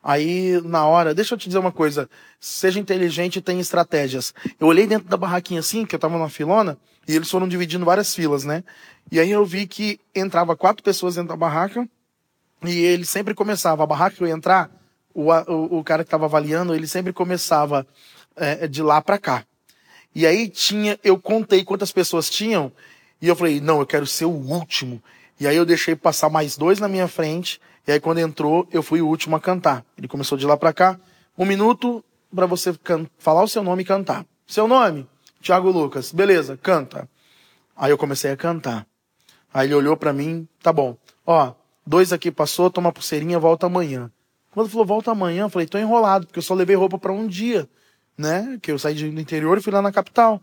Aí, 0.03 0.61
na 0.63 0.85
hora, 0.85 1.15
deixa 1.15 1.33
eu 1.33 1.37
te 1.37 1.47
dizer 1.47 1.57
uma 1.57 1.71
coisa. 1.71 2.07
Seja 2.39 2.79
inteligente 2.79 3.37
e 3.37 3.41
tenha 3.41 3.59
estratégias. 3.59 4.35
Eu 4.59 4.67
olhei 4.67 4.85
dentro 4.85 5.09
da 5.09 5.17
barraquinha 5.17 5.59
assim, 5.59 5.83
que 5.83 5.95
eu 5.95 5.99
tava 5.99 6.15
numa 6.15 6.29
filona, 6.29 6.77
e 7.07 7.15
eles 7.15 7.29
foram 7.29 7.47
dividindo 7.47 7.83
várias 7.83 8.13
filas, 8.13 8.43
né? 8.43 8.63
E 9.11 9.19
aí 9.19 9.31
eu 9.31 9.43
vi 9.43 9.65
que 9.65 9.99
entrava 10.13 10.55
quatro 10.55 10.83
pessoas 10.83 11.15
dentro 11.15 11.29
da 11.29 11.35
barraca, 11.35 11.89
e 12.69 12.77
ele 12.77 13.05
sempre 13.05 13.33
começava, 13.33 13.83
a 13.83 13.87
barraca 13.87 14.15
que 14.15 14.23
eu 14.23 14.27
ia 14.27 14.33
entrar, 14.33 14.69
o, 15.13 15.31
o, 15.31 15.79
o 15.79 15.83
cara 15.83 16.03
que 16.03 16.07
estava 16.07 16.25
avaliando, 16.25 16.75
ele 16.75 16.87
sempre 16.87 17.13
começava 17.13 17.87
é, 18.35 18.67
de 18.67 18.81
lá 18.81 19.01
para 19.01 19.17
cá. 19.17 19.45
E 20.13 20.25
aí 20.25 20.47
tinha, 20.47 20.99
eu 21.03 21.19
contei 21.19 21.63
quantas 21.63 21.91
pessoas 21.91 22.29
tinham, 22.29 22.71
E 23.21 23.27
eu 23.27 23.35
falei, 23.35 23.59
não, 23.59 23.79
eu 23.79 23.85
quero 23.85 24.05
ser 24.05 24.25
o 24.25 24.29
último. 24.29 25.01
E 25.39 25.47
aí 25.47 25.55
eu 25.55 25.65
deixei 25.65 25.95
passar 25.95 26.29
mais 26.29 26.55
dois 26.55 26.79
na 26.79 26.87
minha 26.87 27.07
frente. 27.07 27.59
E 27.87 27.91
aí 27.91 27.99
quando 27.99 28.19
entrou, 28.19 28.67
eu 28.71 28.81
fui 28.81 29.01
o 29.01 29.07
último 29.07 29.35
a 29.35 29.39
cantar. 29.39 29.85
Ele 29.97 30.07
começou 30.07 30.37
de 30.37 30.45
lá 30.45 30.55
para 30.55 30.73
cá. 30.73 30.99
Um 31.37 31.45
minuto 31.45 32.03
para 32.33 32.45
você 32.45 32.73
falar 33.17 33.43
o 33.43 33.47
seu 33.47 33.63
nome 33.63 33.83
e 33.83 33.85
cantar. 33.85 34.25
Seu 34.47 34.67
nome? 34.67 35.07
Tiago 35.41 35.69
Lucas. 35.69 36.11
Beleza, 36.11 36.57
canta. 36.61 37.09
Aí 37.75 37.91
eu 37.91 37.97
comecei 37.97 38.31
a 38.31 38.37
cantar. 38.37 38.85
Aí 39.53 39.67
ele 39.67 39.75
olhou 39.75 39.97
para 39.97 40.13
mim, 40.13 40.47
tá 40.61 40.71
bom. 40.71 40.97
Ó, 41.25 41.53
dois 41.85 42.11
aqui 42.11 42.31
passou, 42.31 42.69
toma 42.69 42.91
pulseirinha, 42.91 43.39
volta 43.39 43.67
amanhã. 43.67 44.11
Quando 44.51 44.69
falou 44.69 44.85
volta 44.85 45.11
amanhã, 45.11 45.43
eu 45.43 45.49
falei, 45.49 45.67
tô 45.67 45.77
enrolado, 45.77 46.25
porque 46.25 46.39
eu 46.39 46.43
só 46.43 46.53
levei 46.53 46.75
roupa 46.75 46.97
para 46.97 47.11
um 47.11 47.27
dia, 47.27 47.67
né? 48.17 48.57
Que 48.61 48.71
eu 48.71 48.79
saí 48.79 48.95
do 48.95 49.19
interior 49.19 49.57
e 49.57 49.61
fui 49.61 49.71
lá 49.71 49.81
na 49.81 49.91
capital. 49.91 50.41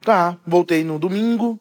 Tá, 0.00 0.38
voltei 0.46 0.84
no 0.84 0.98
domingo, 0.98 1.58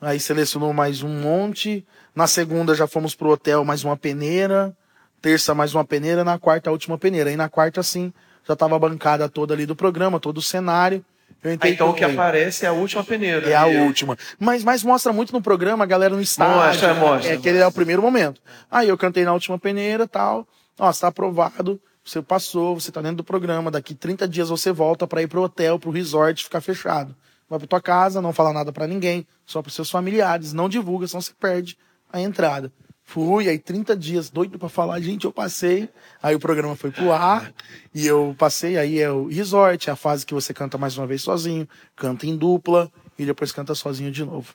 aí 0.00 0.20
selecionou 0.20 0.72
mais 0.72 1.02
um 1.02 1.08
monte. 1.08 1.84
Na 2.14 2.26
segunda 2.26 2.74
já 2.74 2.86
fomos 2.86 3.14
pro 3.14 3.30
hotel, 3.30 3.64
mais 3.64 3.82
uma 3.84 3.96
peneira. 3.96 4.76
Terça, 5.20 5.54
mais 5.54 5.74
uma 5.74 5.84
peneira. 5.84 6.24
Na 6.24 6.38
quarta, 6.38 6.70
a 6.70 6.72
última 6.72 6.96
peneira. 6.96 7.30
Aí 7.30 7.36
na 7.36 7.48
quarta, 7.48 7.82
sim, 7.82 8.12
já 8.46 8.54
tava 8.54 8.76
a 8.76 8.78
bancada 8.78 9.28
toda 9.28 9.54
ali 9.54 9.66
do 9.66 9.74
programa, 9.74 10.20
todo 10.20 10.38
o 10.38 10.42
cenário. 10.42 11.04
Ah, 11.42 11.68
então 11.68 11.90
o 11.90 11.94
que 11.94 12.04
aparece 12.04 12.66
é 12.66 12.68
a 12.68 12.72
última 12.72 13.02
peneira. 13.02 13.48
É 13.48 13.54
a 13.54 13.66
última. 13.66 14.16
Mas, 14.38 14.62
mas 14.62 14.82
mostra 14.82 15.12
muito 15.12 15.32
no 15.32 15.40
programa, 15.40 15.84
a 15.84 15.86
galera 15.86 16.14
no 16.14 16.20
estádio. 16.20 16.56
Mostra, 16.56 16.94
mostra. 16.94 17.32
É 17.32 17.36
aquele 17.36 17.58
é 17.58 17.66
o 17.66 17.72
primeiro 17.72 18.02
momento. 18.02 18.42
Aí 18.70 18.88
eu 18.88 18.98
cantei 18.98 19.24
na 19.24 19.32
última 19.32 19.58
peneira 19.58 20.06
tal. 20.06 20.46
Ó, 20.78 20.90
está 20.90 21.08
aprovado, 21.08 21.80
você 22.04 22.20
passou, 22.20 22.78
você 22.78 22.90
está 22.90 23.00
dentro 23.00 23.18
do 23.18 23.24
programa, 23.24 23.70
daqui 23.70 23.94
30 23.94 24.26
dias 24.28 24.48
você 24.48 24.72
volta 24.72 25.06
para 25.06 25.22
ir 25.22 25.28
pro 25.28 25.42
hotel, 25.42 25.78
pro 25.78 25.90
resort, 25.90 26.44
ficar 26.44 26.60
fechado. 26.60 27.14
Vai 27.48 27.58
para 27.58 27.68
tua 27.68 27.80
casa, 27.80 28.20
não 28.20 28.32
fala 28.32 28.52
nada 28.52 28.72
para 28.72 28.86
ninguém, 28.86 29.26
só 29.44 29.60
para 29.60 29.70
seus 29.72 29.90
familiares, 29.90 30.52
não 30.52 30.68
divulga, 30.68 31.06
senão 31.06 31.20
você 31.20 31.32
perde 31.38 31.76
a 32.12 32.20
entrada. 32.20 32.72
Fui, 33.02 33.48
aí 33.48 33.58
30 33.58 33.96
dias, 33.96 34.30
doido 34.30 34.58
para 34.58 34.68
falar, 34.68 35.00
gente, 35.00 35.24
eu 35.24 35.32
passei. 35.32 35.88
Aí 36.22 36.34
o 36.34 36.40
programa 36.40 36.76
foi 36.76 36.90
pro 36.90 37.12
ar, 37.12 37.52
e 37.92 38.06
eu 38.06 38.34
passei, 38.38 38.78
aí 38.78 39.00
é 39.00 39.10
o 39.10 39.26
resort, 39.26 39.90
é 39.90 39.92
a 39.92 39.96
fase 39.96 40.24
que 40.24 40.32
você 40.32 40.54
canta 40.54 40.78
mais 40.78 40.96
uma 40.96 41.06
vez 41.06 41.22
sozinho, 41.22 41.68
canta 41.96 42.26
em 42.26 42.36
dupla, 42.36 42.90
e 43.18 43.26
depois 43.26 43.50
canta 43.50 43.74
sozinho 43.74 44.12
de 44.12 44.24
novo. 44.24 44.54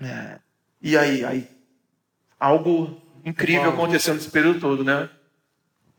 É. 0.00 0.38
E 0.82 0.98
aí, 0.98 1.24
aí, 1.24 1.48
algo 2.38 3.00
incrível 3.24 3.70
acontecendo 3.70 4.16
esse 4.16 4.30
período 4.30 4.60
todo, 4.60 4.82
né? 4.82 5.08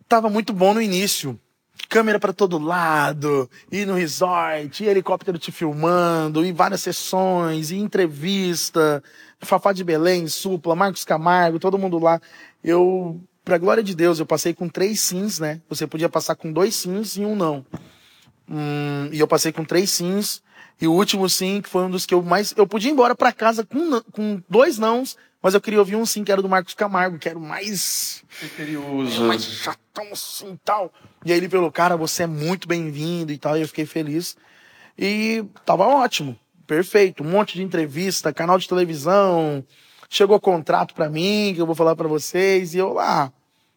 Tava 0.08 0.30
muito 0.30 0.52
bom 0.52 0.74
no 0.74 0.82
início 0.82 1.40
câmera 1.88 2.20
para 2.20 2.34
todo 2.34 2.58
lado, 2.58 3.50
e 3.72 3.86
no 3.86 3.96
resort, 3.96 4.84
e 4.84 4.88
helicóptero 4.88 5.38
te 5.38 5.52
filmando, 5.52 6.46
e 6.46 6.52
várias 6.52 6.82
sessões, 6.82 7.72
e 7.72 7.78
entrevista, 7.78 9.04
Fafá 9.40 9.74
de 9.74 9.84
Belém, 9.84 10.28
Supla, 10.28 10.76
Marcos 10.76 11.04
Camargo, 11.06 11.60
todo 11.60 11.78
mundo 11.78 12.00
lá. 12.00 12.22
Eu, 12.64 13.22
pra 13.44 13.58
glória 13.58 13.84
de 13.84 13.96
Deus, 13.96 14.20
eu 14.20 14.26
passei 14.26 14.54
com 14.54 14.68
três 14.68 15.00
sims, 15.00 15.40
né? 15.40 15.62
Você 15.70 15.86
podia 15.86 16.10
passar 16.10 16.36
com 16.36 16.52
dois 16.52 16.76
sims 16.76 17.16
e 17.16 17.26
um 17.26 17.36
não. 17.36 17.66
Hum, 18.50 19.10
e 19.12 19.20
eu 19.20 19.28
passei 19.28 19.52
com 19.52 19.66
três 19.66 19.90
sims, 19.90 20.42
e 20.80 20.88
o 20.88 20.94
último 20.94 21.30
sim, 21.30 21.62
que 21.62 21.70
foi 21.70 21.84
um 21.84 21.90
dos 21.90 22.06
que 22.06 22.14
eu 22.14 22.22
mais. 22.22 22.54
Eu 22.56 22.68
podia 22.68 22.90
ir 22.90 22.94
embora 22.94 23.16
para 23.16 23.32
casa 23.32 23.66
com, 23.66 24.02
com 24.12 24.42
dois 24.50 24.78
nãos, 24.78 25.18
mas 25.42 25.54
eu 25.54 25.62
queria 25.62 25.80
ouvir 25.80 25.96
um 25.96 26.06
sim 26.06 26.24
que 26.24 26.32
era 26.32 26.42
do 26.42 26.50
Marcos 26.50 26.74
Camargo, 26.74 27.18
que 27.18 27.30
era 27.30 27.38
o 27.38 27.42
mais. 27.42 28.24
Misterioso. 28.42 29.24
Mais 29.24 29.44
chatão 29.44 30.08
assim 30.12 30.60
tal. 30.64 30.92
E 31.24 31.32
aí 31.32 31.38
ele 31.38 31.50
falou, 31.50 31.72
cara, 31.72 31.96
você 31.96 32.24
é 32.24 32.28
muito 32.28 32.68
bem-vindo 32.68 33.32
e 33.32 33.38
tal. 33.38 33.58
E 33.58 33.62
eu 33.62 33.68
fiquei 33.68 33.86
feliz. 33.86 34.36
E 34.98 35.46
tava 35.66 35.86
ótimo. 35.86 36.38
Perfeito. 36.68 37.24
Um 37.24 37.30
monte 37.30 37.56
de 37.56 37.64
entrevista, 37.64 38.34
canal 38.34 38.58
de 38.58 38.68
televisão. 38.68 39.64
Chegou 40.10 40.40
contrato 40.40 40.94
para 40.94 41.10
mim, 41.10 41.54
que 41.54 41.62
eu 41.62 41.66
vou 41.66 41.76
falar 41.76 41.96
para 41.96 42.08
vocês. 42.08 42.74
E 42.74 42.78
eu 42.78 42.94
lá. 42.94 43.32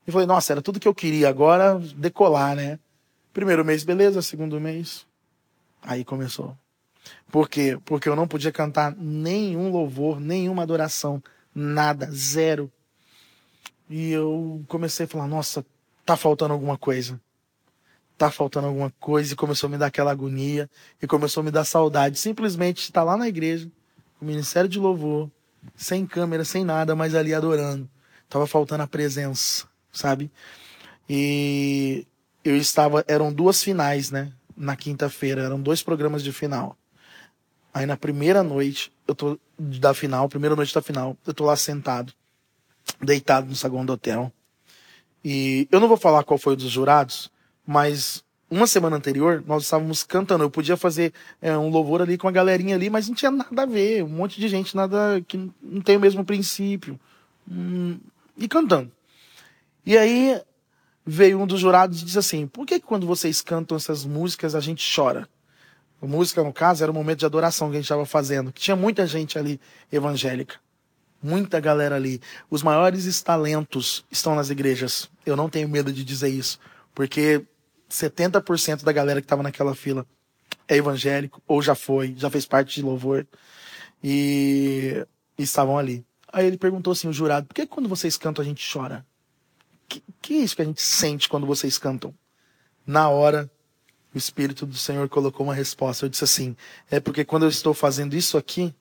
E 0.06 0.12
falei, 0.12 0.26
nossa, 0.26 0.52
era 0.52 0.62
tudo 0.62 0.80
que 0.80 0.88
eu 0.88 0.94
queria. 0.94 1.28
Agora 1.28 1.78
decolar, 1.96 2.56
né? 2.56 2.78
Primeiro 3.32 3.64
mês, 3.64 3.84
beleza. 3.84 4.22
Segundo 4.22 4.60
mês. 4.60 5.06
Aí 5.82 6.04
começou. 6.04 6.56
Por 7.30 7.48
quê? 7.48 7.78
Porque 7.84 8.08
eu 8.08 8.16
não 8.16 8.26
podia 8.26 8.52
cantar 8.52 8.94
nenhum 8.96 9.70
louvor, 9.70 10.20
nenhuma 10.20 10.62
adoração 10.62 11.22
nada, 11.54 12.08
zero. 12.10 12.70
E 13.88 14.10
eu 14.10 14.64
comecei 14.68 15.06
a 15.06 15.08
falar, 15.08 15.26
nossa, 15.26 15.64
tá 16.04 16.16
faltando 16.16 16.52
alguma 16.52 16.78
coisa. 16.78 17.20
Tá 18.18 18.30
faltando 18.30 18.66
alguma 18.66 18.92
coisa. 19.00 19.32
E 19.32 19.36
começou 19.36 19.68
a 19.68 19.70
me 19.70 19.78
dar 19.78 19.86
aquela 19.86 20.10
agonia. 20.10 20.68
E 21.00 21.06
começou 21.06 21.40
a 21.40 21.44
me 21.44 21.50
dar 21.50 21.64
saudade. 21.64 22.18
Simplesmente 22.18 22.80
estar 22.80 23.04
lá 23.04 23.16
na 23.16 23.28
igreja, 23.28 23.70
o 24.20 24.24
ministério 24.24 24.68
de 24.68 24.78
louvor, 24.78 25.30
sem 25.76 26.04
câmera, 26.04 26.44
sem 26.44 26.64
nada, 26.64 26.94
mas 26.94 27.14
ali 27.14 27.32
adorando. 27.32 27.88
Tava 28.28 28.46
faltando 28.46 28.82
a 28.82 28.86
presença, 28.86 29.66
sabe? 29.92 30.30
E 31.08 32.06
eu 32.44 32.56
estava. 32.56 33.04
Eram 33.08 33.32
duas 33.32 33.62
finais, 33.62 34.10
né? 34.10 34.32
Na 34.56 34.76
quinta-feira. 34.76 35.42
Eram 35.42 35.60
dois 35.60 35.82
programas 35.82 36.22
de 36.22 36.32
final. 36.32 36.76
Aí 37.72 37.86
na 37.86 37.96
primeira 37.96 38.42
noite, 38.42 38.92
eu 39.06 39.14
tô 39.14 39.38
da 39.58 39.94
final, 39.94 40.28
primeira 40.28 40.56
noite 40.56 40.74
da 40.74 40.82
final, 40.82 41.16
eu 41.26 41.34
tô 41.34 41.44
lá 41.44 41.56
sentado, 41.56 42.12
deitado 43.00 43.46
no 43.46 43.54
saguão 43.54 43.84
do 43.84 43.92
hotel. 43.92 44.32
E 45.24 45.68
eu 45.70 45.80
não 45.80 45.88
vou 45.88 45.96
falar 45.96 46.24
qual 46.24 46.38
foi 46.38 46.54
um 46.54 46.56
dos 46.56 46.70
jurados, 46.70 47.30
mas 47.68 48.24
uma 48.50 48.66
semana 48.66 48.96
anterior 48.96 49.44
nós 49.46 49.64
estávamos 49.64 50.02
cantando. 50.02 50.42
Eu 50.42 50.50
podia 50.50 50.74
fazer 50.74 51.12
é, 51.38 51.54
um 51.54 51.68
louvor 51.68 52.00
ali 52.00 52.16
com 52.16 52.26
a 52.26 52.32
galerinha 52.32 52.74
ali, 52.74 52.88
mas 52.88 53.08
não 53.08 53.14
tinha 53.14 53.30
nada 53.30 53.62
a 53.62 53.66
ver. 53.66 54.02
Um 54.02 54.08
monte 54.08 54.40
de 54.40 54.48
gente, 54.48 54.74
nada 54.74 55.22
que 55.28 55.36
não 55.62 55.82
tem 55.82 55.98
o 55.98 56.00
mesmo 56.00 56.24
princípio. 56.24 56.98
Hum, 57.46 57.98
e 58.38 58.48
cantando. 58.48 58.90
E 59.84 59.98
aí 59.98 60.40
veio 61.04 61.38
um 61.38 61.46
dos 61.46 61.60
jurados 61.60 62.00
e 62.00 62.06
disse 62.06 62.18
assim: 62.18 62.46
Por 62.46 62.64
que, 62.64 62.80
que 62.80 62.86
quando 62.86 63.06
vocês 63.06 63.42
cantam 63.42 63.76
essas 63.76 64.06
músicas 64.06 64.54
a 64.54 64.60
gente 64.60 64.82
chora? 64.96 65.28
A 66.00 66.06
música, 66.06 66.42
no 66.42 66.54
caso, 66.54 66.82
era 66.82 66.90
o 66.90 66.94
momento 66.94 67.18
de 67.18 67.26
adoração 67.26 67.68
que 67.68 67.76
a 67.76 67.80
gente 67.80 67.84
estava 67.84 68.06
fazendo. 68.06 68.50
Tinha 68.50 68.76
muita 68.76 69.06
gente 69.06 69.38
ali 69.38 69.60
evangélica. 69.92 70.56
Muita 71.22 71.60
galera 71.60 71.96
ali. 71.96 72.18
Os 72.48 72.62
maiores 72.62 73.20
talentos 73.20 74.06
estão 74.10 74.34
nas 74.34 74.48
igrejas. 74.48 75.10
Eu 75.26 75.36
não 75.36 75.50
tenho 75.50 75.68
medo 75.68 75.92
de 75.92 76.02
dizer 76.02 76.28
isso. 76.30 76.58
Porque 76.94 77.44
70% 77.90 78.82
da 78.82 78.92
galera 78.92 79.20
que 79.20 79.24
estava 79.24 79.42
naquela 79.42 79.74
fila 79.74 80.06
é 80.66 80.76
evangélico, 80.76 81.42
ou 81.46 81.62
já 81.62 81.74
foi, 81.74 82.14
já 82.16 82.28
fez 82.28 82.44
parte 82.44 82.74
de 82.74 82.82
louvor. 82.82 83.26
E, 84.02 85.04
e 85.38 85.42
estavam 85.42 85.78
ali. 85.78 86.04
Aí 86.32 86.46
ele 86.46 86.58
perguntou 86.58 86.92
assim, 86.92 87.08
o 87.08 87.12
jurado, 87.12 87.46
por 87.46 87.54
que 87.54 87.66
quando 87.66 87.88
vocês 87.88 88.16
cantam 88.16 88.42
a 88.42 88.46
gente 88.46 88.70
chora? 88.70 89.04
Que, 89.88 90.02
que 90.20 90.34
é 90.34 90.38
isso 90.38 90.54
que 90.54 90.62
a 90.62 90.64
gente 90.64 90.82
sente 90.82 91.28
quando 91.28 91.46
vocês 91.46 91.78
cantam? 91.78 92.14
Na 92.86 93.08
hora, 93.08 93.50
o 94.14 94.18
Espírito 94.18 94.66
do 94.66 94.76
Senhor 94.76 95.08
colocou 95.08 95.46
uma 95.46 95.54
resposta. 95.54 96.04
Eu 96.04 96.10
disse 96.10 96.24
assim: 96.24 96.56
é 96.90 97.00
porque 97.00 97.24
quando 97.24 97.44
eu 97.44 97.48
estou 97.48 97.74
fazendo 97.74 98.14
isso 98.14 98.36
aqui, 98.36 98.74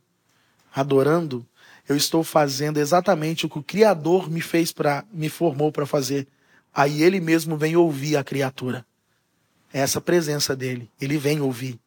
adorando, 0.73 1.45
eu 1.87 1.95
estou 1.95 2.23
fazendo 2.23 2.77
exatamente 2.77 3.45
o 3.45 3.49
que 3.49 3.59
o 3.59 3.63
Criador 3.63 4.29
me 4.29 4.41
fez 4.41 4.71
para, 4.71 5.05
me 5.11 5.29
formou 5.29 5.71
para 5.71 5.85
fazer. 5.85 6.27
Aí 6.73 7.01
ele 7.01 7.19
mesmo 7.19 7.57
vem 7.57 7.75
ouvir 7.75 8.17
a 8.17 8.23
criatura. 8.23 8.85
É 9.73 9.79
essa 9.79 9.99
presença 9.99 10.55
dele. 10.55 10.89
Ele 10.99 11.17
vem 11.17 11.41
ouvir. 11.41 11.79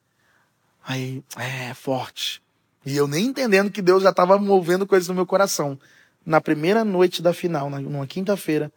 Aí, 0.86 1.22
é 1.36 1.74
forte. 1.74 2.42
E 2.84 2.96
eu 2.96 3.06
nem 3.06 3.26
entendendo 3.26 3.70
que 3.70 3.82
Deus 3.82 4.02
já 4.02 4.10
estava 4.10 4.38
movendo 4.38 4.86
coisas 4.86 5.08
no 5.08 5.14
meu 5.14 5.26
coração. 5.26 5.78
Na 6.24 6.40
primeira 6.40 6.84
noite 6.84 7.22
da 7.22 7.32
final, 7.32 7.70
numa 7.70 8.06
quinta-feira, 8.06 8.72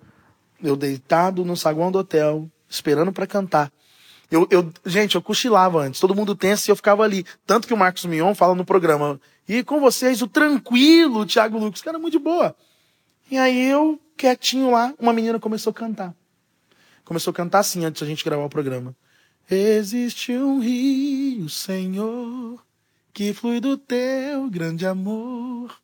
eu 0.62 0.76
deitado 0.76 1.44
no 1.44 1.58
saguão 1.58 1.92
do 1.92 2.00
hotel, 2.00 2.50
esperando 2.70 3.12
para 3.12 3.28
cantar. 3.28 3.72
Eu, 4.32 4.48
eu, 4.50 4.72
gente, 4.86 5.16
eu 5.16 5.22
cochilava 5.22 5.82
antes, 5.82 6.00
todo 6.00 6.16
mundo 6.16 6.36
tenso 6.36 6.70
e 6.70 6.72
eu 6.72 6.76
ficava 6.76 7.04
ali. 7.04 7.26
Tanto 7.46 7.68
que 7.68 7.74
o 7.74 7.78
Marcos 7.78 8.06
Mion 8.06 8.34
fala 8.34 8.56
no 8.56 8.66
programa, 8.66 9.20
e 9.48 9.63
com 9.63 9.80
vocês 9.80 10.22
o 10.22 10.28
tranquilo 10.28 11.26
Thiago 11.26 11.58
Lucas, 11.58 11.82
cara, 11.82 12.00
muito 12.00 12.13
de 12.13 12.20
boa. 12.20 12.56
E 13.30 13.38
aí 13.38 13.70
eu, 13.70 14.00
quietinho 14.18 14.72
lá, 14.72 14.94
uma 14.98 15.13
menina 15.13 15.39
começou 15.39 15.72
a 15.72 15.74
cantar. 15.74 16.16
Começou 17.06 17.32
a 17.32 17.34
cantar 17.34 17.60
assim 17.60 17.84
antes 17.86 18.02
da 18.02 18.08
gente 18.08 18.24
gravar 18.24 18.44
o 18.44 18.50
programa. 18.50 18.96
Existe 19.50 20.32
um 20.32 20.60
rio, 20.60 21.50
Senhor, 21.50 22.63
que 23.13 23.34
flui 23.34 23.60
do 23.60 23.78
teu 23.78 24.50
grande 24.50 24.86
amor. 24.86 25.76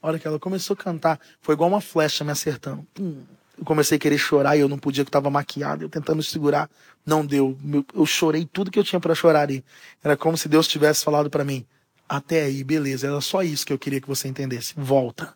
A 0.00 0.06
hora 0.06 0.18
que 0.18 0.26
ela 0.26 0.38
começou 0.38 0.74
a 0.74 0.76
cantar, 0.76 1.20
foi 1.40 1.54
igual 1.54 1.68
uma 1.68 1.80
flecha 1.80 2.24
me 2.24 2.30
acertando. 2.30 2.86
Pum. 2.94 3.22
Eu 3.58 3.64
comecei 3.64 3.96
a 3.96 3.98
querer 3.98 4.16
chorar 4.16 4.56
e 4.56 4.60
eu 4.60 4.68
não 4.68 4.78
podia, 4.78 5.04
que 5.04 5.08
eu 5.08 5.10
estava 5.10 5.28
maquiado, 5.28 5.84
eu 5.84 5.88
tentando 5.90 6.22
segurar. 6.22 6.70
Não 7.04 7.26
deu. 7.26 7.58
Eu 7.94 8.06
chorei 8.06 8.48
tudo 8.50 8.70
que 8.70 8.78
eu 8.78 8.84
tinha 8.84 8.98
para 8.98 9.14
chorar 9.14 9.42
ali. 9.42 9.62
Era 10.02 10.16
como 10.16 10.38
se 10.38 10.48
Deus 10.48 10.66
tivesse 10.66 11.04
falado 11.04 11.28
para 11.28 11.44
mim: 11.44 11.66
até 12.08 12.44
aí, 12.44 12.64
beleza, 12.64 13.06
era 13.06 13.20
só 13.20 13.42
isso 13.42 13.66
que 13.66 13.72
eu 13.72 13.78
queria 13.78 14.00
que 14.00 14.08
você 14.08 14.28
entendesse. 14.28 14.72
Volta. 14.76 15.34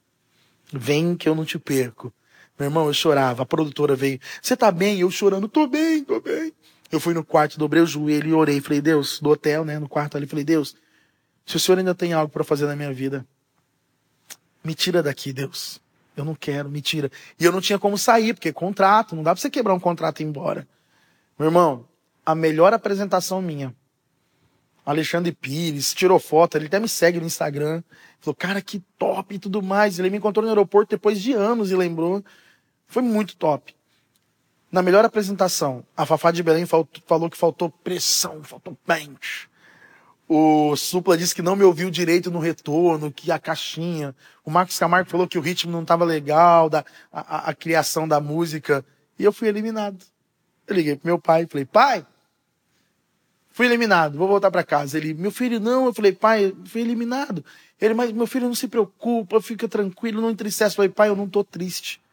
Vem 0.73 1.15
que 1.15 1.29
eu 1.29 1.35
não 1.35 1.45
te 1.45 1.59
perco. 1.59 2.11
Meu 2.59 2.69
irmão, 2.69 2.87
eu 2.87 2.95
chorava. 2.95 3.43
A 3.43 3.47
produtora 3.47 3.97
veio: 3.97 4.21
Você 4.41 4.57
tá 4.57 4.71
bem? 4.71 5.01
Eu 5.01 5.11
chorando: 5.11 5.49
Tô 5.49 5.67
bem, 5.67 6.05
tô 6.05 6.21
bem. 6.21 6.53
Eu 6.91 7.01
fui 7.01 7.13
no 7.13 7.25
quarto, 7.25 7.59
dobrei 7.59 7.83
o 7.83 7.87
joelho 7.87 8.29
e 8.29 8.33
orei. 8.33 8.61
Falei: 8.61 8.81
Deus, 8.81 9.21
do 9.21 9.31
hotel, 9.31 9.65
né? 9.65 9.79
No 9.79 9.89
quarto 9.89 10.17
ali. 10.17 10.27
Falei: 10.27 10.45
Deus, 10.45 10.77
Se 11.45 11.57
o 11.57 11.61
Senhor 11.61 11.79
ainda 11.79 11.95
tem 11.95 12.13
algo 12.13 12.33
para 12.33 12.45
fazer 12.45 12.67
na 12.67 12.77
minha 12.77 12.93
vida, 12.93 13.27
me 14.63 14.75
tira 14.75 15.03
daqui, 15.03 15.33
Deus. 15.33 15.81
Eu 16.17 16.25
não 16.25 16.35
quero, 16.35 16.71
me 16.71 16.81
tira. 16.81 17.11
E 17.39 17.45
eu 17.45 17.51
não 17.51 17.61
tinha 17.61 17.79
como 17.79 17.99
sair, 17.99 18.35
porque 18.35 18.53
contrato, 18.53 19.17
não 19.17 19.23
dá 19.23 19.33
para 19.33 19.41
você 19.41 19.51
quebrar 19.51 19.75
um 19.75 19.81
contrato 19.81 20.21
e 20.21 20.23
ir 20.23 20.27
embora. 20.27 20.67
Meu 21.37 21.49
irmão, 21.49 21.85
a 22.25 22.35
melhor 22.35 22.73
apresentação 22.73 23.43
minha. 23.43 23.75
Alexandre 24.87 25.33
Pires 25.33 25.95
tirou 25.95 26.21
foto, 26.21 26.57
ele 26.57 26.67
até 26.67 26.79
me 26.79 26.89
segue 26.89 27.19
no 27.19 27.27
Instagram. 27.27 27.83
Falou, 28.21 28.35
cara, 28.35 28.61
que 28.61 28.83
top 28.99 29.35
e 29.35 29.39
tudo 29.39 29.63
mais. 29.63 29.99
Ele 29.99 30.11
me 30.11 30.19
encontrou 30.19 30.45
no 30.45 30.51
aeroporto 30.51 30.91
depois 30.91 31.21
de 31.21 31.33
anos 31.33 31.71
e 31.71 31.77
lembrou. 31.77 32.23
Foi 32.95 33.03
muito 33.03 33.35
top. 33.35 33.75
Na 34.71 34.81
melhor 34.81 35.05
apresentação, 35.05 35.85
a 35.97 36.07
Fafá 36.07 36.31
de 36.31 36.45
Belém 36.45 36.65
falou 36.65 36.87
que 37.29 37.37
faltou 37.37 37.69
pressão, 37.69 38.41
faltou 38.45 38.79
pente. 38.87 39.51
O 40.29 40.77
Supla 40.77 41.19
disse 41.19 41.35
que 41.35 41.43
não 41.43 41.57
me 41.57 41.65
ouviu 41.65 41.91
direito 41.91 42.31
no 42.31 42.39
retorno, 42.39 43.11
que 43.11 43.33
a 43.33 43.39
caixinha. 43.41 44.15
O 44.45 44.51
Marcos 44.53 44.79
Camargo 44.79 45.11
falou 45.11 45.27
que 45.27 45.37
o 45.37 45.41
ritmo 45.41 45.73
não 45.73 45.83
estava 45.83 46.05
legal, 46.05 46.71
da, 46.71 46.85
a, 47.13 47.51
a, 47.51 47.55
criação 47.55 48.07
da 48.07 48.21
música. 48.21 48.85
E 49.19 49.25
eu 49.25 49.33
fui 49.33 49.49
eliminado. 49.49 49.99
Eu 50.65 50.77
liguei 50.77 50.95
pro 50.95 51.09
meu 51.09 51.19
pai 51.19 51.43
e 51.43 51.47
falei, 51.49 51.65
pai, 51.65 52.07
fui 53.51 53.67
eliminado, 53.67 54.17
vou 54.17 54.29
voltar 54.29 54.53
para 54.53 54.63
casa. 54.63 54.97
Ele, 54.97 55.15
meu 55.15 55.33
filho, 55.33 55.59
não. 55.59 55.87
Eu 55.87 55.93
falei, 55.93 56.13
pai, 56.13 56.55
fui 56.67 56.83
eliminado. 56.83 57.45
Ele, 57.81 57.93
mas 57.93 58.13
meu 58.13 58.29
filho, 58.29 58.47
não 58.47 58.55
se 58.55 58.69
preocupa, 58.69 59.43
fica 59.43 59.67
tranquilo, 59.67 60.21
não 60.23 60.31
entristece. 60.31 60.75
Eu 60.75 60.77
falei, 60.77 60.91
pai, 60.91 61.09
eu 61.09 61.17
não 61.17 61.29
tô 61.29 61.43
triste. 61.43 62.04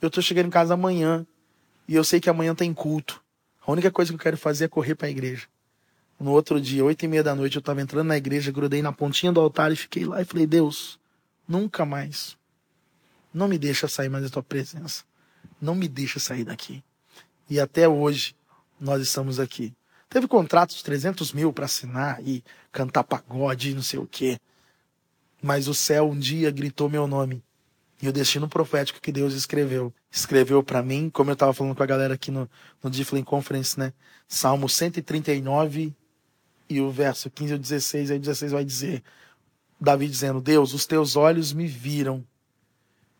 Eu 0.00 0.10
tô 0.10 0.22
chegando 0.22 0.46
em 0.46 0.50
casa 0.50 0.74
amanhã. 0.74 1.26
E 1.86 1.94
eu 1.94 2.04
sei 2.04 2.20
que 2.20 2.30
amanhã 2.30 2.54
tem 2.54 2.72
culto. 2.72 3.22
A 3.66 3.72
única 3.72 3.90
coisa 3.90 4.10
que 4.10 4.14
eu 4.14 4.22
quero 4.22 4.36
fazer 4.36 4.66
é 4.66 4.68
correr 4.68 4.94
para 4.94 5.08
a 5.08 5.10
igreja. 5.10 5.46
No 6.18 6.32
outro 6.32 6.60
dia, 6.60 6.84
oito 6.84 7.04
e 7.04 7.08
meia 7.08 7.22
da 7.22 7.34
noite, 7.34 7.56
eu 7.56 7.60
estava 7.60 7.80
entrando 7.80 8.08
na 8.08 8.16
igreja, 8.16 8.50
grudei 8.50 8.82
na 8.82 8.92
pontinha 8.92 9.32
do 9.32 9.40
altar 9.40 9.72
e 9.72 9.76
fiquei 9.76 10.04
lá 10.04 10.20
e 10.20 10.24
falei, 10.24 10.46
Deus, 10.46 10.98
nunca 11.46 11.84
mais. 11.84 12.36
Não 13.32 13.46
me 13.46 13.58
deixa 13.58 13.86
sair 13.86 14.08
mais 14.08 14.24
da 14.24 14.30
tua 14.30 14.42
presença. 14.42 15.04
Não 15.60 15.74
me 15.74 15.88
deixa 15.88 16.18
sair 16.18 16.44
daqui. 16.44 16.82
E 17.48 17.60
até 17.60 17.88
hoje, 17.88 18.34
nós 18.80 19.02
estamos 19.02 19.38
aqui. 19.38 19.72
Teve 20.08 20.26
contratos 20.26 20.76
de 20.76 20.84
300 20.84 21.32
mil 21.32 21.52
para 21.52 21.66
assinar 21.66 22.20
e 22.26 22.42
cantar 22.72 23.04
pagode 23.04 23.70
e 23.70 23.74
não 23.74 23.82
sei 23.82 23.98
o 23.98 24.06
quê. 24.06 24.38
Mas 25.42 25.68
o 25.68 25.74
céu 25.74 26.10
um 26.10 26.18
dia 26.18 26.50
gritou 26.50 26.88
meu 26.88 27.06
nome. 27.06 27.42
E 28.00 28.08
o 28.08 28.12
destino 28.12 28.48
profético 28.48 29.00
que 29.00 29.10
Deus 29.10 29.34
escreveu. 29.34 29.92
Escreveu 30.10 30.62
para 30.62 30.82
mim, 30.82 31.10
como 31.10 31.30
eu 31.30 31.34
estava 31.34 31.52
falando 31.52 31.74
com 31.74 31.82
a 31.82 31.86
galera 31.86 32.14
aqui 32.14 32.30
no, 32.30 32.48
no 32.82 32.88
Difflin 32.90 33.24
Conference, 33.24 33.78
né? 33.78 33.92
Salmo 34.28 34.68
139, 34.68 35.92
e 36.68 36.80
o 36.80 36.90
verso 36.90 37.30
15 37.30 37.52
ao 37.54 37.58
16, 37.58 38.10
aí 38.10 38.18
16 38.18 38.52
vai 38.52 38.64
dizer, 38.64 39.02
Davi 39.80 40.06
dizendo, 40.06 40.40
Deus, 40.40 40.74
os 40.74 40.86
teus 40.86 41.16
olhos 41.16 41.52
me 41.52 41.66
viram 41.66 42.24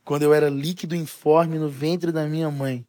quando 0.05 0.23
eu 0.23 0.33
era 0.33 0.49
líquido 0.49 0.95
informe 0.95 1.59
no 1.59 1.69
ventre 1.69 2.13
da 2.13 2.27
minha 2.27 2.51
mãe. 2.51 2.87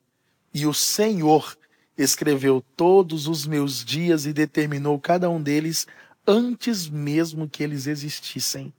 E 0.53 0.65
o 0.65 0.73
Senhor 0.73 1.57
escreveu 1.97 2.63
todos 2.75 3.27
os 3.27 3.45
meus 3.45 3.83
dias 3.83 4.25
e 4.25 4.33
determinou 4.33 4.99
cada 4.99 5.29
um 5.29 5.41
deles 5.41 5.85
antes 6.25 6.87
mesmo 6.87 7.49
que 7.49 7.61
eles 7.61 7.87
existissem. 7.87 8.73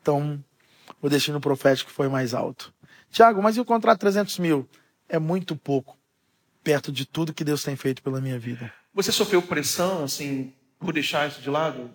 Então, 0.00 0.42
o 1.04 1.08
destino 1.10 1.38
profético 1.38 1.90
foi 1.90 2.08
mais 2.08 2.32
alto. 2.32 2.72
Tiago, 3.10 3.42
mas 3.42 3.58
e 3.58 3.60
o 3.60 3.64
contrato 3.64 4.00
300 4.00 4.38
mil? 4.38 4.66
É 5.06 5.18
muito 5.18 5.54
pouco, 5.54 5.98
perto 6.62 6.90
de 6.90 7.04
tudo 7.04 7.34
que 7.34 7.44
Deus 7.44 7.62
tem 7.62 7.76
feito 7.76 8.02
pela 8.02 8.22
minha 8.22 8.38
vida. 8.38 8.72
Você 8.94 9.12
sofreu 9.12 9.42
pressão, 9.42 10.02
assim, 10.02 10.50
por 10.78 10.94
deixar 10.94 11.28
isso 11.28 11.42
de 11.42 11.50
lado? 11.50 11.90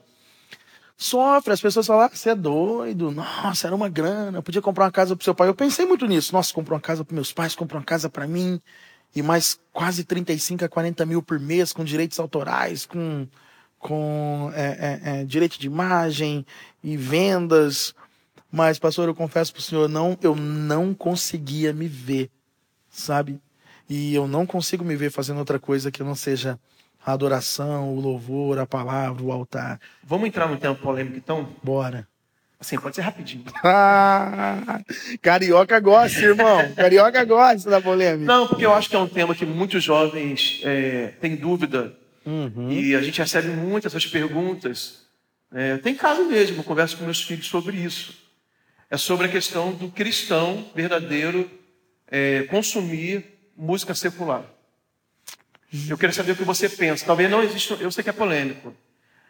Sofre, 0.95 1.53
as 1.53 1.59
pessoas 1.59 1.87
falam, 1.87 2.03
ah, 2.03 2.09
você 2.13 2.29
é 2.29 2.35
doido, 2.35 3.09
nossa, 3.09 3.65
era 3.65 3.75
uma 3.75 3.89
grana, 3.89 4.43
podia 4.43 4.61
comprar 4.61 4.85
uma 4.85 4.91
casa 4.91 5.15
para 5.15 5.23
seu 5.23 5.33
pai. 5.33 5.47
Eu 5.47 5.55
pensei 5.55 5.87
muito 5.87 6.05
nisso, 6.05 6.31
nossa, 6.31 6.53
comprou 6.53 6.75
uma 6.75 6.81
casa 6.81 7.03
para 7.03 7.15
meus 7.15 7.33
pais, 7.33 7.55
comprou 7.55 7.79
uma 7.79 7.85
casa 7.85 8.11
para 8.11 8.27
mim, 8.27 8.61
e 9.15 9.23
mais 9.23 9.59
quase 9.73 10.03
35 10.03 10.65
a 10.65 10.69
40 10.69 11.03
mil 11.07 11.23
por 11.23 11.39
mês, 11.39 11.73
com 11.73 11.83
direitos 11.83 12.19
autorais, 12.19 12.85
com, 12.85 13.27
com 13.79 14.51
é, 14.53 14.61
é, 14.61 15.21
é, 15.21 15.23
direito 15.25 15.59
de 15.59 15.65
imagem 15.65 16.45
e 16.83 16.95
vendas. 16.95 17.95
Mas, 18.51 18.79
pastor, 18.79 19.07
eu 19.07 19.15
confesso 19.15 19.53
para 19.53 19.59
o 19.59 19.63
senhor, 19.63 19.87
não, 19.87 20.17
eu 20.21 20.35
não 20.35 20.93
conseguia 20.93 21.71
me 21.71 21.87
ver, 21.87 22.29
sabe? 22.89 23.39
E 23.87 24.13
eu 24.13 24.27
não 24.27 24.45
consigo 24.45 24.83
me 24.83 24.95
ver 24.95 25.11
fazendo 25.11 25.39
outra 25.39 25.59
coisa 25.59 25.91
que 25.91 26.03
não 26.03 26.15
seja 26.15 26.59
a 27.05 27.13
adoração, 27.13 27.95
o 27.95 27.99
louvor, 27.99 28.59
a 28.59 28.65
palavra, 28.65 29.23
o 29.23 29.31
altar. 29.31 29.79
Vamos 30.03 30.27
entrar 30.27 30.47
no 30.47 30.57
tempo 30.57 30.81
polêmico 30.81 31.17
então? 31.17 31.49
Bora. 31.63 32.07
Assim, 32.59 32.77
pode 32.77 32.95
ser 32.95 33.03
rapidinho. 33.03 33.45
Carioca 35.21 35.79
gosta, 35.79 36.19
irmão. 36.19 36.73
Carioca 36.75 37.23
gosta 37.23 37.69
da 37.69 37.79
polêmica. 37.79 38.25
Não, 38.25 38.47
porque 38.47 38.65
eu 38.65 38.73
acho 38.73 38.89
que 38.89 38.95
é 38.95 38.99
um 38.99 39.07
tema 39.07 39.33
que 39.33 39.45
muitos 39.45 39.81
jovens 39.81 40.59
é, 40.63 41.13
têm 41.21 41.37
dúvida. 41.37 41.95
Uhum. 42.25 42.69
E 42.69 42.95
a 42.95 43.01
gente 43.01 43.21
recebe 43.21 43.47
muitas 43.47 43.93
essas 43.93 44.05
perguntas. 44.05 45.05
É, 45.53 45.77
tem 45.77 45.95
caso 45.95 46.25
mesmo, 46.25 46.57
eu 46.57 46.63
converso 46.63 46.97
com 46.97 47.05
meus 47.05 47.21
filhos 47.23 47.47
sobre 47.47 47.77
isso. 47.77 48.13
É 48.89 48.97
sobre 48.97 49.27
a 49.27 49.29
questão 49.29 49.71
do 49.71 49.89
cristão 49.89 50.65
verdadeiro 50.73 51.49
é, 52.07 52.43
consumir 52.43 53.23
música 53.55 53.93
secular. 53.93 54.43
Eu 55.87 55.97
quero 55.97 56.11
saber 56.11 56.31
o 56.31 56.35
que 56.35 56.43
você 56.43 56.67
pensa. 56.67 57.05
Talvez 57.05 57.29
não 57.29 57.43
exista, 57.43 57.75
eu 57.75 57.91
sei 57.91 58.03
que 58.03 58.09
é 58.09 58.13
polêmico. 58.13 58.73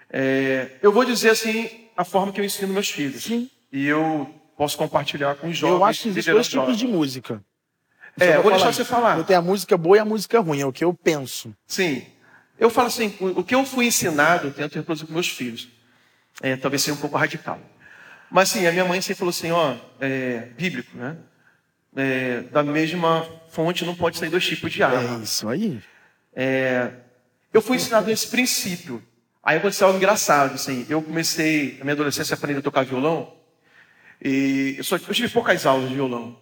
É, 0.10 0.78
eu 0.82 0.92
vou 0.92 1.04
dizer 1.04 1.32
assim 1.32 1.90
a 1.98 2.06
forma 2.06 2.32
que 2.32 2.40
eu 2.40 2.46
ensino 2.46 2.74
meus 2.74 2.90
filhos. 2.90 3.24
Sim. 3.24 3.50
E 3.72 3.86
eu 3.86 4.34
posso 4.56 4.78
compartilhar 4.78 5.36
com 5.36 5.50
os 5.50 5.58
jovens. 5.58 5.76
Eu 5.78 5.86
acho 5.86 6.02
que 6.04 6.10
existem 6.10 6.34
dois 6.34 6.48
tipos 6.48 6.78
de 6.78 6.88
música. 6.88 7.44
É, 8.20 8.38
eu 8.38 8.42
vou 8.42 8.52
deixar 8.52 8.74
você 8.74 8.86
falar. 8.86 9.18
Eu 9.18 9.24
tenho 9.24 9.40
a 9.40 9.42
música 9.42 9.78
boa 9.78 9.98
e 9.98 10.00
a 10.00 10.06
música 10.06 10.40
ruim, 10.40 10.62
é 10.62 10.66
o 10.66 10.72
que 10.72 10.84
eu 10.84 10.94
penso. 10.94 11.54
Sim. 11.68 12.06
Eu 12.58 12.70
falo 12.70 12.88
assim, 12.88 13.16
o 13.20 13.44
que 13.44 13.56
eu 13.56 13.66
fui 13.66 13.86
ensinado, 13.86 14.48
eu 14.48 14.54
tento 14.54 14.76
reproduzir 14.76 15.08
com 15.08 15.14
meus 15.14 15.30
filhos. 15.30 15.70
É, 16.42 16.56
talvez 16.56 16.82
seja 16.82 16.96
um 16.96 17.00
pouco 17.00 17.18
radical. 17.18 17.60
Mas 18.32 18.50
sim, 18.50 18.66
a 18.68 18.72
minha 18.72 18.86
mãe 18.86 19.02
sempre 19.02 19.20
falou 19.20 19.30
assim, 19.30 19.52
ó, 19.52 19.76
é, 20.00 20.48
bíblico, 20.58 20.96
né? 20.96 21.18
É, 21.96 22.42
da 22.52 22.64
mesma 22.64 23.28
fonte 23.50 23.84
não 23.84 23.96
pode 23.96 24.18
sair 24.18 24.30
dois 24.30 24.46
tipos 24.46 24.72
de 24.72 24.84
água. 24.84 25.20
É 25.20 25.24
isso 25.24 25.50
aí. 25.50 25.82
É, 26.36 26.92
eu 27.52 27.62
fui 27.62 27.78
ensinado 27.78 28.08
nesse 28.08 28.28
princípio. 28.28 29.04
Aí 29.44 29.58
aconteceu 29.58 29.88
algo 29.88 29.98
engraçado, 29.98 30.54
assim. 30.54 30.86
Eu 30.88 31.02
comecei, 31.02 31.78
na 31.80 31.86
minha 31.86 31.94
adolescência, 31.94 32.36
a 32.36 32.38
aprender 32.38 32.60
a 32.60 32.62
tocar 32.62 32.86
violão. 32.86 33.34
E 34.24 34.76
eu, 34.78 34.84
só, 34.84 34.98
eu 34.98 35.14
tive 35.14 35.30
poucas 35.30 35.66
aulas 35.66 35.90
de 35.90 35.96
violão. 35.96 36.40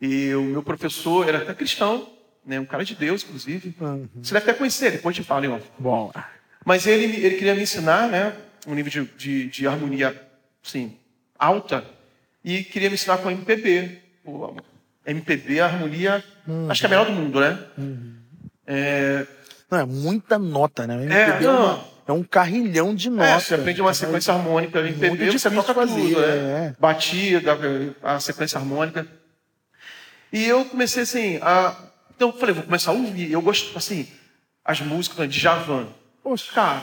E 0.00 0.34
o 0.34 0.42
meu 0.42 0.62
professor 0.62 1.26
era 1.26 1.38
até 1.38 1.54
cristão, 1.54 2.06
né? 2.44 2.60
Um 2.60 2.66
cara 2.66 2.84
de 2.84 2.94
Deus, 2.94 3.24
inclusive. 3.24 3.74
Uhum. 3.80 4.08
Você 4.22 4.34
deve 4.34 4.50
até 4.50 4.58
conhecer, 4.58 4.90
depois 4.92 5.16
te 5.16 5.22
falo, 5.22 5.46
hein, 5.46 5.62
Bom. 5.78 6.12
Mas 6.64 6.86
ele, 6.86 7.04
ele 7.24 7.36
queria 7.36 7.54
me 7.54 7.62
ensinar, 7.62 8.08
né? 8.08 8.36
Um 8.66 8.74
nível 8.74 9.04
de, 9.04 9.12
de, 9.16 9.48
de 9.48 9.66
harmonia, 9.66 10.20
assim, 10.62 10.98
alta. 11.38 11.84
E 12.44 12.62
queria 12.62 12.88
me 12.88 12.94
ensinar 12.94 13.18
com 13.18 13.30
MPB. 13.30 13.98
Pô, 14.24 14.54
MPB, 15.06 15.60
a 15.60 15.66
harmonia, 15.66 16.24
uhum. 16.46 16.70
acho 16.70 16.80
que 16.80 16.86
é 16.86 16.88
a 16.88 16.90
melhor 16.90 17.06
do 17.06 17.12
mundo, 17.12 17.40
né? 17.40 17.58
Uhum. 17.78 18.14
É... 18.66 19.26
Não, 19.70 19.78
é 19.78 19.84
muita 19.84 20.38
nota, 20.38 20.86
né? 20.86 20.94
MPB 21.04 21.44
é, 21.44 21.46
é, 21.46 21.50
uma, 21.50 21.84
é 22.08 22.12
um 22.12 22.22
carrilhão 22.22 22.94
de 22.94 23.08
notas. 23.08 23.30
É, 23.30 23.40
você 23.40 23.54
aprende 23.54 23.80
uma 23.80 23.94
sequência 23.94 24.32
harmônica 24.32 24.80
no 24.80 24.88
MPB, 24.88 25.30
você 25.30 25.50
toca 25.50 25.74
fazer, 25.74 25.94
tudo, 25.94 26.20
né? 26.20 26.26
É. 26.26 26.74
Batida, 26.78 27.58
a 28.02 28.18
sequência 28.18 28.58
harmônica. 28.58 29.06
E 30.32 30.44
eu 30.44 30.64
comecei 30.64 31.04
assim, 31.04 31.38
a... 31.40 31.76
Então 32.14 32.28
eu 32.28 32.34
falei, 32.38 32.54
vou 32.54 32.64
começar 32.64 32.90
a 32.90 32.94
ouvir. 32.94 33.30
Eu 33.30 33.40
gosto, 33.40 33.76
assim, 33.76 34.08
as 34.64 34.80
músicas 34.80 35.28
de 35.28 35.38
Javan. 35.38 35.86
Poxa, 36.22 36.52
cara, 36.52 36.82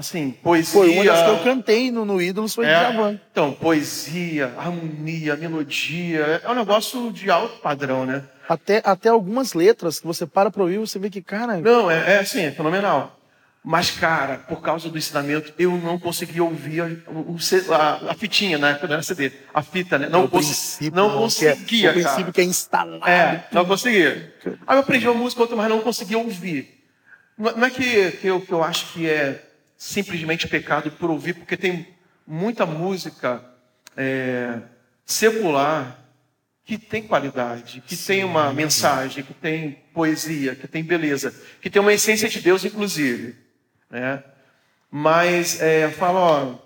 assim, 0.00 0.30
poesia... 0.42 0.72
Foi 0.72 0.90
uma 0.90 1.04
das 1.04 1.22
que 1.22 1.28
eu 1.28 1.38
cantei 1.44 1.90
no, 1.90 2.04
no 2.04 2.20
Ídolos, 2.20 2.54
foi 2.54 2.66
é, 2.66 2.74
de 2.74 2.80
Javan. 2.80 3.20
Então, 3.30 3.52
poesia, 3.52 4.52
harmonia, 4.56 5.36
melodia, 5.36 6.42
é 6.42 6.50
um 6.50 6.54
negócio 6.54 7.12
de 7.12 7.30
alto 7.30 7.60
padrão, 7.60 8.04
né? 8.04 8.24
Até, 8.48 8.82
até 8.84 9.08
algumas 9.08 9.54
letras 9.54 10.00
que 10.00 10.06
você 10.06 10.26
para 10.26 10.50
para 10.50 10.62
ouvir, 10.62 10.78
você 10.78 10.98
vê 10.98 11.08
que, 11.08 11.22
cara. 11.22 11.60
Não, 11.60 11.90
é, 11.90 12.16
é 12.16 12.18
assim, 12.18 12.40
é 12.40 12.50
fenomenal. 12.50 13.16
Mas, 13.62 13.90
cara, 13.90 14.38
por 14.38 14.62
causa 14.62 14.88
do 14.88 14.96
ensinamento, 14.96 15.52
eu 15.58 15.72
não 15.72 15.98
conseguia 15.98 16.42
ouvir 16.42 16.80
a, 16.80 16.86
a, 17.76 18.10
a 18.12 18.14
fitinha, 18.14 18.56
né? 18.56 18.74
Quando 18.80 18.92
era 18.92 19.02
CD. 19.02 19.30
A 19.52 19.62
fita, 19.62 19.98
né? 19.98 20.08
Não, 20.08 20.26
cons 20.26 20.78
não 20.92 21.10
conseguia. 21.10 21.88
É, 21.88 21.90
o 21.90 21.94
princípio 21.94 22.32
que 22.32 22.40
é 22.40 22.44
instalado. 22.44 23.06
É, 23.06 23.46
não 23.52 23.66
conseguia. 23.66 24.34
Aí 24.66 24.76
eu 24.76 24.80
aprendi 24.80 25.06
uma 25.06 25.14
música, 25.14 25.42
outra, 25.42 25.56
mas 25.56 25.68
não 25.68 25.80
conseguia 25.80 26.16
ouvir. 26.16 26.80
Não 27.36 27.64
é 27.64 27.70
que, 27.70 28.12
que, 28.12 28.26
eu, 28.26 28.40
que 28.40 28.52
eu 28.52 28.64
acho 28.64 28.92
que 28.92 29.08
é 29.08 29.49
simplesmente 29.80 30.46
pecado 30.46 30.90
por 30.90 31.10
ouvir, 31.10 31.32
porque 31.32 31.56
tem 31.56 31.88
muita 32.26 32.66
música 32.66 33.42
é, 33.96 34.58
secular 35.06 35.98
que 36.66 36.76
tem 36.76 37.02
qualidade, 37.02 37.82
que 37.86 37.96
Sim. 37.96 38.06
tem 38.06 38.24
uma 38.24 38.52
mensagem, 38.52 39.24
que 39.24 39.32
tem 39.32 39.82
poesia, 39.94 40.54
que 40.54 40.68
tem 40.68 40.84
beleza, 40.84 41.34
que 41.62 41.70
tem 41.70 41.80
uma 41.80 41.94
essência 41.94 42.28
de 42.28 42.40
Deus, 42.42 42.62
inclusive. 42.62 43.34
Né? 43.88 44.22
Mas 44.90 45.62
é, 45.62 45.88
fala, 45.88 46.20
ó, 46.20 46.58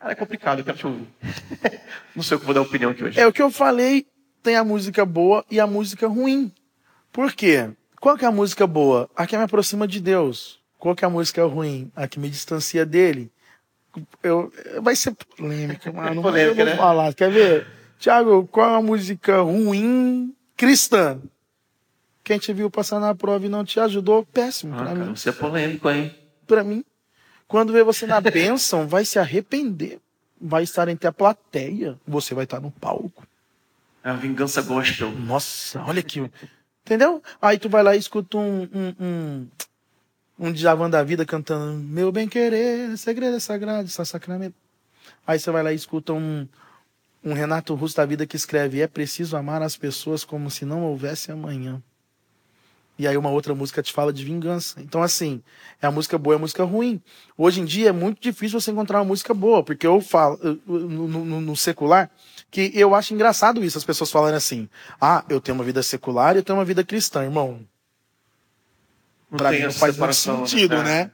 Cara, 0.00 0.12
é 0.12 0.16
complicado, 0.16 0.58
eu 0.60 0.64
quero 0.64 0.78
te 0.78 0.86
ouvir. 0.86 1.06
não 2.16 2.22
sei 2.22 2.38
o 2.38 2.40
que 2.40 2.46
vou 2.46 2.54
dar 2.54 2.62
opinião 2.62 2.90
aqui 2.90 3.04
hoje. 3.04 3.20
É 3.20 3.26
o 3.26 3.32
que 3.32 3.42
eu 3.42 3.50
falei, 3.50 4.06
tem 4.42 4.56
a 4.56 4.64
música 4.64 5.04
boa 5.04 5.44
e 5.50 5.60
a 5.60 5.66
música 5.66 6.08
ruim. 6.08 6.50
Por 7.12 7.34
quê? 7.34 7.70
Qual 8.00 8.16
que 8.16 8.24
é 8.24 8.28
a 8.28 8.32
música 8.32 8.66
boa? 8.66 9.10
A 9.14 9.26
que 9.26 9.36
me 9.36 9.44
aproxima 9.44 9.86
de 9.86 10.00
Deus. 10.00 10.61
Qual 10.82 10.96
que 10.96 11.04
é 11.04 11.06
a 11.06 11.10
música 11.10 11.44
ruim? 11.44 11.92
A 11.94 12.08
que 12.08 12.18
me 12.18 12.28
distancia 12.28 12.84
dele. 12.84 13.30
Eu, 14.20 14.52
vai 14.80 14.96
ser 14.96 15.12
polêmica, 15.12 15.92
mano. 15.92 16.18
É 16.18 16.22
polêmica, 16.22 16.60
eu 16.60 16.66
vou 16.66 16.74
né? 16.74 16.76
falar. 16.76 17.14
Quer 17.14 17.30
ver? 17.30 17.68
Tiago, 18.00 18.48
qual 18.48 18.68
é 18.68 18.76
a 18.78 18.82
música 18.82 19.42
ruim 19.42 20.34
cristã? 20.56 21.20
Quem 22.24 22.36
te 22.36 22.52
viu 22.52 22.68
passar 22.68 22.98
na 22.98 23.14
prova 23.14 23.46
e 23.46 23.48
não 23.48 23.64
te 23.64 23.78
ajudou, 23.78 24.26
péssimo 24.26 24.74
ah, 24.74 24.78
pra 24.78 24.86
cara, 24.86 24.98
mim. 24.98 25.14
Você 25.14 25.28
é 25.28 25.32
polêmico, 25.32 25.88
hein? 25.88 26.12
Pra 26.48 26.64
mim. 26.64 26.84
Quando 27.46 27.72
vê 27.72 27.84
você 27.84 28.04
na 28.04 28.18
bênção, 28.20 28.88
vai 28.88 29.04
se 29.04 29.20
arrepender. 29.20 30.00
Vai 30.40 30.64
estar 30.64 30.88
entre 30.88 31.06
a 31.06 31.12
plateia. 31.12 31.96
Você 32.08 32.34
vai 32.34 32.42
estar 32.42 32.58
no 32.58 32.72
palco. 32.72 33.24
É 34.02 34.10
a 34.10 34.14
vingança 34.14 34.60
gospel. 34.62 35.12
Nossa, 35.12 35.80
olha 35.84 36.00
aqui. 36.00 36.28
Entendeu? 36.84 37.22
Aí 37.40 37.56
tu 37.56 37.68
vai 37.68 37.84
lá 37.84 37.94
e 37.94 38.00
escuta 38.00 38.36
um, 38.36 38.62
um, 38.62 38.94
um, 38.98 39.48
um 40.38 40.52
Djavan 40.52 40.90
da 40.90 41.02
vida 41.02 41.24
cantando 41.24 41.78
Meu 41.78 42.10
bem 42.10 42.28
querer, 42.28 42.96
segredo 42.96 43.36
é 43.36 43.40
sagrado, 43.40 43.86
está 43.86 44.04
sacramento. 44.04 44.54
Aí 45.26 45.38
você 45.38 45.50
vai 45.50 45.62
lá 45.62 45.72
e 45.72 45.76
escuta 45.76 46.12
um, 46.12 46.46
um 47.24 47.32
Renato 47.32 47.74
Russo 47.74 47.96
da 47.96 48.06
vida 48.06 48.26
que 48.26 48.36
escreve 48.36 48.80
É 48.80 48.86
preciso 48.86 49.36
amar 49.36 49.62
as 49.62 49.76
pessoas 49.76 50.24
como 50.24 50.50
se 50.50 50.64
não 50.64 50.84
houvesse 50.84 51.30
amanhã. 51.30 51.82
E 52.98 53.06
aí 53.06 53.16
uma 53.16 53.30
outra 53.30 53.54
música 53.54 53.82
te 53.82 53.92
fala 53.92 54.12
de 54.12 54.24
vingança. 54.24 54.80
Então, 54.80 55.02
assim, 55.02 55.42
é 55.80 55.86
a 55.86 55.90
música 55.90 56.18
boa 56.18 56.34
e 56.34 56.36
a 56.36 56.38
música 56.38 56.62
ruim. 56.62 57.00
Hoje 57.36 57.60
em 57.60 57.64
dia 57.64 57.88
é 57.88 57.92
muito 57.92 58.20
difícil 58.20 58.60
você 58.60 58.70
encontrar 58.70 58.98
uma 58.98 59.06
música 59.06 59.32
boa, 59.32 59.62
porque 59.62 59.86
eu 59.86 60.00
falo 60.00 60.38
no, 60.66 61.08
no, 61.08 61.40
no 61.40 61.56
secular 61.56 62.10
que 62.50 62.70
eu 62.74 62.94
acho 62.94 63.14
engraçado 63.14 63.64
isso, 63.64 63.78
as 63.78 63.84
pessoas 63.84 64.10
falarem 64.10 64.36
assim: 64.36 64.68
ah, 65.00 65.24
eu 65.28 65.40
tenho 65.40 65.56
uma 65.56 65.64
vida 65.64 65.82
secular 65.82 66.36
e 66.36 66.40
eu 66.40 66.42
tenho 66.44 66.58
uma 66.58 66.64
vida 66.64 66.84
cristã, 66.84 67.24
irmão. 67.24 67.66
Pra 69.36 69.50
mim 69.50 69.60
não 69.60 69.72
faz 69.72 69.96
muito 69.96 70.08
né? 70.08 70.12
sentido, 70.12 70.76
né? 70.82 70.84
né? 70.84 71.10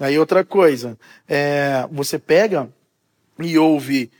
Aí 0.00 0.18
outra 0.18 0.44
coisa, 0.44 0.98
é, 1.28 1.86
você 1.90 2.18
pega 2.18 2.68
e 3.38 3.56
ouve 3.56 4.10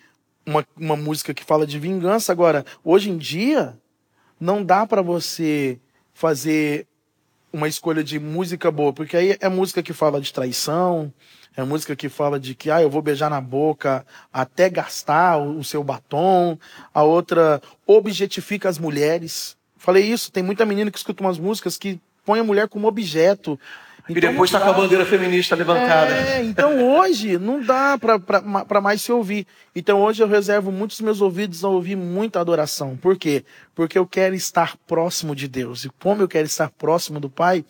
uma, 0.47 0.65
uma 0.77 0.97
música 0.97 1.35
que 1.35 1.45
fala 1.45 1.67
de 1.67 1.79
vingança. 1.79 2.31
Agora, 2.31 2.65
hoje 2.85 3.11
em 3.11 3.19
dia, 3.19 3.77
não 4.39 4.65
dá 4.65 4.87
para 4.87 5.03
você 5.03 5.81
fazer 6.15 6.87
uma 7.53 7.69
escolha 7.69 8.03
de 8.03 8.19
música 8.19 8.71
boa, 8.71 8.93
porque 8.93 9.17
aí 9.17 9.37
é 9.41 9.49
música 9.49 9.83
que 9.83 9.93
fala 9.93 10.21
de 10.21 10.33
traição, 10.33 11.13
é 11.57 11.63
música 11.63 11.95
que 11.95 12.09
fala 12.09 12.41
de 12.41 12.55
que 12.55 12.71
ah, 12.71 12.81
eu 12.81 12.89
vou 12.89 13.03
beijar 13.03 13.29
na 13.29 13.41
boca 13.41 14.07
até 14.33 14.71
gastar 14.71 15.39
o 15.39 15.63
seu 15.63 15.85
batom. 15.85 16.59
A 16.95 17.03
outra 17.03 17.61
objetifica 17.87 18.69
as 18.69 18.79
mulheres. 18.79 19.57
Falei 19.77 20.05
isso, 20.05 20.33
tem 20.33 20.43
muita 20.43 20.65
menina 20.65 20.91
que 20.91 20.97
escuta 20.97 21.23
umas 21.23 21.39
músicas 21.39 21.77
que 21.77 22.01
põe 22.25 22.41
a 22.41 22.45
mulher 22.45 22.69
como 22.69 22.89
objeto. 22.89 23.59
Então, 24.05 24.17
e 24.17 24.21
depois 24.21 24.51
está 24.51 24.61
com 24.61 24.71
a 24.71 24.73
bandeira 24.73 25.07
feminista 25.07 25.55
levantada. 25.55 26.13
É, 26.13 26.43
então 26.43 26.97
hoje 26.97 27.39
não 27.39 27.63
dá 27.63 27.97
para 27.97 28.81
mais 28.81 29.01
se 29.01 29.13
ouvir. 29.13 29.47
Então 29.75 30.03
hoje 30.03 30.23
eu 30.23 30.27
reservo 30.27 30.73
muitos 30.73 31.01
meus 31.01 31.21
ouvidos 31.21 31.65
a 31.65 31.69
ouvir 31.69 31.97
muita 31.97 32.41
adoração. 32.41 32.97
Por 32.97 33.17
quê? 33.17 33.45
Porque 33.75 33.97
eu 33.97 34.07
quero 34.07 34.35
estar 34.35 34.77
próximo 34.89 35.37
de 35.37 35.47
Deus. 35.47 35.85
E 35.85 35.91
como 36.01 36.23
eu 36.23 36.29
quero 36.29 36.47
estar 36.47 36.69
próximo 36.71 37.21
do 37.21 37.31
Pai, 37.31 37.65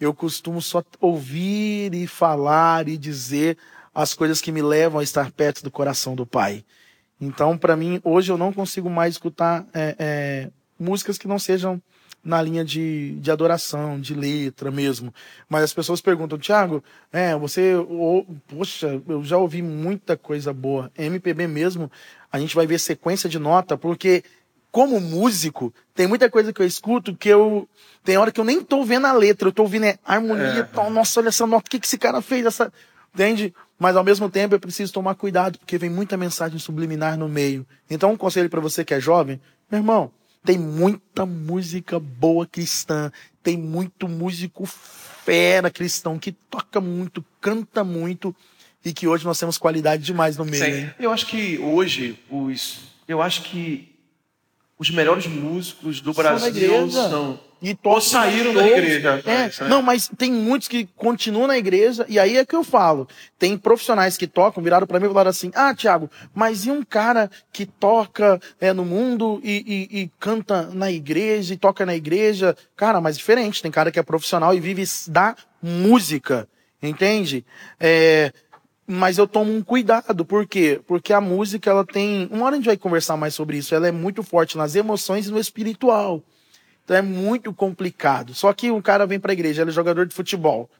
eu 0.00 0.12
costumo 0.12 0.60
só 0.60 0.82
ouvir 1.00 1.94
e 1.94 2.06
falar 2.06 2.88
e 2.88 2.98
dizer 2.98 3.56
as 3.94 4.12
coisas 4.12 4.40
que 4.40 4.52
me 4.52 4.62
levam 4.62 5.00
a 5.00 5.04
estar 5.04 5.30
perto 5.30 5.62
do 5.62 5.70
coração 5.70 6.14
do 6.14 6.26
Pai. 6.26 6.64
Então, 7.20 7.56
para 7.56 7.76
mim, 7.76 8.00
hoje 8.04 8.30
eu 8.30 8.36
não 8.36 8.52
consigo 8.52 8.90
mais 8.90 9.14
escutar 9.14 9.64
é, 9.72 9.96
é, 9.98 10.50
músicas 10.78 11.16
que 11.16 11.26
não 11.26 11.38
sejam 11.38 11.80
na 12.26 12.42
linha 12.42 12.64
de, 12.64 13.12
de 13.20 13.30
adoração, 13.30 14.00
de 14.00 14.12
letra 14.12 14.70
mesmo. 14.70 15.14
Mas 15.48 15.62
as 15.62 15.72
pessoas 15.72 16.00
perguntam, 16.00 16.36
Tiago, 16.36 16.82
é, 17.12 17.36
você, 17.36 17.76
ou, 17.76 18.26
poxa, 18.48 19.00
eu 19.08 19.22
já 19.22 19.38
ouvi 19.38 19.62
muita 19.62 20.16
coisa 20.16 20.52
boa. 20.52 20.90
MPB 20.98 21.46
mesmo, 21.46 21.90
a 22.30 22.38
gente 22.40 22.54
vai 22.54 22.66
ver 22.66 22.80
sequência 22.80 23.28
de 23.28 23.38
nota, 23.38 23.78
porque 23.78 24.24
como 24.72 25.00
músico, 25.00 25.72
tem 25.94 26.08
muita 26.08 26.28
coisa 26.28 26.52
que 26.52 26.60
eu 26.60 26.66
escuto 26.66 27.16
que 27.16 27.28
eu. 27.28 27.68
Tem 28.04 28.18
hora 28.18 28.32
que 28.32 28.40
eu 28.40 28.44
nem 28.44 28.60
tô 28.60 28.84
vendo 28.84 29.06
a 29.06 29.12
letra, 29.12 29.48
eu 29.48 29.52
tô 29.52 29.62
ouvindo 29.62 29.86
a 29.86 29.96
harmonia, 30.04 30.44
é. 30.44 30.62
Tal, 30.64 30.90
nossa, 30.90 31.20
olha 31.20 31.28
essa 31.28 31.46
nota, 31.46 31.68
o 31.68 31.70
que, 31.70 31.78
que 31.78 31.86
esse 31.86 31.96
cara 31.96 32.20
fez? 32.20 32.44
Essa... 32.44 32.72
Entende? 33.14 33.54
Mas 33.78 33.96
ao 33.96 34.04
mesmo 34.04 34.28
tempo 34.28 34.54
eu 34.54 34.60
preciso 34.60 34.92
tomar 34.92 35.14
cuidado, 35.14 35.58
porque 35.58 35.78
vem 35.78 35.88
muita 35.88 36.16
mensagem 36.16 36.58
subliminar 36.58 37.16
no 37.16 37.28
meio. 37.28 37.66
Então, 37.88 38.12
um 38.12 38.16
conselho 38.16 38.50
para 38.50 38.60
você 38.60 38.84
que 38.84 38.92
é 38.92 39.00
jovem, 39.00 39.40
meu 39.70 39.78
irmão, 39.78 40.10
tem 40.46 40.56
muita 40.56 41.26
música 41.26 41.98
boa 41.98 42.46
cristã, 42.46 43.10
tem 43.42 43.56
muito 43.56 44.08
músico 44.08 44.64
fera 44.64 45.68
cristão 45.70 46.20
que 46.20 46.30
toca 46.30 46.80
muito, 46.80 47.24
canta 47.40 47.82
muito 47.82 48.34
e 48.84 48.92
que 48.92 49.08
hoje 49.08 49.24
nós 49.24 49.38
temos 49.40 49.58
qualidade 49.58 50.04
demais 50.04 50.36
no 50.36 50.44
meio. 50.44 50.64
Sim. 50.64 50.90
Eu 51.00 51.10
acho 51.10 51.26
que 51.26 51.58
hoje 51.58 52.16
os, 52.30 52.78
eu 53.08 53.20
acho 53.20 53.42
que 53.42 53.92
os 54.78 54.88
melhores 54.90 55.26
músicos 55.26 56.00
do 56.00 56.12
Brasil 56.12 56.90
são 56.92 57.40
e 57.60 57.76
Ou 57.82 58.00
saíram 58.00 58.52
da 58.52 58.66
igreja. 58.66 59.22
É, 59.24 59.44
né? 59.46 59.50
Não, 59.68 59.80
mas 59.80 60.10
tem 60.16 60.30
muitos 60.30 60.68
que 60.68 60.86
continuam 60.94 61.46
na 61.46 61.56
igreja, 61.56 62.04
e 62.08 62.18
aí 62.18 62.36
é 62.36 62.44
que 62.44 62.54
eu 62.54 62.62
falo. 62.62 63.08
Tem 63.38 63.56
profissionais 63.56 64.16
que 64.16 64.26
tocam, 64.26 64.62
viraram 64.62 64.86
para 64.86 65.00
mim 65.00 65.06
e 65.06 65.08
falaram 65.08 65.30
assim: 65.30 65.50
Ah, 65.54 65.74
Tiago, 65.74 66.10
mas 66.34 66.66
e 66.66 66.70
um 66.70 66.82
cara 66.82 67.30
que 67.52 67.64
toca 67.64 68.38
é, 68.60 68.72
no 68.72 68.84
mundo 68.84 69.40
e, 69.42 69.88
e, 69.90 70.00
e, 70.00 70.10
canta 70.20 70.70
na 70.72 70.92
igreja 70.92 71.54
e 71.54 71.56
toca 71.56 71.86
na 71.86 71.96
igreja? 71.96 72.54
Cara, 72.76 73.00
mas 73.00 73.16
diferente. 73.16 73.62
Tem 73.62 73.70
cara 73.70 73.90
que 73.90 73.98
é 73.98 74.02
profissional 74.02 74.54
e 74.54 74.60
vive 74.60 74.84
da 75.08 75.34
música, 75.62 76.46
entende? 76.82 77.44
É, 77.80 78.32
mas 78.86 79.16
eu 79.16 79.26
tomo 79.26 79.52
um 79.52 79.62
cuidado, 79.62 80.24
por 80.24 80.46
quê? 80.46 80.80
Porque 80.86 81.12
a 81.12 81.20
música, 81.20 81.70
ela 81.70 81.84
tem. 81.84 82.28
Uma 82.30 82.44
hora 82.44 82.54
a 82.54 82.58
gente 82.58 82.66
vai 82.66 82.76
conversar 82.76 83.16
mais 83.16 83.34
sobre 83.34 83.56
isso, 83.56 83.74
ela 83.74 83.88
é 83.88 83.92
muito 83.92 84.22
forte 84.22 84.58
nas 84.58 84.76
emoções 84.76 85.26
e 85.26 85.30
no 85.30 85.40
espiritual. 85.40 86.22
Então 86.86 86.96
é 86.96 87.02
muito 87.02 87.52
complicado. 87.52 88.32
Só 88.32 88.52
que 88.52 88.70
um 88.70 88.80
cara 88.80 89.04
vem 89.08 89.18
para 89.18 89.32
a 89.32 89.34
igreja, 89.34 89.62
ele 89.62 89.70
é 89.70 89.74
jogador 89.74 90.06
de 90.06 90.14
futebol. 90.14 90.70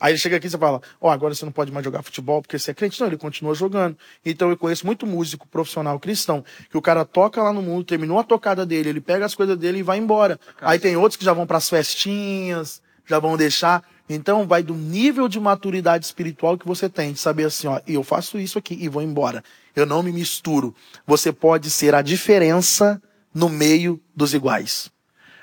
Aí 0.00 0.10
ele 0.10 0.18
chega 0.18 0.36
aqui 0.36 0.48
e 0.48 0.50
você 0.50 0.58
fala: 0.58 0.82
Ó, 1.00 1.06
oh, 1.06 1.10
agora 1.10 1.32
você 1.32 1.44
não 1.44 1.52
pode 1.52 1.70
mais 1.70 1.84
jogar 1.84 2.02
futebol 2.02 2.42
porque 2.42 2.58
você 2.58 2.72
é 2.72 2.74
crente. 2.74 3.00
Não, 3.00 3.06
ele 3.06 3.16
continua 3.16 3.54
jogando. 3.54 3.96
Então 4.26 4.50
eu 4.50 4.56
conheço 4.56 4.84
muito 4.84 5.06
músico 5.06 5.46
profissional 5.46 6.00
cristão 6.00 6.44
que 6.68 6.76
o 6.76 6.82
cara 6.82 7.04
toca 7.04 7.40
lá 7.40 7.52
no 7.52 7.62
mundo, 7.62 7.84
terminou 7.84 8.18
a 8.18 8.24
tocada 8.24 8.66
dele, 8.66 8.88
ele 8.88 9.00
pega 9.00 9.24
as 9.24 9.36
coisas 9.36 9.56
dele 9.56 9.78
e 9.78 9.82
vai 9.84 9.98
embora. 9.98 10.40
Aí 10.60 10.80
tem 10.80 10.96
outros 10.96 11.16
que 11.16 11.24
já 11.24 11.32
vão 11.32 11.46
para 11.46 11.58
as 11.58 11.70
festinhas, 11.70 12.82
já 13.06 13.20
vão 13.20 13.36
deixar. 13.36 13.84
Então 14.08 14.44
vai 14.44 14.64
do 14.64 14.74
nível 14.74 15.28
de 15.28 15.38
maturidade 15.38 16.04
espiritual 16.04 16.58
que 16.58 16.66
você 16.66 16.88
tem, 16.88 17.12
de 17.12 17.20
saber 17.20 17.44
assim: 17.44 17.68
ó, 17.68 17.80
eu 17.86 18.02
faço 18.02 18.36
isso 18.40 18.58
aqui 18.58 18.76
e 18.80 18.88
vou 18.88 19.02
embora. 19.02 19.44
Eu 19.76 19.86
não 19.86 20.02
me 20.02 20.10
misturo. 20.10 20.74
Você 21.06 21.30
pode 21.30 21.70
ser 21.70 21.94
a 21.94 22.02
diferença 22.02 23.00
no 23.32 23.48
meio 23.48 24.00
dos 24.16 24.34
iguais. 24.34 24.90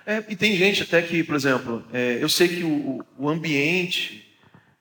É, 0.10 0.24
e 0.28 0.36
tem 0.36 0.56
gente 0.56 0.82
até 0.82 1.04
que, 1.04 1.24
por 1.24 1.36
exemplo, 1.36 1.86
é, 1.94 2.18
eu 2.20 2.28
sei 2.28 2.48
que 2.48 2.64
o, 2.64 3.06
o, 3.16 3.30
ambiente 3.30 4.28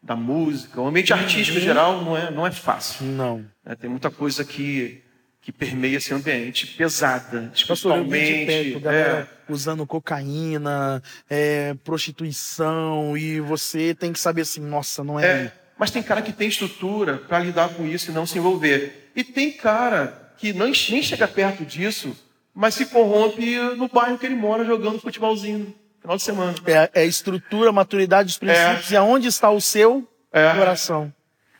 da 0.02 0.16
música, 0.16 0.80
o 0.80 0.86
ambiente 0.86 1.12
artístico 1.12 1.58
em 1.58 1.60
geral 1.60 2.02
não 2.02 2.16
é, 2.16 2.30
não 2.30 2.46
é 2.46 2.50
fácil. 2.50 3.04
Não. 3.04 3.44
É, 3.62 3.74
tem 3.74 3.90
muita 3.90 4.10
coisa 4.10 4.42
que, 4.42 5.02
que 5.42 5.52
permeia 5.52 5.98
esse 5.98 6.14
ambiente, 6.14 6.68
pesada, 6.68 7.52
espiritualmente. 7.54 8.46
Perto, 8.46 8.80
galera 8.80 9.28
é. 9.46 9.52
usando 9.52 9.86
cocaína, 9.86 11.02
é, 11.28 11.74
prostituição, 11.84 13.14
e 13.14 13.38
você 13.38 13.94
tem 13.94 14.14
que 14.14 14.20
saber 14.20 14.40
assim, 14.40 14.62
nossa, 14.62 15.04
não 15.04 15.20
é. 15.20 15.26
é 15.26 15.52
mas 15.78 15.90
tem 15.90 16.02
cara 16.02 16.22
que 16.22 16.32
tem 16.32 16.48
estrutura 16.48 17.18
para 17.18 17.38
lidar 17.40 17.68
com 17.74 17.86
isso 17.86 18.10
e 18.10 18.14
não 18.14 18.24
se 18.24 18.38
envolver. 18.38 19.10
E 19.14 19.22
tem 19.22 19.52
cara 19.52 20.32
que 20.38 20.54
não, 20.54 20.72
nem 20.88 21.02
chega 21.02 21.28
perto 21.28 21.66
disso 21.66 22.16
mas 22.58 22.74
se 22.74 22.86
corrompe 22.86 23.56
no 23.76 23.88
bairro 23.88 24.18
que 24.18 24.26
ele 24.26 24.34
mora 24.34 24.64
jogando 24.64 24.98
futebolzinho 24.98 25.72
final 26.00 26.16
de 26.16 26.22
semana. 26.24 26.54
É, 26.66 27.02
é 27.02 27.06
estrutura, 27.06 27.70
maturidade, 27.70 28.30
os 28.30 28.38
princípios, 28.38 28.90
é. 28.90 28.94
e 28.94 28.96
aonde 28.96 29.28
está 29.28 29.48
o 29.48 29.60
seu 29.60 30.08
é. 30.32 30.52
coração. 30.54 31.12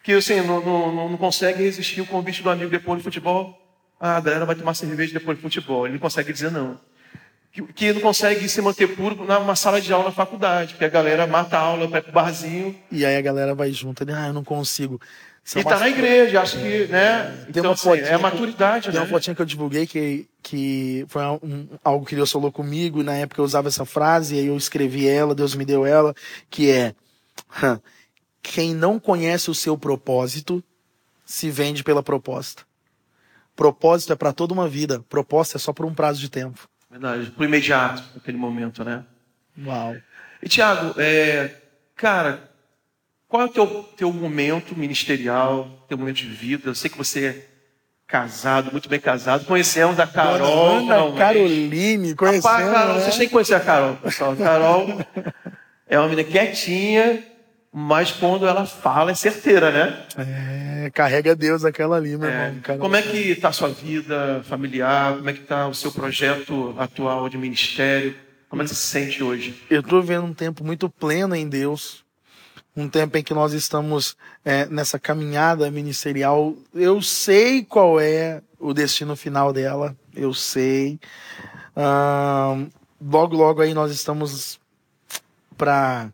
Que 0.02 0.12
assim, 0.14 0.40
não, 0.40 0.60
não, 0.60 1.08
não 1.10 1.16
consegue 1.16 1.62
resistir 1.62 2.00
o 2.00 2.06
convite 2.06 2.42
do 2.42 2.50
amigo 2.50 2.68
depois 2.68 2.98
do 2.98 3.04
futebol. 3.04 3.56
Ah, 4.00 4.16
a 4.16 4.20
galera 4.20 4.44
vai 4.44 4.56
tomar 4.56 4.74
cerveja 4.74 5.12
depois 5.12 5.38
do 5.38 5.42
futebol. 5.42 5.86
Ele 5.86 5.94
não 5.94 6.00
consegue 6.00 6.32
dizer 6.32 6.50
não. 6.50 6.80
Que, 7.52 7.62
que 7.62 7.92
não 7.92 8.00
consegue 8.00 8.48
se 8.48 8.60
manter 8.60 8.88
puro 8.96 9.14
numa 9.14 9.54
sala 9.54 9.80
de 9.80 9.92
aula 9.92 10.06
na 10.06 10.12
faculdade, 10.12 10.74
porque 10.74 10.84
a 10.84 10.88
galera 10.88 11.28
mata 11.28 11.56
a 11.56 11.60
aula, 11.60 11.86
vai 11.86 12.02
pro 12.02 12.12
barzinho. 12.12 12.76
E 12.90 13.06
aí 13.06 13.16
a 13.16 13.22
galera 13.22 13.54
vai 13.54 13.70
junto, 13.70 14.04
ah, 14.12 14.26
eu 14.26 14.32
não 14.32 14.42
consigo. 14.42 15.00
São 15.48 15.62
e 15.62 15.64
está 15.64 15.78
na 15.78 15.88
igreja, 15.88 16.42
acho 16.42 16.58
que, 16.58 16.86
né? 16.88 17.24
Tem 17.44 17.60
então, 17.60 17.64
uma 17.64 17.72
assim, 17.72 18.00
é 18.00 18.12
a 18.12 18.18
maturidade, 18.18 18.82
tem 18.82 18.92
né? 18.92 18.98
Tem 18.98 19.00
uma 19.00 19.06
fotinha 19.06 19.34
que 19.34 19.40
eu 19.40 19.46
divulguei 19.46 19.86
que, 19.86 20.28
que 20.42 21.06
foi 21.08 21.22
um, 21.42 21.66
algo 21.82 22.04
que 22.04 22.14
Deus 22.14 22.30
falou 22.30 22.52
comigo, 22.52 23.00
e 23.00 23.02
na 23.02 23.14
época 23.14 23.40
eu 23.40 23.46
usava 23.46 23.68
essa 23.68 23.86
frase, 23.86 24.34
e 24.34 24.40
aí 24.40 24.46
eu 24.48 24.56
escrevi 24.58 25.08
ela, 25.08 25.34
Deus 25.34 25.54
me 25.54 25.64
deu 25.64 25.86
ela, 25.86 26.14
que 26.50 26.70
é: 26.70 26.94
quem 28.42 28.74
não 28.74 29.00
conhece 29.00 29.50
o 29.50 29.54
seu 29.54 29.78
propósito 29.78 30.62
se 31.24 31.48
vende 31.48 31.82
pela 31.82 32.02
proposta. 32.02 32.64
Propósito 33.56 34.12
é 34.12 34.16
para 34.16 34.34
toda 34.34 34.52
uma 34.52 34.68
vida, 34.68 35.02
propósito 35.08 35.56
é 35.56 35.60
só 35.60 35.72
por 35.72 35.86
um 35.86 35.94
prazo 35.94 36.20
de 36.20 36.28
tempo. 36.28 36.68
Verdade, 36.90 37.30
pro 37.30 37.46
imediato, 37.46 38.04
naquele 38.14 38.36
momento, 38.36 38.84
né? 38.84 39.02
Uau. 39.64 39.96
E 40.42 40.46
Tiago, 40.46 40.94
é, 41.00 41.54
cara, 41.96 42.50
qual 43.28 43.42
é 43.42 43.44
o 43.46 43.48
teu, 43.48 43.66
teu 43.96 44.12
momento 44.12 44.76
ministerial, 44.76 45.68
teu 45.88 45.98
momento 45.98 46.16
de 46.16 46.28
vida? 46.28 46.70
Eu 46.70 46.74
sei 46.74 46.90
que 46.90 46.96
você 46.96 47.26
é 47.26 47.46
casado, 48.06 48.72
muito 48.72 48.88
bem 48.88 48.98
casado. 48.98 49.44
Conhecemos 49.44 50.00
a 50.00 50.06
Carol. 50.06 50.80
Dona 50.80 50.94
Ana 50.94 51.16
Caroline, 51.18 52.14
conhecemos. 52.14 52.44
Rapaz, 52.44 52.70
Carol, 52.72 52.94
né? 52.94 53.00
Vocês 53.02 53.16
têm 53.18 53.26
que 53.26 53.32
conhecer 53.32 53.54
a 53.54 53.60
Carol, 53.60 53.96
pessoal. 53.96 54.32
A 54.32 54.36
Carol 54.36 54.86
é 55.86 55.98
uma 55.98 56.08
menina 56.08 56.26
quietinha, 56.26 57.22
mas 57.70 58.10
quando 58.10 58.46
ela 58.46 58.64
fala 58.64 59.10
é 59.10 59.14
certeira, 59.14 59.70
né? 59.70 60.06
É, 60.16 60.90
carrega 60.90 61.36
Deus 61.36 61.66
aquela 61.66 61.96
ali, 61.98 62.16
meu 62.16 62.28
É. 62.30 62.46
irmão. 62.46 62.60
Carol. 62.62 62.80
Como 62.80 62.96
é 62.96 63.02
que 63.02 63.16
está 63.30 63.48
a 63.48 63.52
sua 63.52 63.68
vida 63.68 64.42
familiar? 64.48 65.16
Como 65.16 65.28
é 65.28 65.32
que 65.34 65.42
está 65.42 65.68
o 65.68 65.74
seu 65.74 65.92
projeto 65.92 66.74
atual 66.78 67.28
de 67.28 67.36
ministério? 67.36 68.14
Como 68.48 68.62
é 68.62 68.64
que 68.64 68.70
você 68.70 68.74
se 68.74 68.86
sente 68.88 69.22
hoje? 69.22 69.54
Eu 69.68 69.80
estou 69.80 70.02
vendo 70.02 70.24
um 70.24 70.32
tempo 70.32 70.64
muito 70.64 70.88
pleno 70.88 71.34
em 71.36 71.46
Deus. 71.46 72.02
Um 72.78 72.88
tempo 72.88 73.18
em 73.18 73.24
que 73.24 73.34
nós 73.34 73.52
estamos 73.52 74.16
é, 74.44 74.64
nessa 74.66 75.00
caminhada 75.00 75.68
ministerial. 75.68 76.54
Eu 76.72 77.02
sei 77.02 77.64
qual 77.64 77.98
é 77.98 78.40
o 78.56 78.72
destino 78.72 79.16
final 79.16 79.52
dela. 79.52 79.96
Eu 80.14 80.32
sei. 80.32 81.00
Logo, 83.04 83.34
logo 83.34 83.62
aí 83.62 83.74
nós 83.74 83.90
estamos 83.90 84.60
para 85.56 86.08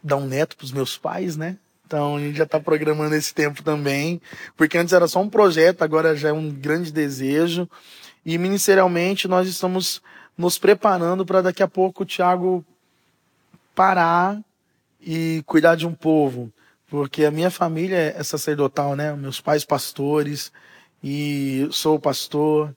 dar 0.00 0.16
um 0.16 0.26
neto 0.26 0.56
para 0.56 0.64
os 0.64 0.70
meus 0.70 0.96
pais, 0.96 1.36
né? 1.36 1.56
Então 1.84 2.14
a 2.14 2.20
gente 2.20 2.38
já 2.38 2.44
está 2.44 2.60
programando 2.60 3.16
esse 3.16 3.34
tempo 3.34 3.60
também. 3.60 4.22
Porque 4.56 4.78
antes 4.78 4.94
era 4.94 5.08
só 5.08 5.20
um 5.20 5.28
projeto, 5.28 5.82
agora 5.82 6.14
já 6.14 6.28
é 6.28 6.32
um 6.32 6.52
grande 6.52 6.92
desejo. 6.92 7.68
E 8.24 8.38
ministerialmente 8.38 9.26
nós 9.26 9.48
estamos 9.48 10.00
nos 10.38 10.56
preparando 10.56 11.26
para 11.26 11.42
daqui 11.42 11.64
a 11.64 11.68
pouco 11.68 12.04
o 12.04 12.06
Tiago 12.06 12.64
parar 13.74 14.40
e 15.00 15.42
cuidar 15.46 15.76
de 15.76 15.86
um 15.86 15.94
povo, 15.94 16.52
porque 16.86 17.24
a 17.24 17.30
minha 17.30 17.50
família 17.50 18.14
é 18.16 18.22
sacerdotal, 18.22 18.94
né? 18.96 19.12
Meus 19.14 19.40
pais 19.40 19.64
pastores 19.64 20.52
e 21.02 21.68
sou 21.70 21.98
pastor. 21.98 22.74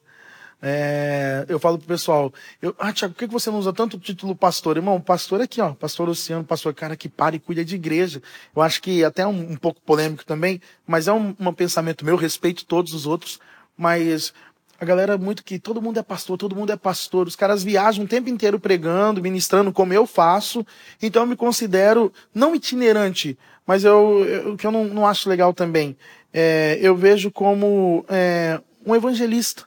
É, 0.65 1.45
eu 1.49 1.59
falo 1.59 1.77
pro 1.77 1.87
pessoal, 1.87 2.33
eu, 2.61 2.73
ah, 2.79 2.93
Tiago, 2.93 3.13
por 3.13 3.19
que 3.19 3.27
você 3.27 3.51
não 3.51 3.59
usa 3.59 3.73
tanto 3.73 3.97
o 3.97 3.99
título 3.99 4.33
pastor? 4.33 4.77
Irmão, 4.77 5.01
pastor 5.01 5.41
aqui, 5.41 5.59
ó, 5.59 5.73
pastor 5.73 6.07
Luciano, 6.07 6.45
pastor 6.45 6.73
cara 6.73 6.95
que 6.95 7.09
para 7.09 7.35
e 7.35 7.39
cuida 7.39 7.65
de 7.65 7.75
igreja. 7.75 8.21
Eu 8.55 8.61
acho 8.61 8.81
que 8.81 9.03
até 9.03 9.27
um, 9.27 9.51
um 9.51 9.57
pouco 9.57 9.81
polêmico 9.81 10.25
também, 10.25 10.61
mas 10.87 11.09
é 11.09 11.11
um, 11.11 11.35
um 11.37 11.53
pensamento 11.53 12.05
meu, 12.05 12.15
respeito 12.15 12.65
todos 12.65 12.93
os 12.93 13.05
outros, 13.05 13.41
mas 13.75 14.33
a 14.79 14.85
galera 14.85 15.17
muito 15.17 15.43
que 15.43 15.59
todo 15.59 15.81
mundo 15.81 15.99
é 15.99 16.03
pastor, 16.03 16.37
todo 16.37 16.55
mundo 16.55 16.71
é 16.71 16.75
pastor. 16.75 17.27
Os 17.27 17.35
caras 17.35 17.63
viajam 17.63 18.05
o 18.05 18.07
tempo 18.07 18.29
inteiro 18.29 18.59
pregando, 18.59 19.21
ministrando 19.21 19.71
como 19.71 19.93
eu 19.93 20.05
faço. 20.05 20.65
Então 21.01 21.23
eu 21.23 21.27
me 21.27 21.35
considero 21.35 22.11
não 22.33 22.55
itinerante, 22.55 23.37
mas 23.65 23.83
eu, 23.83 24.51
o 24.53 24.57
que 24.57 24.67
eu 24.67 24.71
não, 24.71 24.85
não 24.85 25.07
acho 25.07 25.29
legal 25.29 25.53
também, 25.53 25.95
é, 26.33 26.77
eu 26.81 26.95
vejo 26.95 27.31
como 27.31 28.05
é, 28.09 28.59
um 28.85 28.95
evangelista, 28.95 29.63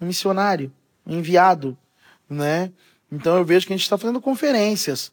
um 0.00 0.06
missionário, 0.06 0.72
um 1.06 1.18
enviado, 1.18 1.76
né? 2.28 2.72
Então 3.12 3.36
eu 3.36 3.44
vejo 3.44 3.66
que 3.66 3.72
a 3.72 3.76
gente 3.76 3.84
está 3.84 3.96
fazendo 3.96 4.20
conferências. 4.20 5.12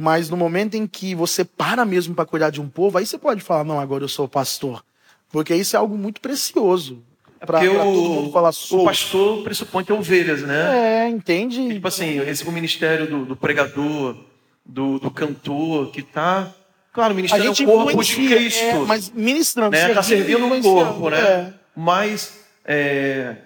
Mas 0.00 0.30
no 0.30 0.36
momento 0.36 0.76
em 0.76 0.86
que 0.86 1.12
você 1.12 1.44
para 1.44 1.84
mesmo 1.84 2.14
para 2.14 2.24
cuidar 2.24 2.50
de 2.50 2.60
um 2.60 2.68
povo, 2.68 2.96
aí 2.96 3.04
você 3.04 3.18
pode 3.18 3.42
falar, 3.42 3.64
não, 3.64 3.80
agora 3.80 4.04
eu 4.04 4.08
sou 4.08 4.28
pastor. 4.28 4.84
Porque 5.28 5.54
isso 5.54 5.74
é 5.74 5.78
algo 5.78 5.98
muito 5.98 6.20
precioso. 6.20 7.02
Para 7.38 7.60
Porque 7.60 7.74
todo 7.76 8.08
mundo 8.10 8.32
falar 8.32 8.48
o 8.50 8.52
sou. 8.52 8.84
pastor 8.84 9.42
pressupõe 9.44 9.84
ter 9.84 9.92
ovelhas, 9.92 10.42
né? 10.42 11.04
É, 11.04 11.08
entende? 11.08 11.68
Tipo 11.68 11.88
assim, 11.88 12.18
esse 12.20 12.46
o 12.46 12.52
ministério 12.52 13.06
do, 13.06 13.24
do 13.24 13.36
pregador, 13.36 14.16
do, 14.64 14.98
do 14.98 15.10
cantor, 15.10 15.90
que 15.90 16.02
tá. 16.02 16.52
Claro, 16.92 17.12
o 17.12 17.14
A 17.14 17.16
ministério 17.16 17.46
é 17.46 17.50
o 17.50 17.54
gente 17.54 17.66
corpo 17.66 18.02
de 18.02 18.14
Cristo. 18.14 18.60
é, 18.62 18.74
mas 18.86 19.10
ministrando, 19.10 19.70
né? 19.70 19.94
Tá 19.94 20.02
servindo 20.02 20.46
o 20.46 20.62
corpo, 20.62 21.10
né? 21.10 21.20
é. 21.20 21.52
Mas 21.76 22.40
é, 22.64 23.36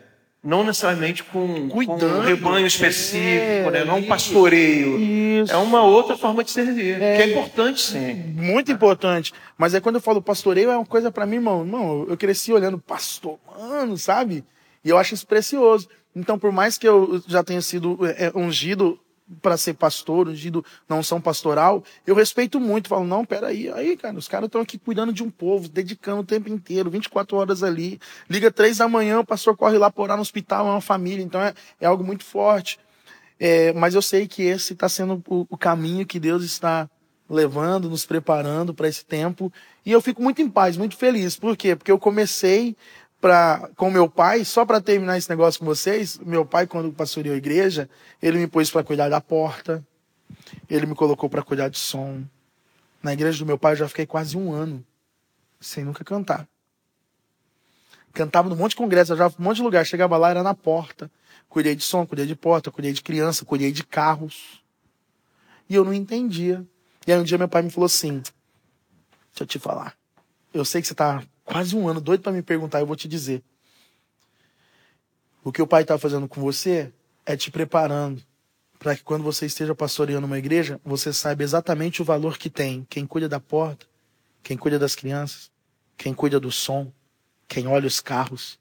não 0.43 0.65
necessariamente 0.65 1.23
com, 1.23 1.69
com 1.69 1.85
Cuidando. 1.87 2.19
um 2.19 2.21
rebanho 2.21 2.67
específico, 2.67 3.69
É, 3.69 3.71
né? 3.71 3.85
Não 3.85 3.99
um 3.99 4.03
pastoreio. 4.07 4.99
Isso. 4.99 5.53
É 5.53 5.57
uma 5.57 5.83
outra 5.83 6.17
forma 6.17 6.43
de 6.43 6.51
servir, 6.51 6.99
que 6.99 7.05
é 7.05 7.31
importante 7.31 7.81
sim. 7.81 8.15
Muito 8.35 8.73
importante. 8.73 9.33
Mas 9.57 9.73
é 9.75 9.81
quando 9.81 9.97
eu 9.97 10.01
falo 10.01 10.21
pastoreio, 10.21 10.71
é 10.71 10.77
uma 10.77 10.87
coisa 10.87 11.13
pra 11.13 11.27
mim, 11.27 11.37
irmão. 11.37 11.61
Irmão, 11.61 12.07
eu 12.09 12.17
cresci 12.17 12.53
olhando 12.53 12.79
pastor, 12.79 13.39
mano, 13.59 13.97
sabe? 13.97 14.45
E 14.85 14.89
eu 14.91 14.99
acho 14.99 15.15
isso 15.15 15.27
precioso. 15.27 15.89
Então, 16.15 16.39
por 16.39 16.51
mais 16.53 16.77
que 16.77 16.87
eu 16.89 17.23
já 17.27 17.43
tenha 17.45 17.63
sido 17.63 17.99
é, 18.05 18.33
ungido 18.35 18.99
para 19.41 19.57
ser 19.57 19.75
pastor, 19.75 20.29
ungido 20.29 20.65
na 20.89 20.97
unção 20.97 21.21
pastoral, 21.21 21.83
eu 22.07 22.15
respeito 22.15 22.61
muito. 22.61 22.89
Falo, 22.89 23.07
não, 23.07 23.25
peraí, 23.25 23.71
aí, 23.71 23.97
cara, 23.97 24.17
os 24.17 24.29
caras 24.29 24.47
estão 24.47 24.61
aqui 24.61 24.79
cuidando 24.79 25.13
de 25.13 25.23
um 25.23 25.31
povo, 25.31 25.69
dedicando 25.69 26.21
o 26.21 26.25
tempo 26.25 26.49
inteiro, 26.49 26.91
24 26.91 27.37
horas 27.37 27.63
ali. 27.63 28.01
Liga 28.29 28.51
três 28.51 28.79
da 28.79 28.89
manhã, 28.89 29.21
o 29.21 29.27
pastor 29.27 29.57
corre 29.57 29.79
lá 29.79 29.91
por 29.91 30.03
orar 30.03 30.17
no 30.17 30.23
hospital, 30.23 30.67
é 30.67 30.71
uma 30.71 30.81
família. 30.81 31.23
Então, 31.23 31.41
é, 31.41 31.55
é 31.81 31.87
algo 31.87 32.05
muito 32.05 32.25
forte. 32.25 32.79
É, 33.39 33.73
mas 33.73 33.95
eu 33.95 34.03
sei 34.03 34.29
que 34.29 34.43
esse 34.43 34.73
está 34.73 34.89
sendo 34.89 35.23
o, 35.29 35.47
o 35.51 35.59
caminho 35.59 36.07
que 36.07 36.21
Deus 36.21 36.45
está 36.45 36.89
levando, 37.29 37.89
nos 37.89 38.05
preparando 38.05 38.75
para 38.75 38.89
esse 38.89 39.05
tempo. 39.05 39.53
E 39.85 39.91
eu 39.91 40.01
fico 40.01 40.23
muito 40.23 40.43
em 40.43 40.49
paz, 40.49 40.77
muito 40.77 40.97
feliz. 40.97 41.37
Por 41.37 41.57
quê? 41.57 41.75
Porque 41.75 41.91
eu 41.91 41.99
comecei 41.99 42.77
pra, 43.23 43.71
com 43.77 43.89
meu 43.89 44.11
pai, 44.11 44.45
só 44.45 44.67
para 44.67 44.81
terminar 44.81 45.17
esse 45.17 45.31
negócio 45.31 45.61
com 45.61 45.65
vocês. 45.65 46.19
Meu 46.19 46.45
pai, 46.45 46.67
quando 46.67 46.93
pastoreou 46.93 47.35
a 47.35 47.39
igreja, 47.39 47.89
ele 48.21 48.37
me 48.37 48.49
pôs 48.49 48.69
para 48.69 48.83
cuidar 48.83 49.09
da 49.09 49.21
porta, 49.21 49.83
ele 50.69 50.87
me 50.87 50.95
colocou 50.95 51.31
para 51.31 51.41
cuidar 51.41 51.69
de 51.69 51.79
som. 51.79 52.25
Na 53.01 53.13
igreja 53.13 53.39
do 53.39 53.47
meu 53.47 53.57
pai 53.57 53.73
eu 53.73 53.77
já 53.77 53.89
fiquei 53.89 54.07
quase 54.07 54.37
um 54.37 54.53
ano 54.53 54.85
sem 55.61 55.85
nunca 55.85 56.03
cantar. 56.03 56.49
Cantava 58.13 58.49
num 58.49 58.57
monte 58.57 58.71
de 58.71 58.77
congresso, 58.77 59.17
já 59.17 59.29
um 59.29 59.33
monte 59.39 59.57
de 59.57 59.63
lugar. 59.63 59.87
Chegava 59.87 60.17
lá, 60.17 60.31
era 60.31 60.43
na 60.43 60.53
porta. 60.53 61.09
Cuidei 61.49 61.77
de 61.77 61.85
som, 61.85 62.05
cuidei 62.05 62.27
de 62.27 62.35
porta, 62.35 62.73
cuidei 62.73 62.93
de 62.93 63.03
criança, 63.03 63.45
cuidei 63.45 63.71
de 63.71 63.85
carros. 63.85 64.63
E 65.69 65.77
eu 65.77 65.85
não 65.85 65.95
entendia. 65.95 66.67
E 67.07 67.13
aí 67.13 67.19
um 67.19 67.23
dia 67.23 67.39
meu 67.39 67.49
pai 67.49 67.63
me 67.63 67.71
falou 67.71 67.87
assim: 67.87 68.21
Deixa 69.31 69.43
eu 69.43 69.47
te 69.47 69.59
falar. 69.61 69.97
Eu 70.53 70.65
sei 70.65 70.83
que 70.83 70.89
você 70.89 70.95
tá 70.95 71.23
quase 71.53 71.77
um 71.77 71.87
ano 71.87 72.01
doido 72.01 72.23
para 72.23 72.33
me 72.33 72.41
perguntar, 72.41 72.81
eu 72.81 72.87
vou 72.87 72.97
te 72.97 73.07
dizer. 73.07 73.43
O 75.45 75.53
que 75.53 75.61
o 75.61 75.67
pai 75.67 75.85
tá 75.85 75.99
fazendo 75.99 76.27
com 76.27 76.41
você 76.41 76.91
é 77.27 77.37
te 77.37 77.51
preparando 77.51 78.23
para 78.79 78.97
que 78.97 79.03
quando 79.03 79.23
você 79.23 79.45
esteja 79.45 79.75
pastoreando 79.75 80.27
uma 80.27 80.39
igreja, 80.39 80.81
você 80.83 81.13
saiba 81.13 81.43
exatamente 81.43 82.01
o 82.01 82.05
valor 82.05 82.39
que 82.39 82.49
tem 82.49 82.87
quem 82.89 83.07
cuida 83.07 83.29
da 83.29 83.39
porta, 83.39 83.87
quem 84.43 84.57
cuida 84.57 84.79
das 84.79 84.95
crianças, 84.95 85.51
quem 85.97 86.15
cuida 86.15 86.41
do 86.41 86.51
som, 86.51 86.91
quem 87.47 87.67
olha 87.67 87.87
os 87.87 88.01
carros. 88.01 88.59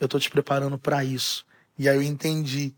Eu 0.00 0.06
estou 0.06 0.18
te 0.18 0.28
preparando 0.28 0.76
para 0.76 1.04
isso. 1.04 1.46
E 1.78 1.88
aí 1.88 1.96
eu 1.96 2.02
entendi 2.02 2.74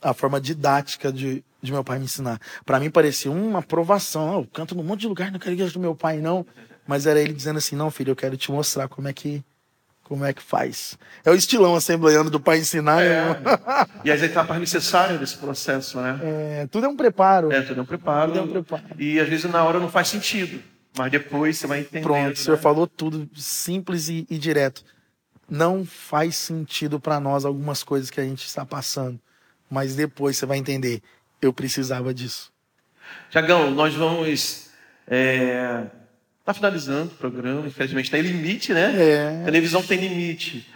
a 0.00 0.14
forma 0.14 0.40
didática 0.40 1.12
de, 1.12 1.44
de 1.60 1.72
meu 1.72 1.82
pai 1.82 1.98
me 1.98 2.04
ensinar. 2.04 2.40
Para 2.64 2.78
mim 2.78 2.90
parecia 2.90 3.30
uma 3.30 3.58
aprovação. 3.58 4.30
Ah, 4.30 4.38
Eu 4.38 4.46
canto 4.46 4.74
num 4.74 4.84
monte 4.84 5.00
de 5.00 5.08
lugar, 5.08 5.32
não 5.32 5.38
quero 5.40 5.54
igreja 5.54 5.72
do 5.72 5.80
meu 5.80 5.96
pai, 5.96 6.20
não. 6.20 6.46
Mas 6.86 7.06
era 7.06 7.20
ele 7.20 7.32
dizendo 7.32 7.58
assim: 7.58 7.76
não, 7.76 7.90
filho, 7.90 8.10
eu 8.10 8.16
quero 8.16 8.36
te 8.36 8.50
mostrar 8.50 8.88
como 8.88 9.08
é 9.08 9.12
que, 9.12 9.42
como 10.02 10.24
é 10.24 10.32
que 10.32 10.42
faz. 10.42 10.98
É 11.24 11.30
o 11.30 11.34
estilão 11.34 11.74
assembleiano 11.74 12.30
do 12.30 12.40
pai 12.40 12.58
ensinar. 12.58 13.02
É. 13.02 13.24
né? 13.24 13.36
E 14.04 14.10
as 14.10 14.22
etapas 14.22 14.58
necessárias 14.58 15.18
desse 15.18 15.36
processo, 15.36 16.00
né? 16.00 16.20
É, 16.22 16.68
tudo 16.70 16.86
é 16.86 16.88
um 16.88 16.96
preparo. 16.96 17.52
É, 17.52 17.62
tudo 17.62 17.80
é 17.80 17.82
um 17.82 17.86
preparo. 17.86 18.32
Tudo 18.32 18.38
é 18.38 18.42
um 18.42 18.48
preparo. 18.48 18.84
E 18.98 19.18
às 19.18 19.28
vezes 19.28 19.50
na 19.50 19.64
hora 19.64 19.78
não 19.78 19.90
faz 19.90 20.08
sentido. 20.08 20.62
Mas 20.96 21.10
depois 21.10 21.58
você 21.58 21.66
vai 21.66 21.80
entender. 21.80 22.02
Pronto, 22.02 22.34
o 22.34 22.38
senhor 22.38 22.56
falou 22.56 22.86
tudo 22.86 23.28
simples 23.34 24.08
e, 24.08 24.26
e 24.30 24.38
direto. 24.38 24.84
Não 25.50 25.84
faz 25.84 26.36
sentido 26.36 27.00
para 27.00 27.18
nós 27.18 27.44
algumas 27.44 27.82
coisas 27.82 28.10
que 28.10 28.20
a 28.20 28.24
gente 28.24 28.46
está 28.46 28.64
passando, 28.64 29.20
mas 29.68 29.94
depois 29.96 30.36
você 30.36 30.46
vai 30.46 30.56
entender. 30.56 31.02
Eu 31.42 31.52
precisava 31.52 32.14
disso. 32.14 32.52
Tiagão, 33.28 33.70
nós 33.70 33.94
vamos. 33.94 34.70
É... 35.06 35.84
Tá 36.44 36.52
finalizando 36.52 37.06
o 37.06 37.16
programa, 37.16 37.66
infelizmente 37.66 38.10
tem 38.10 38.20
limite, 38.20 38.74
né? 38.74 38.94
É. 38.98 39.40
A 39.42 39.44
televisão 39.46 39.82
tem 39.82 39.98
limite. 39.98 40.68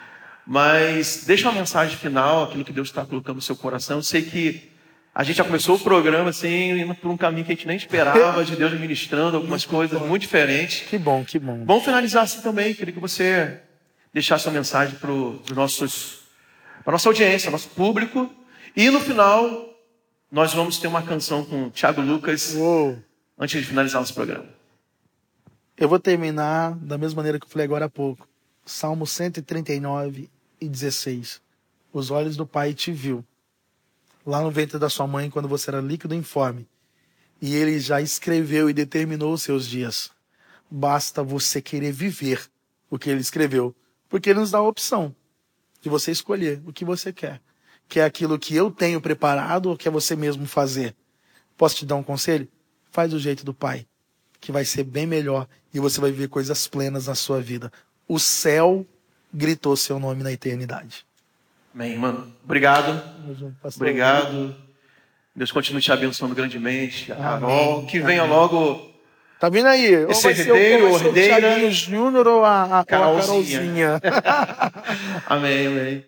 Mas 0.46 1.24
deixa 1.26 1.46
uma 1.46 1.58
mensagem 1.58 1.94
final, 1.94 2.44
aquilo 2.44 2.64
que 2.64 2.72
Deus 2.72 2.88
está 2.88 3.04
colocando 3.04 3.36
no 3.36 3.42
seu 3.42 3.54
coração. 3.54 3.98
Eu 3.98 4.02
sei 4.02 4.22
que 4.22 4.72
a 5.14 5.22
gente 5.22 5.36
já 5.36 5.44
começou 5.44 5.76
o 5.76 5.78
programa 5.78 6.30
assim, 6.30 6.70
indo 6.70 6.94
por 6.94 7.10
um 7.10 7.18
caminho 7.18 7.44
que 7.44 7.52
a 7.52 7.54
gente 7.54 7.66
nem 7.66 7.76
esperava, 7.76 8.42
de 8.42 8.56
Deus 8.56 8.72
ministrando 8.80 9.36
algumas 9.36 9.66
coisas 9.66 10.00
muito 10.00 10.22
diferentes. 10.22 10.88
Que 10.88 10.96
bom, 10.96 11.22
que 11.22 11.38
bom. 11.38 11.64
Vamos 11.66 11.84
finalizar 11.84 12.22
assim 12.22 12.40
também. 12.40 12.72
Queria 12.72 12.94
que 12.94 13.00
você 13.00 13.60
deixasse 14.14 14.46
uma 14.46 14.54
mensagem 14.54 14.94
para 14.94 15.10
para 16.82 16.92
nossa 16.92 17.08
audiência, 17.10 17.50
nosso 17.50 17.68
público. 17.70 18.32
E 18.74 18.88
no 18.88 19.00
final, 19.00 19.68
nós 20.32 20.54
vamos 20.54 20.78
ter 20.78 20.86
uma 20.86 21.02
canção 21.02 21.44
com 21.44 21.64
o 21.64 21.70
Thiago 21.70 22.00
Lucas 22.00 22.54
Uou. 22.54 22.98
antes 23.38 23.60
de 23.60 23.66
finalizar 23.66 24.00
nosso 24.00 24.14
programa. 24.14 24.57
Eu 25.78 25.88
vou 25.88 26.00
terminar 26.00 26.74
da 26.76 26.98
mesma 26.98 27.18
maneira 27.18 27.38
que 27.38 27.46
eu 27.46 27.50
falei 27.50 27.64
agora 27.64 27.84
há 27.84 27.88
pouco. 27.88 28.28
Salmo 28.66 29.06
139, 29.06 30.28
e 30.60 30.68
16. 30.68 31.40
Os 31.92 32.10
olhos 32.10 32.36
do 32.36 32.44
Pai 32.44 32.74
te 32.74 32.90
viu 32.90 33.24
lá 34.26 34.42
no 34.42 34.50
ventre 34.50 34.76
da 34.76 34.90
sua 34.90 35.06
mãe 35.06 35.30
quando 35.30 35.46
você 35.46 35.70
era 35.70 35.80
líquido 35.80 36.14
e 36.14 36.18
informe. 36.18 36.68
E 37.40 37.54
ele 37.54 37.78
já 37.78 38.00
escreveu 38.00 38.68
e 38.68 38.72
determinou 38.72 39.32
os 39.32 39.42
seus 39.42 39.68
dias. 39.68 40.10
Basta 40.68 41.22
você 41.22 41.62
querer 41.62 41.92
viver 41.92 42.50
o 42.90 42.98
que 42.98 43.08
ele 43.08 43.20
escreveu, 43.20 43.72
porque 44.08 44.30
ele 44.30 44.40
nos 44.40 44.50
dá 44.50 44.58
a 44.58 44.62
opção 44.62 45.14
de 45.80 45.88
você 45.88 46.10
escolher 46.10 46.60
o 46.66 46.72
que 46.72 46.84
você 46.84 47.12
quer. 47.12 47.40
Quer 47.88 48.04
aquilo 48.04 48.36
que 48.36 48.54
eu 48.54 48.68
tenho 48.68 49.00
preparado 49.00 49.66
ou 49.66 49.76
quer 49.76 49.90
você 49.90 50.16
mesmo 50.16 50.44
fazer? 50.44 50.96
Posso 51.56 51.76
te 51.76 51.86
dar 51.86 51.94
um 51.94 52.02
conselho? 52.02 52.48
Faz 52.90 53.12
do 53.12 53.18
jeito 53.18 53.44
do 53.44 53.54
Pai, 53.54 53.86
que 54.40 54.50
vai 54.50 54.64
ser 54.64 54.82
bem 54.82 55.06
melhor 55.06 55.48
e 55.72 55.78
você 55.78 56.00
vai 56.00 56.10
viver 56.10 56.28
coisas 56.28 56.66
plenas 56.66 57.06
na 57.06 57.14
sua 57.14 57.40
vida. 57.40 57.72
O 58.06 58.18
céu 58.18 58.86
gritou 59.32 59.76
seu 59.76 59.98
nome 59.98 60.22
na 60.22 60.32
eternidade. 60.32 61.06
Amém, 61.74 61.96
mano. 61.96 62.32
Obrigado. 62.44 63.02
Obrigado. 63.76 64.56
Deus 65.34 65.52
continue 65.52 65.80
te 65.80 65.92
abençoando 65.92 66.34
grandemente. 66.34 67.12
A 67.12 67.16
Carol, 67.16 67.86
que 67.86 68.00
venha 68.00 68.24
logo. 68.24 68.88
Tá 69.38 69.48
vindo 69.48 69.68
aí. 69.68 69.86
Esse 70.08 70.28
herdeiro, 70.28 70.88
herdeira. 70.88 71.66
O 71.66 71.70
Júnior 71.70 72.26
ou 72.26 72.44
a, 72.44 72.80
a, 72.80 72.84
Carolzinha. 72.84 74.00
Carolzinha. 74.00 74.00
amém, 75.28 75.66
amém. 75.68 76.04